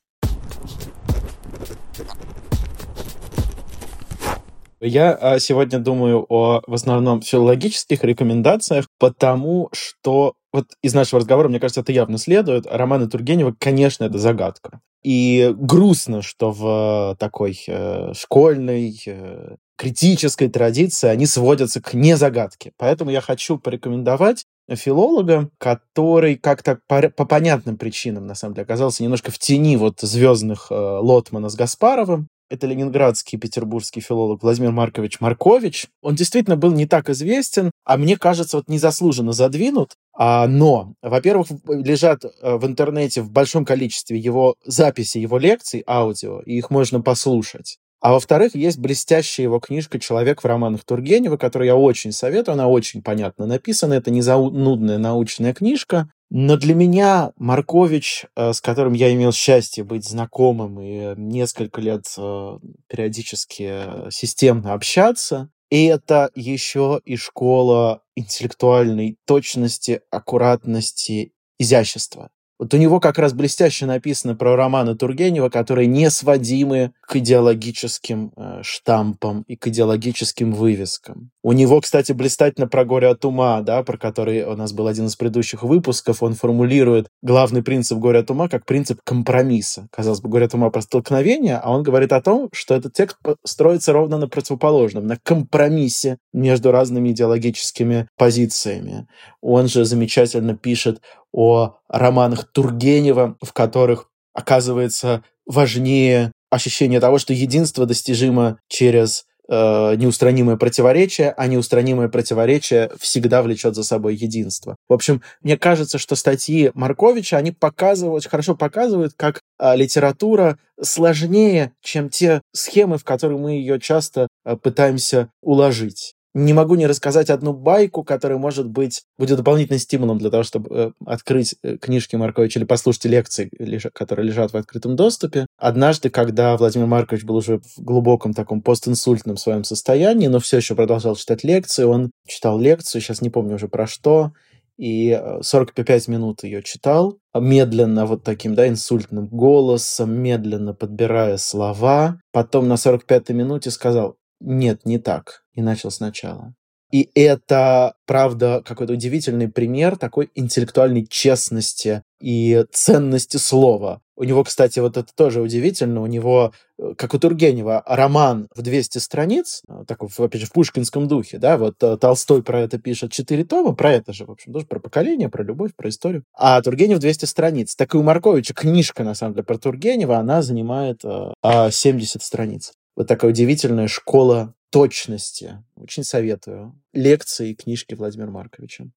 Я 4.81 5.13
а, 5.13 5.39
сегодня 5.39 5.79
думаю 5.79 6.25
о 6.29 6.61
в 6.67 6.73
основном 6.73 7.21
филологических 7.21 8.03
рекомендациях, 8.03 8.87
потому 8.99 9.69
что 9.71 10.33
вот 10.53 10.67
из 10.81 10.93
нашего 10.93 11.19
разговора, 11.19 11.49
мне 11.49 11.59
кажется, 11.59 11.81
это 11.81 11.91
явно 11.91 12.17
следует. 12.17 12.65
Романы 12.67 13.07
Тургенева, 13.07 13.55
конечно, 13.57 14.03
это 14.05 14.17
загадка. 14.17 14.81
И 15.05 15.53
грустно, 15.55 16.23
что 16.23 16.49
в 16.49 17.15
такой 17.19 17.63
э, 17.67 18.13
школьной, 18.15 18.99
э, 19.05 19.55
критической 19.77 20.49
традиции 20.49 21.07
они 21.07 21.27
сводятся 21.27 21.79
к 21.79 21.93
незагадке. 21.93 22.71
Поэтому 22.77 23.11
я 23.11 23.21
хочу 23.21 23.59
порекомендовать 23.59 24.45
филолога, 24.67 25.51
который 25.59 26.37
как-то 26.37 26.79
по, 26.87 27.09
по 27.09 27.25
понятным 27.25 27.77
причинам, 27.77 28.25
на 28.25 28.33
самом 28.33 28.55
деле, 28.55 28.63
оказался 28.63 29.03
немножко 29.03 29.29
в 29.29 29.37
тени 29.37 29.77
вот 29.77 29.99
звездных 30.01 30.71
э, 30.71 30.73
Лотмана 30.73 31.49
с 31.49 31.55
Гаспаровым. 31.55 32.27
Это 32.55 32.67
ленинградский 32.67 33.37
петербургский 33.37 33.99
филолог 33.99 34.41
Владимир 34.41 34.71
Маркович 34.71 35.19
Маркович. 35.19 35.87
Он 36.01 36.15
действительно 36.15 36.55
был 36.55 36.71
не 36.71 36.85
так 36.85 37.09
известен, 37.09 37.69
а 37.83 37.97
мне 37.97 38.15
кажется, 38.15 38.55
вот 38.55 38.69
незаслуженно 38.69 39.33
задвинут. 39.33 39.95
А, 40.17 40.47
но, 40.47 40.93
во-первых, 41.01 41.47
лежат 41.67 42.23
э, 42.23 42.55
в 42.55 42.65
интернете 42.65 43.21
в 43.21 43.29
большом 43.29 43.65
количестве 43.65 44.17
его 44.17 44.55
записи, 44.63 45.17
его 45.17 45.37
лекций, 45.37 45.83
аудио, 45.85 46.39
и 46.45 46.57
их 46.57 46.69
можно 46.69 47.01
послушать. 47.01 47.77
А 48.05 48.11
во-вторых, 48.11 48.53
есть 48.53 48.77
блестящая 48.77 49.45
его 49.45 49.59
книжка 49.59 49.99
«Человек 49.99 50.43
в 50.43 50.45
романах 50.45 50.83
Тургенева», 50.83 51.37
которую 51.37 51.65
я 51.65 51.75
очень 51.75 52.11
советую. 52.11 52.53
Она 52.53 52.67
очень 52.67 53.01
понятно 53.01 53.47
написана. 53.47 53.95
Это 53.95 54.11
не 54.11 54.21
занудная 54.21 54.99
научная 54.99 55.55
книжка. 55.55 56.07
Но 56.29 56.55
для 56.55 56.75
меня 56.75 57.31
Маркович, 57.37 58.27
э, 58.35 58.53
с 58.53 58.61
которым 58.61 58.93
я 58.93 59.11
имел 59.11 59.31
счастье 59.31 59.83
быть 59.83 60.07
знакомым 60.07 60.79
и 60.81 61.15
несколько 61.19 61.81
лет 61.81 62.05
э, 62.15 62.59
периодически 62.87 64.11
системно 64.11 64.73
общаться, 64.73 65.49
и 65.71 65.85
это 65.85 66.29
еще 66.35 67.01
и 67.05 67.15
школа 67.15 68.03
интеллектуальной 68.15 69.17
точности, 69.25 70.01
аккуратности, 70.11 71.33
изящества. 71.57 72.29
Вот 72.57 72.73
у 72.73 72.77
него 72.77 73.01
как 73.01 73.19
раз 73.19 73.33
блестяще 73.33 73.85
написано 73.85 74.33
про 74.35 74.55
романы 74.55 74.95
Тургенева, 74.95 75.49
которые 75.49 75.87
не 75.87 76.09
сводимы 76.09 76.93
к 77.01 77.17
идеологическим 77.17 78.31
э, 78.35 78.59
штампам 78.63 79.43
и 79.47 79.57
к 79.57 79.67
идеологическим 79.67 80.53
вывескам. 80.53 81.31
У 81.43 81.51
него, 81.51 81.81
кстати, 81.81 82.13
блистательно 82.13 82.67
про 82.67 82.85
горе 82.85 83.09
от 83.09 83.25
ума, 83.25 83.61
да, 83.61 83.83
про 83.83 83.97
который 83.97 84.45
у 84.45 84.55
нас 84.55 84.71
был 84.71 84.87
один 84.87 85.07
из 85.07 85.17
предыдущих 85.17 85.63
выпусков, 85.63 86.23
он 86.23 86.33
формулирует 86.33 87.07
главный 87.21 87.61
принцип 87.61 87.97
горя 87.97 88.19
от 88.19 88.31
ума 88.31 88.47
как 88.47 88.65
принцип 88.65 89.01
компромисса. 89.03 89.87
Казалось 89.91 90.21
бы, 90.21 90.29
горе 90.29 90.45
от 90.45 90.53
ума 90.53 90.69
про 90.69 90.81
столкновение, 90.81 91.57
а 91.57 91.71
он 91.71 91.83
говорит 91.83 92.13
о 92.13 92.21
том, 92.21 92.49
что 92.53 92.73
этот 92.73 92.93
текст 92.93 93.17
строится 93.43 93.91
ровно 93.91 94.17
на 94.17 94.29
противоположном, 94.29 95.05
на 95.05 95.17
компромиссе 95.21 96.17
между 96.31 96.71
разными 96.71 97.09
идеологическими 97.09 98.07
позициями. 98.17 99.07
Он 99.41 99.67
же 99.67 99.83
замечательно 99.83 100.55
пишет 100.55 101.01
о 101.35 101.75
романах 101.89 102.45
Тургенева, 102.45 103.35
в 103.41 103.51
которых 103.51 104.09
оказывается 104.33 105.21
важнее 105.45 106.31
ощущение 106.49 107.01
того, 107.01 107.17
что 107.17 107.33
единство 107.33 107.85
достижимо 107.85 108.57
через 108.69 109.25
э, 109.49 109.95
неустранимое 109.97 110.55
противоречие, 110.55 111.33
а 111.35 111.47
неустранимое 111.47 112.07
противоречие 112.07 112.89
всегда 112.99 113.43
влечет 113.43 113.75
за 113.75 113.83
собой 113.83 114.15
единство. 114.15 114.77
В 114.87 114.93
общем, 114.93 115.21
мне 115.41 115.57
кажется, 115.57 115.97
что 115.97 116.15
статьи 116.15 116.71
Марковича, 116.73 117.35
они 117.35 117.51
показывают, 117.51 118.25
хорошо 118.25 118.55
показывают, 118.55 119.13
как 119.17 119.41
э, 119.59 119.75
литература 119.75 120.57
сложнее, 120.81 121.73
чем 121.81 122.09
те 122.09 122.41
схемы, 122.53 122.97
в 122.97 123.03
которые 123.03 123.37
мы 123.39 123.51
ее 123.51 123.77
часто 123.79 124.29
э, 124.45 124.55
пытаемся 124.55 125.29
уложить 125.41 126.14
не 126.35 126.51
могу 126.51 126.75
не 126.75 126.85
рассказать 126.85 127.29
одну 127.29 127.53
байку, 127.53 128.03
которая, 128.03 128.37
может 128.37 128.67
быть, 128.67 129.03
будет 129.17 129.37
дополнительным 129.37 129.79
стимулом 129.79 130.17
для 130.17 130.29
того, 130.29 130.43
чтобы 130.43 130.69
э, 130.69 130.91
открыть 131.05 131.55
э, 131.63 131.77
книжки 131.77 132.17
Марковича 132.17 132.59
или 132.59 132.65
послушать 132.65 133.05
лекции, 133.05 133.49
которые 133.93 134.27
лежат 134.27 134.51
в 134.51 134.57
открытом 134.57 134.97
доступе. 134.97 135.47
Однажды, 135.57 136.09
когда 136.09 136.57
Владимир 136.57 136.87
Маркович 136.87 137.23
был 137.23 137.37
уже 137.37 137.59
в 137.59 137.81
глубоком 137.81 138.33
таком 138.33 138.61
постинсультном 138.61 139.37
своем 139.37 139.63
состоянии, 139.63 140.27
но 140.27 140.39
все 140.41 140.57
еще 140.57 140.75
продолжал 140.75 141.15
читать 141.15 141.45
лекции, 141.45 141.85
он 141.85 142.11
читал 142.27 142.59
лекцию, 142.59 143.01
сейчас 143.01 143.21
не 143.21 143.29
помню 143.29 143.55
уже 143.55 143.69
про 143.69 143.87
что, 143.87 144.33
и 144.77 145.17
45 145.41 146.07
э, 146.09 146.11
минут 146.11 146.43
ее 146.43 146.61
читал, 146.63 147.17
медленно 147.33 148.05
вот 148.05 148.23
таким, 148.23 148.55
да, 148.55 148.67
инсультным 148.67 149.27
голосом, 149.27 150.13
медленно 150.13 150.73
подбирая 150.73 151.37
слова. 151.37 152.19
Потом 152.33 152.67
на 152.67 152.73
45-й 152.73 153.33
минуте 153.33 153.71
сказал, 153.71 154.17
нет, 154.39 154.85
не 154.85 154.99
так. 154.99 155.43
И 155.53 155.61
начал 155.61 155.91
сначала. 155.91 156.53
И 156.91 157.09
это, 157.15 157.95
правда, 158.05 158.61
какой-то 158.63 158.93
удивительный 158.93 159.49
пример 159.49 159.97
такой 159.97 160.29
интеллектуальной 160.35 161.05
честности 161.05 162.03
и 162.21 162.65
ценности 162.71 163.37
слова. 163.37 164.01
У 164.15 164.23
него, 164.23 164.45
кстати, 164.45 164.79
вот 164.79 164.95
это 164.95 165.13
тоже 165.13 165.41
удивительно, 165.41 166.01
у 166.01 166.05
него, 166.05 166.53
э, 166.79 166.93
как 166.97 167.13
у 167.13 167.19
Тургенева, 167.19 167.83
роман 167.85 168.47
в 168.55 168.61
200 168.61 168.99
страниц, 168.99 169.61
э, 169.67 169.83
такой, 169.85 170.07
опять 170.17 170.39
же, 170.39 170.47
в 170.47 170.53
пушкинском 170.53 171.09
духе, 171.09 171.37
да, 171.37 171.57
вот 171.57 171.75
э, 171.83 171.97
Толстой 171.97 172.41
про 172.41 172.61
это 172.61 172.79
пишет 172.79 173.11
4 173.11 173.43
тома, 173.43 173.75
про 173.75 173.91
это 173.91 174.13
же, 174.13 174.25
в 174.25 174.31
общем, 174.31 174.53
тоже 174.53 174.65
про 174.65 174.79
поколение, 174.79 175.27
про 175.27 175.43
любовь, 175.43 175.71
про 175.75 175.89
историю. 175.89 176.23
А 176.33 176.61
Тургенев 176.61 176.99
200 176.99 177.25
страниц. 177.25 177.75
Так 177.75 177.93
и 177.93 177.97
у 177.97 178.03
Марковича 178.03 178.53
книжка, 178.53 179.03
на 179.03 179.15
самом 179.15 179.33
деле, 179.33 179.43
про 179.43 179.57
Тургенева, 179.57 180.15
она 180.15 180.41
занимает 180.41 181.01
70 181.01 182.23
страниц. 182.23 182.71
Вот 182.95 183.07
такая 183.07 183.31
удивительная 183.31 183.89
школа 183.89 184.55
точности. 184.69 185.63
Очень 185.75 186.03
советую. 186.03 186.81
Лекции 186.93 187.49
и 187.49 187.55
книжки 187.55 187.93
Владимира 187.93 188.31
Марковича. 188.31 188.89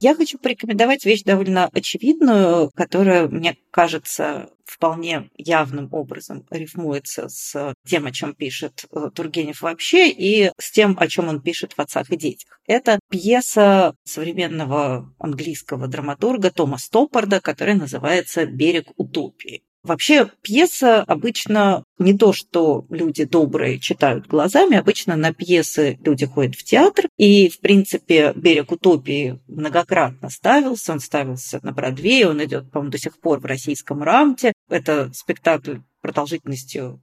Я 0.00 0.14
хочу 0.14 0.38
порекомендовать 0.38 1.04
вещь 1.04 1.22
довольно 1.24 1.66
очевидную, 1.66 2.70
которая, 2.70 3.26
мне 3.26 3.56
кажется, 3.72 4.50
вполне 4.64 5.30
явным 5.36 5.88
образом 5.92 6.46
рифмуется 6.50 7.28
с 7.28 7.74
тем, 7.84 8.06
о 8.06 8.12
чем 8.12 8.34
пишет 8.34 8.84
э, 8.92 9.10
Тургенев 9.12 9.62
вообще, 9.62 10.08
и 10.10 10.52
с 10.58 10.70
тем, 10.70 10.96
о 11.00 11.08
чем 11.08 11.28
он 11.28 11.42
пишет 11.42 11.72
в 11.72 11.80
«Отцах 11.80 12.10
и 12.10 12.16
детях». 12.16 12.60
Это 12.66 13.00
пьеса 13.10 13.94
современного 14.04 15.12
английского 15.18 15.88
драматурга 15.88 16.50
Тома 16.50 16.78
Стоппарда, 16.78 17.40
которая 17.40 17.76
называется 17.76 18.46
«Берег 18.46 18.92
утопии». 18.96 19.62
Вообще 19.82 20.30
пьеса 20.42 21.02
обычно 21.02 21.84
не 21.98 22.16
то, 22.16 22.32
что 22.32 22.84
люди 22.90 23.24
добрые 23.24 23.78
читают 23.78 24.26
глазами, 24.26 24.76
обычно 24.76 25.16
на 25.16 25.32
пьесы 25.32 25.98
люди 26.04 26.26
ходят 26.26 26.56
в 26.56 26.64
театр, 26.64 27.08
и, 27.16 27.48
в 27.48 27.60
принципе, 27.60 28.32
«Берег 28.34 28.72
утопии» 28.72 29.38
многократно 29.46 30.30
ставился, 30.30 30.92
он 30.92 31.00
ставился 31.00 31.60
на 31.62 31.72
Бродвее, 31.72 32.28
он 32.28 32.44
идет, 32.44 32.70
по-моему, 32.70 32.90
до 32.90 32.98
сих 32.98 33.18
пор 33.20 33.38
в 33.40 33.44
российском 33.44 34.02
рамте. 34.02 34.52
Это 34.68 35.12
спектакль 35.14 35.76
продолжительностью 36.00 37.02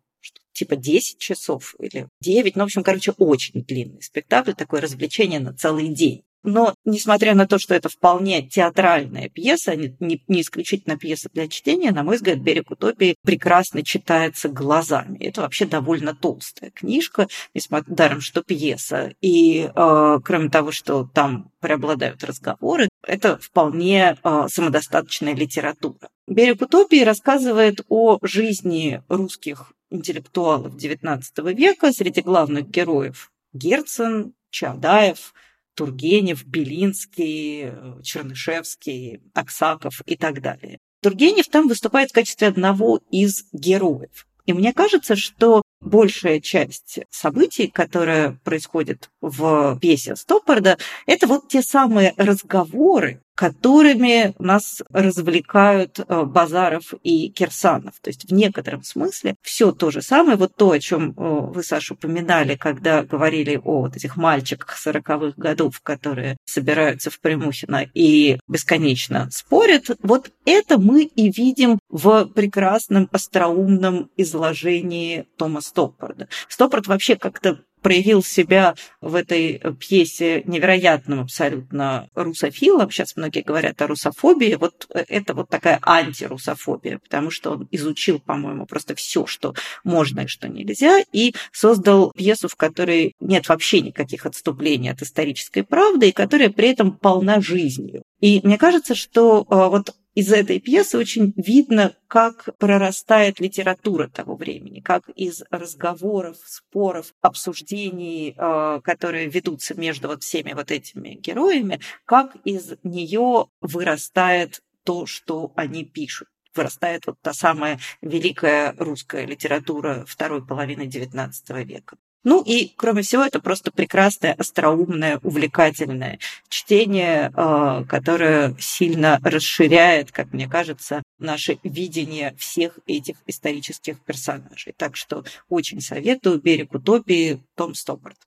типа 0.54 0.76
10 0.76 1.20
часов 1.20 1.76
или 1.80 2.08
9. 2.22 2.56
Ну, 2.56 2.62
в 2.62 2.66
общем, 2.66 2.84
короче, 2.84 3.12
очень 3.18 3.64
длинный 3.64 4.02
спектакль, 4.02 4.54
такое 4.54 4.82
развлечение 4.82 5.40
на 5.40 5.54
целый 5.54 5.90
день. 5.90 6.24
Но, 6.46 6.76
несмотря 6.86 7.34
на 7.34 7.48
то, 7.48 7.58
что 7.58 7.74
это 7.74 7.90
вполне 7.90 8.48
театральная 8.48 9.30
пьеса, 9.30 9.76
не, 9.76 9.96
не, 10.00 10.42
исключительно 10.42 10.96
пьеса 10.96 11.28
для 11.34 11.48
чтения, 11.48 11.92
на 11.92 12.04
мой 12.04 12.18
взгляд, 12.18 12.38
«Берег 12.38 12.70
утопии» 12.70 13.16
прекрасно 13.24 13.84
читается 13.84 14.48
глазами. 14.48 15.18
Это 15.18 15.42
вообще 15.42 15.66
довольно 15.66 16.14
толстая 16.14 16.70
книжка, 16.70 17.28
несмотря 17.56 17.96
даром, 17.96 18.22
что 18.22 18.44
пьеса. 18.44 19.14
И 19.22 19.70
э, 19.76 20.20
кроме 20.24 20.50
того, 20.50 20.72
что 20.72 21.10
там 21.12 21.52
преобладают 21.62 22.24
разговоры, 22.24 22.90
это 23.02 23.40
вполне 23.40 24.16
э, 24.24 24.48
самодостаточная 24.48 25.34
литература. 25.34 26.10
«Берег 26.28 26.62
утопии» 26.62 27.04
рассказывает 27.04 27.82
о 27.90 28.20
жизни 28.22 29.02
русских 29.10 29.74
интеллектуалов 29.90 30.76
XIX 30.76 31.24
века 31.56 31.92
среди 31.92 32.22
главных 32.22 32.70
героев 32.70 33.32
Герцен, 33.54 34.34
Чаадаев, 34.52 35.34
Тургенев, 35.76 36.46
Белинский, 36.46 37.72
Чернышевский, 38.04 39.22
Аксаков 39.34 40.02
и 40.06 40.16
так 40.16 40.42
далее. 40.42 40.80
Тургенев 41.02 41.48
там 41.48 41.68
выступает 41.68 42.10
в 42.10 42.14
качестве 42.14 42.48
одного 42.48 43.00
из 43.12 43.46
героев. 43.52 44.26
И 44.46 44.54
мне 44.54 44.74
кажется, 44.74 45.16
что 45.16 45.62
большая 45.82 46.40
часть 46.40 47.00
событий, 47.10 47.68
которые 47.68 48.40
происходят 48.44 49.10
в 49.22 49.78
пьесе 49.80 50.16
Стоппарда, 50.16 50.78
это 51.06 51.28
вот 51.28 51.48
те 51.48 51.62
самые 51.62 52.14
разговоры, 52.18 53.22
которыми 53.36 54.34
нас 54.40 54.82
развлекают 54.92 56.00
э, 56.00 56.24
Базаров 56.24 56.94
и 57.04 57.30
Кирсанов. 57.30 57.96
То 58.02 58.10
есть 58.10 58.30
в 58.30 58.34
некотором 58.34 58.84
смысле 58.84 59.36
все 59.42 59.72
то 59.74 59.92
же 59.92 60.02
самое, 60.02 60.38
вот 60.38 60.56
то, 60.56 60.72
о 60.72 60.80
чем 60.80 61.12
э, 61.12 61.14
вы, 61.18 61.62
Саша, 61.64 61.94
упоминали, 61.94 62.56
когда 62.56 63.04
говорили 63.04 63.60
о 63.62 63.82
вот 63.82 63.98
этих 63.98 64.16
мальчиках 64.16 64.78
сороковых 64.78 65.38
годов, 65.38 65.82
которые 65.82 66.38
собираются 66.46 67.10
в 67.12 67.20
Примухино 67.20 67.86
и 67.94 68.40
бесконечно 68.48 69.30
спорят, 69.32 69.92
вот 70.02 70.32
это 70.46 70.78
мы 70.78 71.04
и 71.04 71.30
видим 71.30 71.80
в 71.90 72.26
прекрасном 72.28 73.10
остроумном 73.12 74.10
изложении 74.16 75.28
Тома 75.38 75.60
Стоппарда. 75.60 76.30
Стоппард 76.48 76.88
вообще 76.88 77.18
как-то 77.18 77.60
проявил 77.86 78.24
себя 78.24 78.74
в 79.00 79.14
этой 79.14 79.62
пьесе 79.80 80.42
невероятным 80.48 81.20
абсолютно 81.20 82.10
русофилом. 82.16 82.90
Сейчас 82.90 83.16
многие 83.16 83.42
говорят 83.42 83.80
о 83.80 83.86
русофобии. 83.86 84.56
Вот 84.56 84.88
это 84.90 85.36
вот 85.36 85.50
такая 85.50 85.80
антирусофобия, 85.84 86.98
потому 86.98 87.30
что 87.30 87.52
он 87.52 87.68
изучил, 87.70 88.18
по-моему, 88.18 88.66
просто 88.66 88.96
все, 88.96 89.28
что 89.28 89.54
можно 89.84 90.22
и 90.22 90.28
что 90.28 90.50
нельзя, 90.50 91.04
и 91.12 91.36
создал 91.52 92.12
пьесу, 92.12 92.48
в 92.48 92.56
которой 92.56 93.14
нет 93.20 93.48
вообще 93.50 93.82
никаких 93.82 94.26
отступлений 94.26 94.90
от 94.90 95.04
исторической 95.04 95.62
правды, 95.62 96.10
и 96.10 96.12
которая 96.12 96.50
при 96.50 96.70
этом 96.70 96.92
полна 96.92 97.40
жизнью. 97.40 98.02
И 98.20 98.42
мне 98.42 98.58
кажется, 98.58 98.96
что 98.96 99.46
а, 99.48 99.70
вот 99.70 99.94
из 100.16 100.32
этой 100.32 100.60
пьесы 100.62 100.98
очень 100.98 101.34
видно, 101.36 101.94
как 102.08 102.50
прорастает 102.58 103.42
литература 103.42 104.08
того 104.08 104.36
времени, 104.36 104.80
как 104.80 105.10
из 105.10 105.44
разговоров, 105.52 106.38
споров, 106.46 107.14
обсуждений, 107.22 108.34
э, 108.36 108.80
которые 108.82 109.28
ведутся 109.28 109.76
между 109.76 110.08
вот 110.08 110.24
всеми 110.24 110.54
вот 110.54 110.72
этими 110.72 111.10
героями, 111.16 111.82
как 112.06 112.36
из 112.46 112.76
нее 112.84 113.48
вырастает 113.60 114.62
то, 114.84 115.06
что 115.06 115.52
они 115.56 115.84
пишут 115.84 116.30
вырастает 116.56 117.06
вот 117.06 117.20
та 117.22 117.34
самая 117.34 117.80
великая 118.02 118.74
русская 118.78 119.26
литература 119.26 120.06
второй 120.08 120.46
половины 120.46 120.84
XIX 120.84 121.30
века. 121.66 121.98
Ну 122.26 122.42
и, 122.42 122.74
кроме 122.76 123.04
всего, 123.04 123.24
это 123.24 123.40
просто 123.40 123.72
прекрасное, 123.72 124.34
остроумное, 124.34 125.20
увлекательное 125.22 126.20
чтение, 126.50 127.32
а, 127.36 127.84
которое 127.86 128.56
сильно 128.60 129.20
расширяет, 129.24 130.12
как 130.12 130.34
мне 130.34 130.50
кажется, 130.50 131.04
наше 131.20 131.60
видение 131.64 132.36
всех 132.38 132.80
этих 132.88 133.18
исторических 133.28 134.00
персонажей. 134.02 134.74
Так 134.76 134.96
что 134.96 135.24
очень 135.50 135.82
советую 135.82 136.42
«Берег 136.42 136.74
утопии» 136.74 137.44
Том 137.56 137.76
Стоппард 137.76 138.18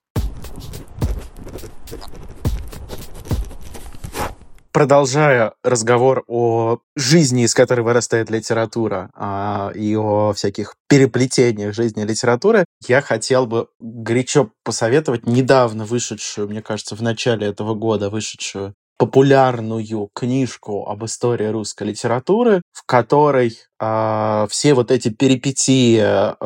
продолжая 4.78 5.54
разговор 5.64 6.22
о 6.28 6.78
жизни, 6.94 7.42
из 7.42 7.52
которой 7.52 7.80
вырастает 7.80 8.30
литература, 8.30 9.10
а, 9.12 9.72
и 9.74 9.96
о 9.96 10.32
всяких 10.32 10.76
переплетениях 10.88 11.74
жизни 11.74 12.04
и 12.04 12.06
литературы, 12.06 12.64
я 12.86 13.02
хотел 13.02 13.48
бы 13.48 13.66
горячо 13.80 14.52
посоветовать 14.62 15.26
недавно 15.26 15.84
вышедшую, 15.84 16.48
мне 16.48 16.62
кажется, 16.62 16.94
в 16.94 17.02
начале 17.02 17.48
этого 17.48 17.74
года 17.74 18.08
вышедшую 18.08 18.72
популярную 18.98 20.10
книжку 20.14 20.86
об 20.86 21.04
истории 21.04 21.46
русской 21.46 21.88
литературы, 21.88 22.62
в 22.72 22.86
которой 22.86 23.58
все 23.78 24.74
вот 24.74 24.90
эти 24.90 25.08
перипетии 25.08 26.36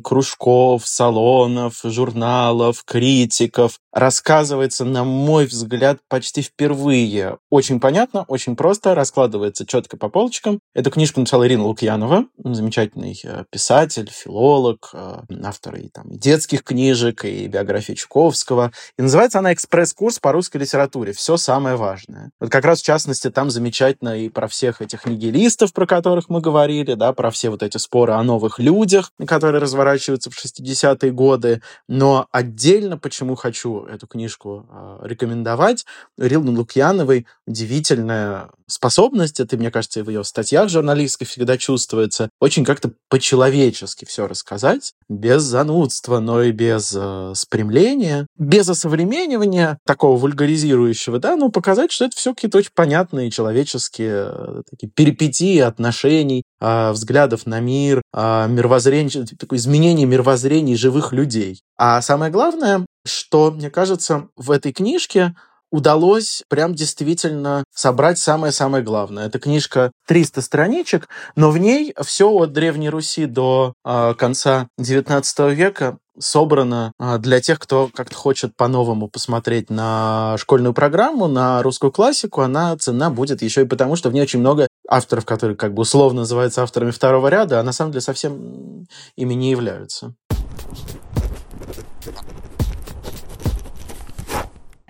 кружков, 0.00 0.86
салонов, 0.86 1.80
журналов, 1.84 2.84
критиков 2.84 3.78
рассказывается, 3.92 4.84
на 4.84 5.04
мой 5.04 5.46
взгляд, 5.46 5.98
почти 6.08 6.42
впервые. 6.42 7.38
Очень 7.50 7.78
понятно, 7.78 8.24
очень 8.26 8.56
просто, 8.56 8.94
раскладывается 8.94 9.66
четко 9.66 9.96
по 9.96 10.08
полочкам. 10.08 10.60
Эту 10.74 10.90
книжку 10.90 11.20
написала 11.20 11.46
Ирина 11.46 11.64
Лукьянова, 11.64 12.24
замечательный 12.42 13.18
э, 13.22 13.44
писатель, 13.50 14.10
филолог, 14.10 14.90
э, 14.94 15.18
автор 15.44 15.76
и, 15.76 15.88
там, 15.88 16.06
детских 16.10 16.64
книжек, 16.64 17.24
и 17.24 17.46
биографии 17.46 17.92
Чуковского. 17.92 18.72
И 18.98 19.02
называется 19.02 19.40
она 19.40 19.52
«Экспресс-курс 19.52 20.18
по 20.18 20.32
русской 20.32 20.56
литературе. 20.56 21.12
Все 21.12 21.36
самое 21.36 21.76
важное». 21.76 22.30
Вот 22.40 22.50
как 22.50 22.64
раз, 22.64 22.80
в 22.80 22.86
частности, 22.86 23.30
там 23.30 23.50
замечательно 23.50 24.18
и 24.18 24.30
про 24.30 24.48
всех 24.48 24.80
этих 24.80 25.04
нигилистов, 25.04 25.72
про 25.74 25.86
которых 25.86 26.30
мы 26.30 26.40
говорили, 26.42 26.94
да, 26.94 27.12
про 27.14 27.30
все 27.30 27.48
вот 27.48 27.62
эти 27.62 27.78
споры 27.78 28.12
о 28.12 28.22
новых 28.22 28.58
людях, 28.58 29.10
которые 29.26 29.62
разворачиваются 29.62 30.30
в 30.30 30.34
60-е 30.34 31.10
годы. 31.12 31.62
Но 31.88 32.26
отдельно 32.30 32.98
почему 32.98 33.34
хочу 33.34 33.84
эту 33.84 34.06
книжку 34.06 34.66
э, 34.68 34.98
рекомендовать, 35.04 35.86
Рилны 36.18 36.50
Лукьяновой 36.50 37.26
удивительная 37.46 38.50
способность, 38.66 39.38
это, 39.38 39.56
мне 39.56 39.70
кажется, 39.70 40.02
в 40.02 40.08
ее 40.08 40.24
статьях 40.24 40.68
журналистских 40.68 41.28
всегда 41.28 41.58
чувствуется, 41.58 42.30
очень 42.40 42.64
как-то 42.64 42.92
по-человечески 43.08 44.04
все 44.04 44.26
рассказать, 44.26 44.94
без 45.08 45.42
занудства, 45.42 46.18
но 46.20 46.42
и 46.42 46.52
без 46.52 46.94
э, 46.96 47.32
спрямления, 47.36 48.26
без 48.38 48.68
осовременивания 48.68 49.78
такого 49.86 50.16
вульгаризирующего, 50.16 51.18
да, 51.18 51.36
но 51.36 51.50
показать, 51.50 51.92
что 51.92 52.06
это 52.06 52.16
все 52.16 52.34
какие-то 52.34 52.58
очень 52.58 52.72
понятные 52.74 53.30
человеческие 53.30 54.28
э, 54.30 54.62
такие 54.70 54.90
перипетии 54.90 55.58
отношений, 55.58 56.31
э, 56.40 56.90
взглядов 56.92 57.46
на 57.46 57.60
мир, 57.60 58.02
э, 58.14 58.46
мировоззрение, 58.48 59.26
такое 59.38 59.58
изменение 59.58 60.06
мировоззрений 60.06 60.76
живых 60.76 61.12
людей. 61.12 61.60
А 61.76 62.00
самое 62.00 62.32
главное, 62.32 62.86
что, 63.06 63.50
мне 63.50 63.70
кажется, 63.70 64.28
в 64.36 64.50
этой 64.50 64.72
книжке 64.72 65.34
удалось 65.70 66.42
прям 66.48 66.74
действительно 66.74 67.64
собрать 67.74 68.18
самое-самое 68.18 68.84
главное. 68.84 69.26
Эта 69.26 69.38
книжка 69.38 69.90
300 70.06 70.42
страничек, 70.42 71.08
но 71.34 71.50
в 71.50 71.58
ней 71.58 71.94
все 72.02 72.30
от 72.30 72.52
Древней 72.52 72.90
Руси 72.90 73.26
до 73.26 73.72
э, 73.84 74.14
конца 74.18 74.68
XIX 74.78 75.54
века 75.54 75.98
собрано 76.18 76.92
для 77.18 77.40
тех, 77.40 77.58
кто 77.58 77.88
как-то 77.92 78.14
хочет 78.14 78.56
по-новому 78.56 79.08
посмотреть 79.08 79.70
на 79.70 80.36
школьную 80.38 80.74
программу, 80.74 81.26
на 81.26 81.62
русскую 81.62 81.90
классику. 81.90 82.42
Она 82.42 82.76
цена 82.76 83.10
будет 83.10 83.42
еще 83.42 83.62
и 83.62 83.66
потому, 83.66 83.96
что 83.96 84.10
в 84.10 84.12
ней 84.12 84.22
очень 84.22 84.40
много 84.40 84.68
авторов, 84.92 85.24
которые 85.24 85.56
как 85.56 85.74
бы 85.74 85.82
условно 85.82 86.20
называются 86.20 86.62
авторами 86.62 86.90
второго 86.90 87.28
ряда, 87.28 87.60
а 87.60 87.62
на 87.62 87.72
самом 87.72 87.92
деле 87.92 88.02
совсем 88.02 88.86
ими 89.16 89.34
не 89.34 89.50
являются. 89.50 90.14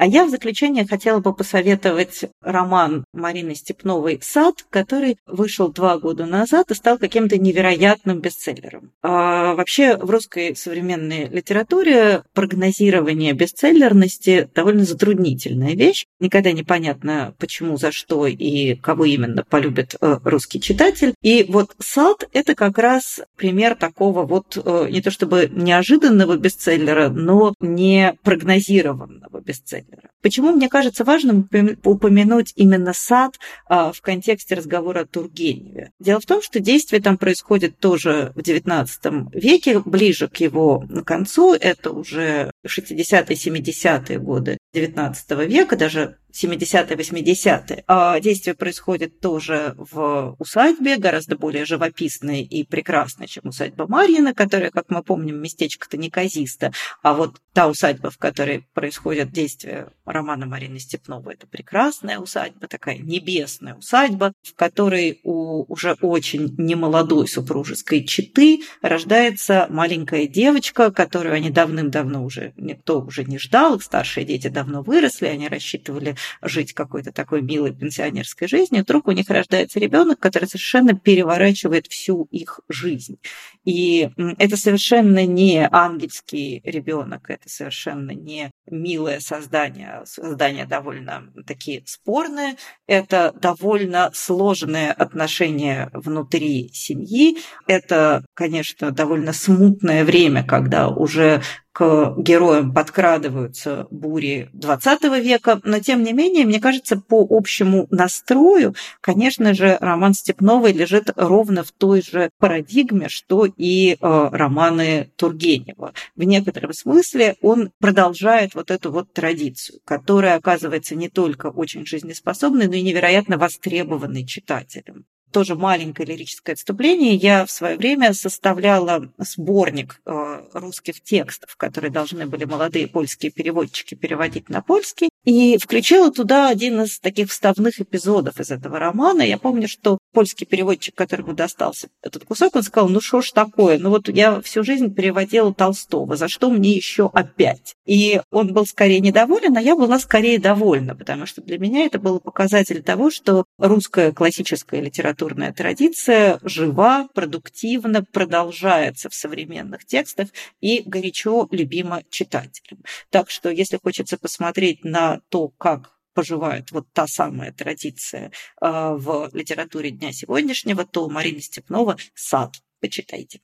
А 0.02 0.06
я 0.06 0.24
в 0.24 0.30
заключение 0.30 0.84
хотела 0.84 1.20
бы 1.20 1.32
посоветовать 1.32 2.24
роман 2.40 3.04
Марины 3.12 3.54
Степновой 3.54 4.18
«Сад», 4.20 4.66
который 4.68 5.16
вышел 5.28 5.68
два 5.72 5.96
года 5.96 6.26
назад 6.26 6.72
и 6.72 6.74
стал 6.74 6.98
каким-то 6.98 7.38
невероятным 7.38 8.18
бестселлером. 8.18 8.90
А 9.04 9.54
вообще 9.54 9.96
в 9.96 10.10
русской 10.10 10.56
современной 10.56 11.28
литературе 11.28 12.24
прогнозирование 12.34 13.32
бестселлерности 13.32 14.50
довольно 14.52 14.82
затруднительная 14.82 15.76
вещь. 15.76 16.06
Никогда 16.18 16.50
непонятно, 16.50 17.36
почему, 17.38 17.76
за 17.76 17.92
что 17.92 18.26
и 18.26 18.74
кого 18.74 19.04
именно 19.04 19.44
полюбит 19.44 19.94
э, 20.00 20.18
русский 20.24 20.60
читатель. 20.60 21.14
И 21.22 21.46
вот 21.48 21.76
«Сад»— 21.78 22.28
это 22.32 22.56
как 22.56 22.76
раз 22.76 23.20
пример 23.36 23.76
такого 23.76 24.24
вот 24.26 24.56
э, 24.56 24.88
не 24.90 25.00
то 25.00 25.12
чтобы 25.12 25.48
неожиданного 25.52 26.36
бестселлера, 26.38 27.08
но 27.08 27.54
не 27.60 28.14
прогнозированного 28.24 29.40
бестселлера. 29.40 29.91
Почему 30.22 30.52
мне 30.52 30.68
кажется 30.68 31.04
важным 31.04 31.48
упомянуть 31.84 32.52
именно 32.54 32.92
сад 32.92 33.38
а, 33.66 33.92
в 33.92 34.00
контексте 34.00 34.54
разговора 34.54 35.00
о 35.00 35.06
Тургеневе? 35.06 35.90
Дело 35.98 36.20
в 36.20 36.26
том, 36.26 36.40
что 36.40 36.60
действие 36.60 37.02
там 37.02 37.18
происходит 37.18 37.78
тоже 37.78 38.32
в 38.36 38.38
XIX 38.38 38.86
веке, 39.32 39.80
ближе 39.80 40.28
к 40.28 40.36
его 40.36 40.86
концу, 41.04 41.54
это 41.54 41.90
уже 41.90 42.50
60-е, 42.64 43.36
70-е 43.36 44.18
годы 44.18 44.58
XIX 44.74 45.46
века, 45.46 45.76
даже 45.76 46.18
70-е, 46.32 46.96
80-е. 46.96 47.84
А 47.86 48.20
действие 48.20 48.54
происходит 48.54 49.20
тоже 49.20 49.74
в 49.76 50.36
усадьбе, 50.38 50.96
гораздо 50.96 51.36
более 51.36 51.64
живописной 51.64 52.42
и 52.42 52.64
прекрасной, 52.64 53.26
чем 53.26 53.48
усадьба 53.48 53.86
Марьина, 53.86 54.34
которая, 54.34 54.70
как 54.70 54.86
мы 54.88 55.02
помним, 55.02 55.40
местечко-то 55.40 55.96
неказисто. 55.96 56.72
А 57.02 57.14
вот 57.14 57.40
та 57.52 57.68
усадьба, 57.68 58.10
в 58.10 58.18
которой 58.18 58.64
происходит 58.74 59.30
действие 59.32 59.88
романа 60.04 60.46
Марины 60.46 60.78
Степновой, 60.78 61.34
это 61.34 61.46
прекрасная 61.46 62.18
усадьба, 62.18 62.66
такая 62.66 62.98
небесная 62.98 63.74
усадьба, 63.74 64.32
в 64.42 64.54
которой 64.54 65.20
у 65.22 65.64
уже 65.68 65.96
очень 66.00 66.54
немолодой 66.58 67.28
супружеской 67.28 68.04
четы 68.04 68.60
рождается 68.80 69.66
маленькая 69.70 70.26
девочка, 70.26 70.90
которую 70.90 71.34
они 71.34 71.50
давным-давно 71.50 72.24
уже, 72.24 72.52
никто 72.56 73.00
уже 73.00 73.24
не 73.24 73.38
ждал, 73.38 73.76
их 73.76 73.82
старшие 73.82 74.24
дети 74.24 74.48
давно 74.48 74.82
выросли, 74.82 75.26
они 75.26 75.48
рассчитывали 75.48 76.16
жить 76.42 76.72
какой-то 76.72 77.12
такой 77.12 77.42
милой 77.42 77.72
пенсионерской 77.72 78.48
жизнью, 78.48 78.82
вдруг 78.82 79.08
у 79.08 79.12
них 79.12 79.28
рождается 79.28 79.78
ребенок, 79.80 80.18
который 80.18 80.46
совершенно 80.48 80.94
переворачивает 80.94 81.86
всю 81.86 82.28
их 82.30 82.60
жизнь. 82.68 83.18
И 83.64 84.10
это 84.38 84.56
совершенно 84.56 85.24
не 85.26 85.68
ангельский 85.70 86.60
ребенок, 86.64 87.30
это 87.30 87.48
совершенно 87.48 88.10
не 88.10 88.50
милое 88.70 89.20
создание, 89.20 90.02
создание 90.04 90.66
довольно 90.66 91.32
такие 91.46 91.82
спорные, 91.86 92.56
это 92.86 93.32
довольно 93.40 94.10
сложные 94.14 94.92
отношения 94.92 95.90
внутри 95.92 96.70
семьи, 96.72 97.38
это, 97.66 98.24
конечно, 98.34 98.90
довольно 98.90 99.32
смутное 99.32 100.04
время, 100.04 100.44
когда 100.44 100.88
уже 100.88 101.42
к 101.72 102.14
героям 102.18 102.72
подкрадываются 102.72 103.86
бури 103.90 104.50
XX 104.54 105.20
века, 105.20 105.60
но 105.64 105.80
тем 105.80 106.02
не 106.02 106.12
менее, 106.12 106.44
мне 106.44 106.60
кажется, 106.60 106.96
по 106.96 107.26
общему 107.28 107.86
настрою, 107.90 108.74
конечно 109.00 109.54
же, 109.54 109.78
роман 109.80 110.14
Степновой 110.14 110.72
лежит 110.72 111.10
ровно 111.16 111.64
в 111.64 111.72
той 111.72 112.02
же 112.02 112.30
парадигме, 112.38 113.08
что 113.08 113.46
и 113.46 113.92
э, 113.92 113.96
романы 114.00 115.10
Тургенева. 115.16 115.94
В 116.14 116.22
некотором 116.22 116.72
смысле 116.74 117.36
он 117.40 117.70
продолжает 117.78 118.54
вот 118.54 118.70
эту 118.70 118.92
вот 118.92 119.12
традицию, 119.12 119.80
которая 119.84 120.36
оказывается 120.36 120.94
не 120.94 121.08
только 121.08 121.46
очень 121.46 121.86
жизнеспособной, 121.86 122.68
но 122.68 122.74
и 122.74 122.82
невероятно 122.82 123.38
востребованной 123.38 124.26
читателем 124.26 125.06
тоже 125.32 125.54
маленькое 125.56 126.06
лирическое 126.06 126.54
отступление. 126.54 127.14
Я 127.14 127.44
в 127.46 127.50
свое 127.50 127.76
время 127.76 128.14
составляла 128.14 129.10
сборник 129.18 130.00
э, 130.06 130.42
русских 130.52 131.02
текстов, 131.02 131.56
которые 131.56 131.90
должны 131.90 132.26
были 132.26 132.44
молодые 132.44 132.86
польские 132.86 133.32
переводчики 133.32 133.94
переводить 133.94 134.48
на 134.48 134.62
польский, 134.62 135.08
и 135.24 135.58
включила 135.58 136.12
туда 136.12 136.48
один 136.48 136.82
из 136.82 136.98
таких 137.00 137.30
вставных 137.30 137.80
эпизодов 137.80 138.40
из 138.40 138.50
этого 138.50 138.78
романа. 138.78 139.22
Я 139.22 139.38
помню, 139.38 139.68
что 139.68 139.98
польский 140.12 140.46
переводчик, 140.46 140.94
которому 140.94 141.32
достался 141.34 141.88
этот 142.02 142.24
кусок, 142.24 142.56
он 142.56 142.62
сказал, 142.62 142.88
ну 142.88 143.00
что 143.00 143.22
ж 143.22 143.30
такое, 143.32 143.78
ну 143.78 143.90
вот 143.90 144.08
я 144.08 144.40
всю 144.40 144.62
жизнь 144.62 144.94
переводила 144.94 145.52
Толстого, 145.52 146.16
за 146.16 146.28
что 146.28 146.50
мне 146.50 146.72
еще 146.72 147.10
опять? 147.12 147.74
И 147.86 148.20
он 148.30 148.52
был 148.52 148.66
скорее 148.66 149.00
недоволен, 149.00 149.56
а 149.56 149.60
я 149.60 149.74
была 149.74 149.98
скорее 149.98 150.38
довольна, 150.38 150.94
потому 150.94 151.26
что 151.26 151.42
для 151.42 151.58
меня 151.58 151.86
это 151.86 151.98
было 151.98 152.18
показатель 152.18 152.82
того, 152.82 153.10
что 153.10 153.44
русская 153.58 154.12
классическая 154.12 154.80
литературная 154.80 155.52
традиция 155.52 156.38
жива, 156.42 157.08
продуктивно 157.14 158.04
продолжается 158.04 159.08
в 159.08 159.14
современных 159.14 159.84
текстах 159.84 160.28
и 160.60 160.82
горячо 160.84 161.48
любима 161.50 162.02
читателям. 162.10 162.82
Так 163.10 163.30
что, 163.30 163.50
если 163.50 163.78
хочется 163.82 164.18
посмотреть 164.18 164.84
на 164.84 165.20
то, 165.28 165.48
как 165.48 165.92
поживает 166.14 166.70
вот 166.72 166.86
та 166.92 167.06
самая 167.06 167.52
традиция 167.52 168.30
э, 168.60 168.66
в 168.70 169.30
литературе 169.32 169.90
дня 169.90 170.12
сегодняшнего, 170.12 170.84
то 170.84 171.08
Марина 171.08 171.40
Степнова 171.40 171.96
«Сад». 172.14 172.56
Почитайте. 172.80 173.40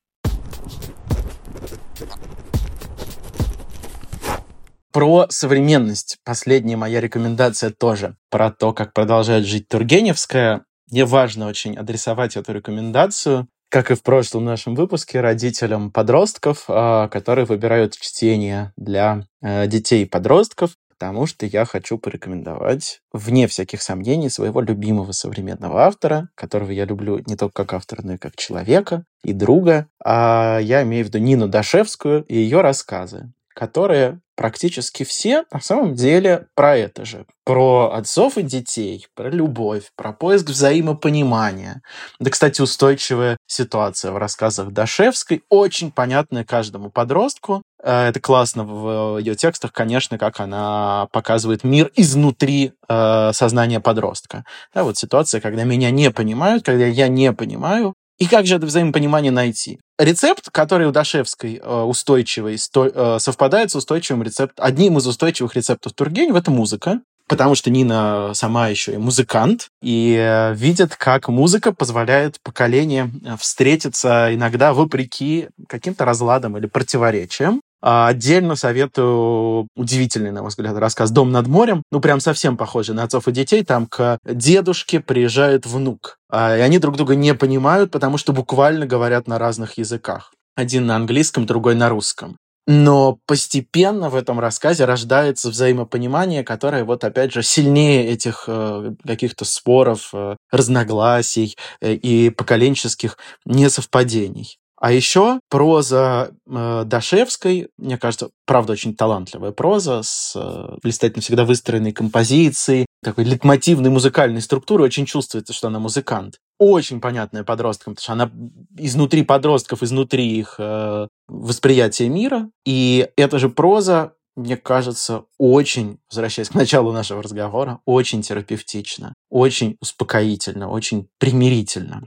Про 4.92 5.26
современность. 5.28 6.18
Последняя 6.24 6.76
моя 6.76 7.00
рекомендация 7.00 7.70
тоже. 7.70 8.16
Про 8.30 8.50
то, 8.50 8.72
как 8.72 8.92
продолжает 8.92 9.44
жить 9.44 9.68
Тургеневская. 9.68 10.64
Мне 10.90 11.04
важно 11.04 11.46
очень 11.46 11.76
адресовать 11.76 12.36
эту 12.36 12.52
рекомендацию, 12.52 13.46
как 13.68 13.90
и 13.90 13.94
в 13.94 14.02
прошлом 14.02 14.46
нашем 14.46 14.74
выпуске, 14.74 15.20
родителям 15.20 15.92
подростков, 15.92 16.64
э, 16.68 17.08
которые 17.12 17.44
выбирают 17.44 17.96
чтение 17.98 18.72
для 18.76 19.26
э, 19.42 19.66
детей 19.66 20.02
и 20.02 20.08
подростков 20.08 20.72
потому 20.98 21.26
что 21.26 21.46
я 21.46 21.64
хочу 21.64 21.96
порекомендовать, 21.96 23.00
вне 23.12 23.46
всяких 23.46 23.82
сомнений, 23.82 24.28
своего 24.28 24.60
любимого 24.60 25.12
современного 25.12 25.82
автора, 25.82 26.28
которого 26.34 26.70
я 26.70 26.84
люблю 26.84 27.22
не 27.26 27.36
только 27.36 27.64
как 27.64 27.74
автора, 27.74 28.02
но 28.02 28.14
и 28.14 28.18
как 28.18 28.36
человека 28.36 29.04
и 29.22 29.32
друга. 29.32 29.86
А 30.04 30.58
я 30.60 30.82
имею 30.82 31.04
в 31.04 31.08
виду 31.08 31.18
Нину 31.18 31.48
Дашевскую 31.48 32.24
и 32.24 32.36
ее 32.36 32.60
рассказы 32.60 33.32
которые 33.58 34.20
практически 34.38 35.02
все 35.02 35.44
на 35.52 35.60
самом 35.60 35.96
деле 35.96 36.46
про 36.54 36.76
это 36.76 37.04
же. 37.04 37.26
Про 37.44 37.92
отцов 37.92 38.38
и 38.38 38.42
детей, 38.42 39.08
про 39.16 39.30
любовь, 39.30 39.90
про 39.96 40.12
поиск 40.12 40.50
взаимопонимания. 40.50 41.82
Да, 42.20 42.30
кстати, 42.30 42.60
устойчивая 42.60 43.36
ситуация 43.48 44.12
в 44.12 44.16
рассказах 44.16 44.70
Дашевской, 44.70 45.42
очень 45.48 45.90
понятная 45.90 46.44
каждому 46.44 46.88
подростку. 46.88 47.62
Э, 47.82 48.10
это 48.10 48.20
классно 48.20 48.62
в 48.62 49.18
ее 49.18 49.34
текстах, 49.34 49.72
конечно, 49.72 50.18
как 50.18 50.38
она 50.38 51.08
показывает 51.10 51.64
мир 51.64 51.90
изнутри 51.96 52.74
э, 52.88 53.32
сознания 53.32 53.80
подростка. 53.80 54.44
Да, 54.72 54.84
вот 54.84 54.96
ситуация, 54.96 55.40
когда 55.40 55.64
меня 55.64 55.90
не 55.90 56.12
понимают, 56.12 56.64
когда 56.64 56.86
я 56.86 57.08
не 57.08 57.32
понимаю, 57.32 57.94
и 58.18 58.26
как 58.26 58.46
же 58.46 58.56
это 58.56 58.66
взаимопонимание 58.66 59.30
найти? 59.30 59.78
Рецепт, 59.98 60.50
который 60.50 60.86
у 60.86 60.92
Дашевской 60.92 61.60
э, 61.62 61.82
устойчивый, 61.82 62.58
сто, 62.58 62.86
э, 62.86 63.18
совпадает 63.20 63.70
с 63.70 63.76
устойчивым 63.76 64.22
рецептом. 64.22 64.64
Одним 64.64 64.98
из 64.98 65.06
устойчивых 65.06 65.54
рецептов 65.54 65.92
Тургенева 65.92 66.38
это 66.38 66.50
музыка, 66.50 67.00
потому 67.28 67.54
что 67.54 67.70
Нина 67.70 68.32
сама 68.34 68.68
еще 68.68 68.94
и 68.94 68.96
музыкант, 68.96 69.68
и 69.82 70.16
э, 70.18 70.54
видит, 70.54 70.96
как 70.96 71.28
музыка 71.28 71.72
позволяет 71.72 72.40
поколениям 72.42 73.20
встретиться 73.38 74.34
иногда 74.34 74.72
вопреки 74.72 75.48
каким-то 75.68 76.04
разладам 76.04 76.56
или 76.56 76.66
противоречиям. 76.66 77.60
А 77.80 78.08
отдельно 78.08 78.56
советую 78.56 79.68
удивительный, 79.76 80.32
на 80.32 80.42
мой 80.42 80.48
взгляд, 80.48 80.76
рассказ 80.76 81.10
«Дом 81.10 81.30
над 81.30 81.46
морем». 81.46 81.82
Ну, 81.92 82.00
прям 82.00 82.20
совсем 82.20 82.56
похожий 82.56 82.94
на 82.94 83.04
отцов 83.04 83.28
и 83.28 83.32
детей. 83.32 83.64
Там 83.64 83.86
к 83.86 84.18
дедушке 84.24 85.00
приезжает 85.00 85.66
внук. 85.66 86.18
А, 86.30 86.56
и 86.56 86.60
они 86.60 86.78
друг 86.78 86.96
друга 86.96 87.14
не 87.14 87.34
понимают, 87.34 87.90
потому 87.90 88.18
что 88.18 88.32
буквально 88.32 88.86
говорят 88.86 89.28
на 89.28 89.38
разных 89.38 89.78
языках. 89.78 90.32
Один 90.56 90.86
на 90.86 90.96
английском, 90.96 91.46
другой 91.46 91.76
на 91.76 91.88
русском. 91.88 92.36
Но 92.70 93.18
постепенно 93.26 94.10
в 94.10 94.14
этом 94.14 94.38
рассказе 94.40 94.84
рождается 94.84 95.48
взаимопонимание, 95.48 96.44
которое 96.44 96.84
вот 96.84 97.02
опять 97.02 97.32
же 97.32 97.42
сильнее 97.42 98.06
этих 98.08 98.44
э, 98.46 98.92
каких-то 99.06 99.46
споров, 99.46 100.10
э, 100.12 100.36
разногласий 100.50 101.56
э, 101.80 101.94
и 101.94 102.28
поколенческих 102.28 103.16
несовпадений. 103.46 104.58
А 104.80 104.92
еще 104.92 105.40
проза 105.48 106.30
э, 106.46 106.82
Дашевской, 106.86 107.68
мне 107.78 107.98
кажется, 107.98 108.30
правда, 108.46 108.74
очень 108.74 108.94
талантливая 108.94 109.50
проза 109.50 110.02
с 110.04 110.34
э, 110.36 110.76
блистательно 110.82 111.20
всегда 111.20 111.44
выстроенной 111.44 111.90
композицией, 111.90 112.86
такой 113.02 113.24
литмотивной 113.24 113.90
музыкальной 113.90 114.40
структурой. 114.40 114.86
Очень 114.86 115.06
чувствуется, 115.06 115.52
что 115.52 115.66
она 115.66 115.80
музыкант. 115.80 116.38
Очень 116.58 117.00
понятная 117.00 117.42
подросткам, 117.42 117.94
потому 117.96 118.04
что 118.04 118.12
она 118.12 118.30
изнутри 118.76 119.24
подростков, 119.24 119.82
изнутри 119.82 120.38
их 120.38 120.54
э, 120.58 121.08
восприятия 121.26 122.08
мира. 122.08 122.48
И 122.64 123.08
эта 123.16 123.38
же 123.38 123.48
проза 123.48 124.12
мне 124.36 124.56
кажется, 124.56 125.24
очень, 125.36 125.98
возвращаясь 126.08 126.50
к 126.50 126.54
началу 126.54 126.92
нашего 126.92 127.24
разговора, 127.24 127.80
очень 127.84 128.22
терапевтично, 128.22 129.12
очень 129.30 129.76
успокоительно, 129.80 130.70
очень 130.70 131.08
примирительно. 131.18 132.06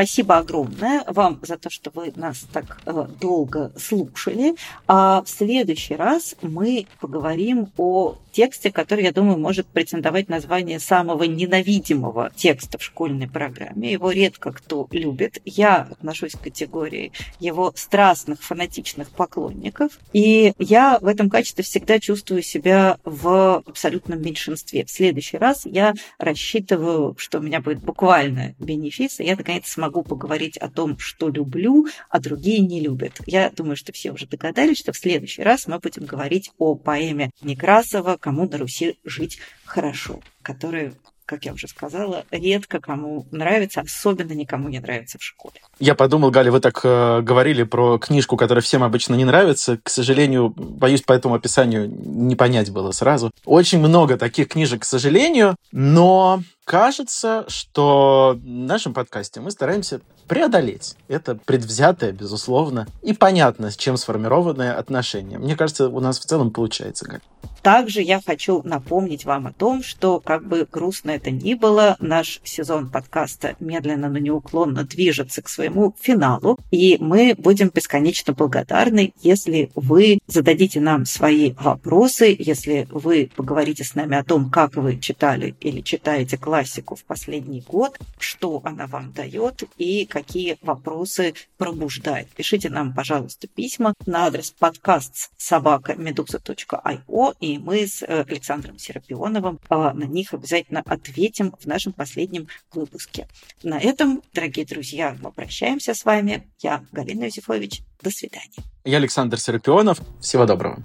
Спасибо 0.00 0.38
огромное 0.38 1.04
вам 1.08 1.40
за 1.42 1.58
то, 1.58 1.68
что 1.68 1.90
вы 1.92 2.10
нас 2.16 2.46
так 2.50 2.78
э, 2.86 3.06
долго 3.20 3.70
слушали. 3.76 4.54
А 4.88 5.22
в 5.22 5.28
следующий 5.28 5.94
раз 5.94 6.36
мы 6.40 6.86
поговорим 7.00 7.68
о 7.76 8.16
тексте, 8.30 8.72
который, 8.72 9.04
я 9.04 9.12
думаю, 9.12 9.38
может 9.38 9.66
претендовать 9.66 10.28
на 10.28 10.36
название 10.36 10.80
самого 10.80 11.24
ненавидимого 11.24 12.32
текста 12.34 12.78
в 12.78 12.82
школьной 12.82 13.28
программе. 13.28 13.92
Его 13.92 14.10
редко 14.10 14.52
кто 14.52 14.88
любит. 14.90 15.40
Я 15.44 15.88
отношусь 15.90 16.32
к 16.32 16.40
категории 16.40 17.12
его 17.38 17.72
страстных, 17.76 18.42
фанатичных 18.42 19.10
поклонников. 19.10 19.98
И 20.12 20.54
я 20.58 20.98
в 20.98 21.06
этом 21.06 21.28
качестве 21.28 21.62
всегда 21.62 21.98
чувствую 22.00 22.42
себя 22.42 22.98
в 23.04 23.62
абсолютном 23.66 24.22
меньшинстве. 24.22 24.84
В 24.84 24.90
следующий 24.90 25.36
раз 25.36 25.66
я 25.66 25.94
рассчитываю, 26.18 27.14
что 27.18 27.38
у 27.38 27.42
меня 27.42 27.60
будет 27.60 27.80
буквально 27.80 28.54
бенефис, 28.58 29.20
и 29.20 29.24
я 29.24 29.36
наконец 29.36 29.68
смогу 29.68 29.90
могу 29.90 30.02
поговорить 30.02 30.56
о 30.56 30.68
том, 30.68 30.98
что 30.98 31.28
люблю, 31.28 31.86
а 32.08 32.20
другие 32.20 32.60
не 32.60 32.80
любят. 32.80 33.20
Я 33.26 33.50
думаю, 33.50 33.76
что 33.76 33.92
все 33.92 34.12
уже 34.12 34.26
догадались, 34.26 34.78
что 34.78 34.92
в 34.92 34.96
следующий 34.96 35.42
раз 35.42 35.66
мы 35.66 35.80
будем 35.80 36.04
говорить 36.04 36.52
о 36.58 36.76
поэме 36.76 37.30
Некрасова 37.42 38.16
«Кому 38.20 38.48
на 38.48 38.58
Руси 38.58 38.98
жить 39.04 39.38
хорошо», 39.64 40.20
которая 40.42 40.94
как 41.30 41.44
я 41.44 41.52
уже 41.52 41.68
сказала, 41.68 42.24
редко 42.32 42.80
кому 42.80 43.24
нравится, 43.30 43.82
особенно 43.82 44.32
никому 44.32 44.68
не 44.68 44.80
нравится 44.80 45.16
в 45.16 45.22
школе. 45.22 45.60
Я 45.78 45.94
подумал, 45.94 46.32
Галя, 46.32 46.50
вы 46.50 46.58
так 46.58 46.80
э, 46.82 47.20
говорили 47.22 47.62
про 47.62 47.98
книжку, 47.98 48.36
которая 48.36 48.62
всем 48.62 48.82
обычно 48.82 49.14
не 49.14 49.24
нравится. 49.24 49.78
К 49.80 49.88
сожалению, 49.90 50.48
боюсь, 50.56 51.02
по 51.02 51.12
этому 51.12 51.36
описанию 51.36 51.88
не 51.88 52.34
понять 52.34 52.72
было 52.72 52.90
сразу. 52.90 53.30
Очень 53.44 53.78
много 53.78 54.18
таких 54.18 54.48
книжек, 54.48 54.82
к 54.82 54.84
сожалению, 54.84 55.54
но 55.70 56.42
кажется, 56.64 57.44
что 57.46 58.36
в 58.36 58.44
нашем 58.44 58.92
подкасте 58.92 59.40
мы 59.40 59.52
стараемся 59.52 60.00
преодолеть 60.30 60.94
это 61.08 61.34
предвзятое, 61.34 62.12
безусловно, 62.12 62.86
и 63.02 63.12
понятно, 63.12 63.72
с 63.72 63.76
чем 63.76 63.96
сформированное 63.96 64.78
отношение. 64.78 65.40
Мне 65.40 65.56
кажется, 65.56 65.88
у 65.88 65.98
нас 65.98 66.20
в 66.20 66.24
целом 66.24 66.52
получается, 66.52 67.04
Галь. 67.04 67.20
Также 67.62 68.00
я 68.00 68.20
хочу 68.24 68.62
напомнить 68.62 69.24
вам 69.24 69.48
о 69.48 69.52
том, 69.52 69.82
что, 69.82 70.20
как 70.20 70.46
бы 70.46 70.66
грустно 70.70 71.10
это 71.10 71.30
ни 71.30 71.54
было, 71.54 71.96
наш 72.00 72.40
сезон 72.42 72.90
подкаста 72.90 73.54
медленно, 73.60 74.08
но 74.08 74.18
неуклонно 74.18 74.84
движется 74.84 75.42
к 75.42 75.48
своему 75.48 75.94
финалу, 76.00 76.58
и 76.70 76.96
мы 77.00 77.34
будем 77.36 77.70
бесконечно 77.74 78.32
благодарны, 78.32 79.12
если 79.20 79.70
вы 79.74 80.20
зададите 80.26 80.80
нам 80.80 81.04
свои 81.04 81.52
вопросы, 81.60 82.34
если 82.38 82.88
вы 82.90 83.30
поговорите 83.36 83.84
с 83.84 83.94
нами 83.94 84.16
о 84.16 84.24
том, 84.24 84.50
как 84.50 84.76
вы 84.76 84.98
читали 84.98 85.54
или 85.60 85.82
читаете 85.82 86.38
классику 86.38 86.94
в 86.94 87.04
последний 87.04 87.62
год, 87.68 87.98
что 88.18 88.62
она 88.64 88.86
вам 88.86 89.12
дает 89.12 89.64
и 89.76 90.06
какие 90.06 90.19
вопросы 90.62 91.34
пробуждает. 91.56 92.28
Пишите 92.28 92.70
нам, 92.70 92.94
пожалуйста, 92.94 93.48
письма 93.48 93.94
на 94.06 94.26
адрес 94.26 94.54
подкаст 94.58 95.30
собака 95.36 95.94
медуза.io 95.94 97.36
и 97.40 97.58
мы 97.58 97.86
с 97.86 98.02
э, 98.02 98.24
Александром 98.28 98.78
Серапионовым 98.78 99.58
а, 99.68 99.92
на 99.92 100.04
них 100.04 100.34
обязательно 100.34 100.82
ответим 100.86 101.54
в 101.58 101.66
нашем 101.66 101.92
последнем 101.92 102.48
выпуске. 102.72 103.28
На 103.62 103.78
этом, 103.78 104.22
дорогие 104.32 104.66
друзья, 104.66 105.16
мы 105.20 105.32
прощаемся 105.32 105.94
с 105.94 106.04
вами. 106.04 106.48
Я 106.60 106.84
Галина 106.92 107.24
Юзефович. 107.24 107.82
До 108.02 108.10
свидания. 108.10 108.64
Я 108.84 108.96
Александр 108.96 109.38
Серапионов. 109.38 110.00
Всего 110.20 110.46
доброго. 110.46 110.82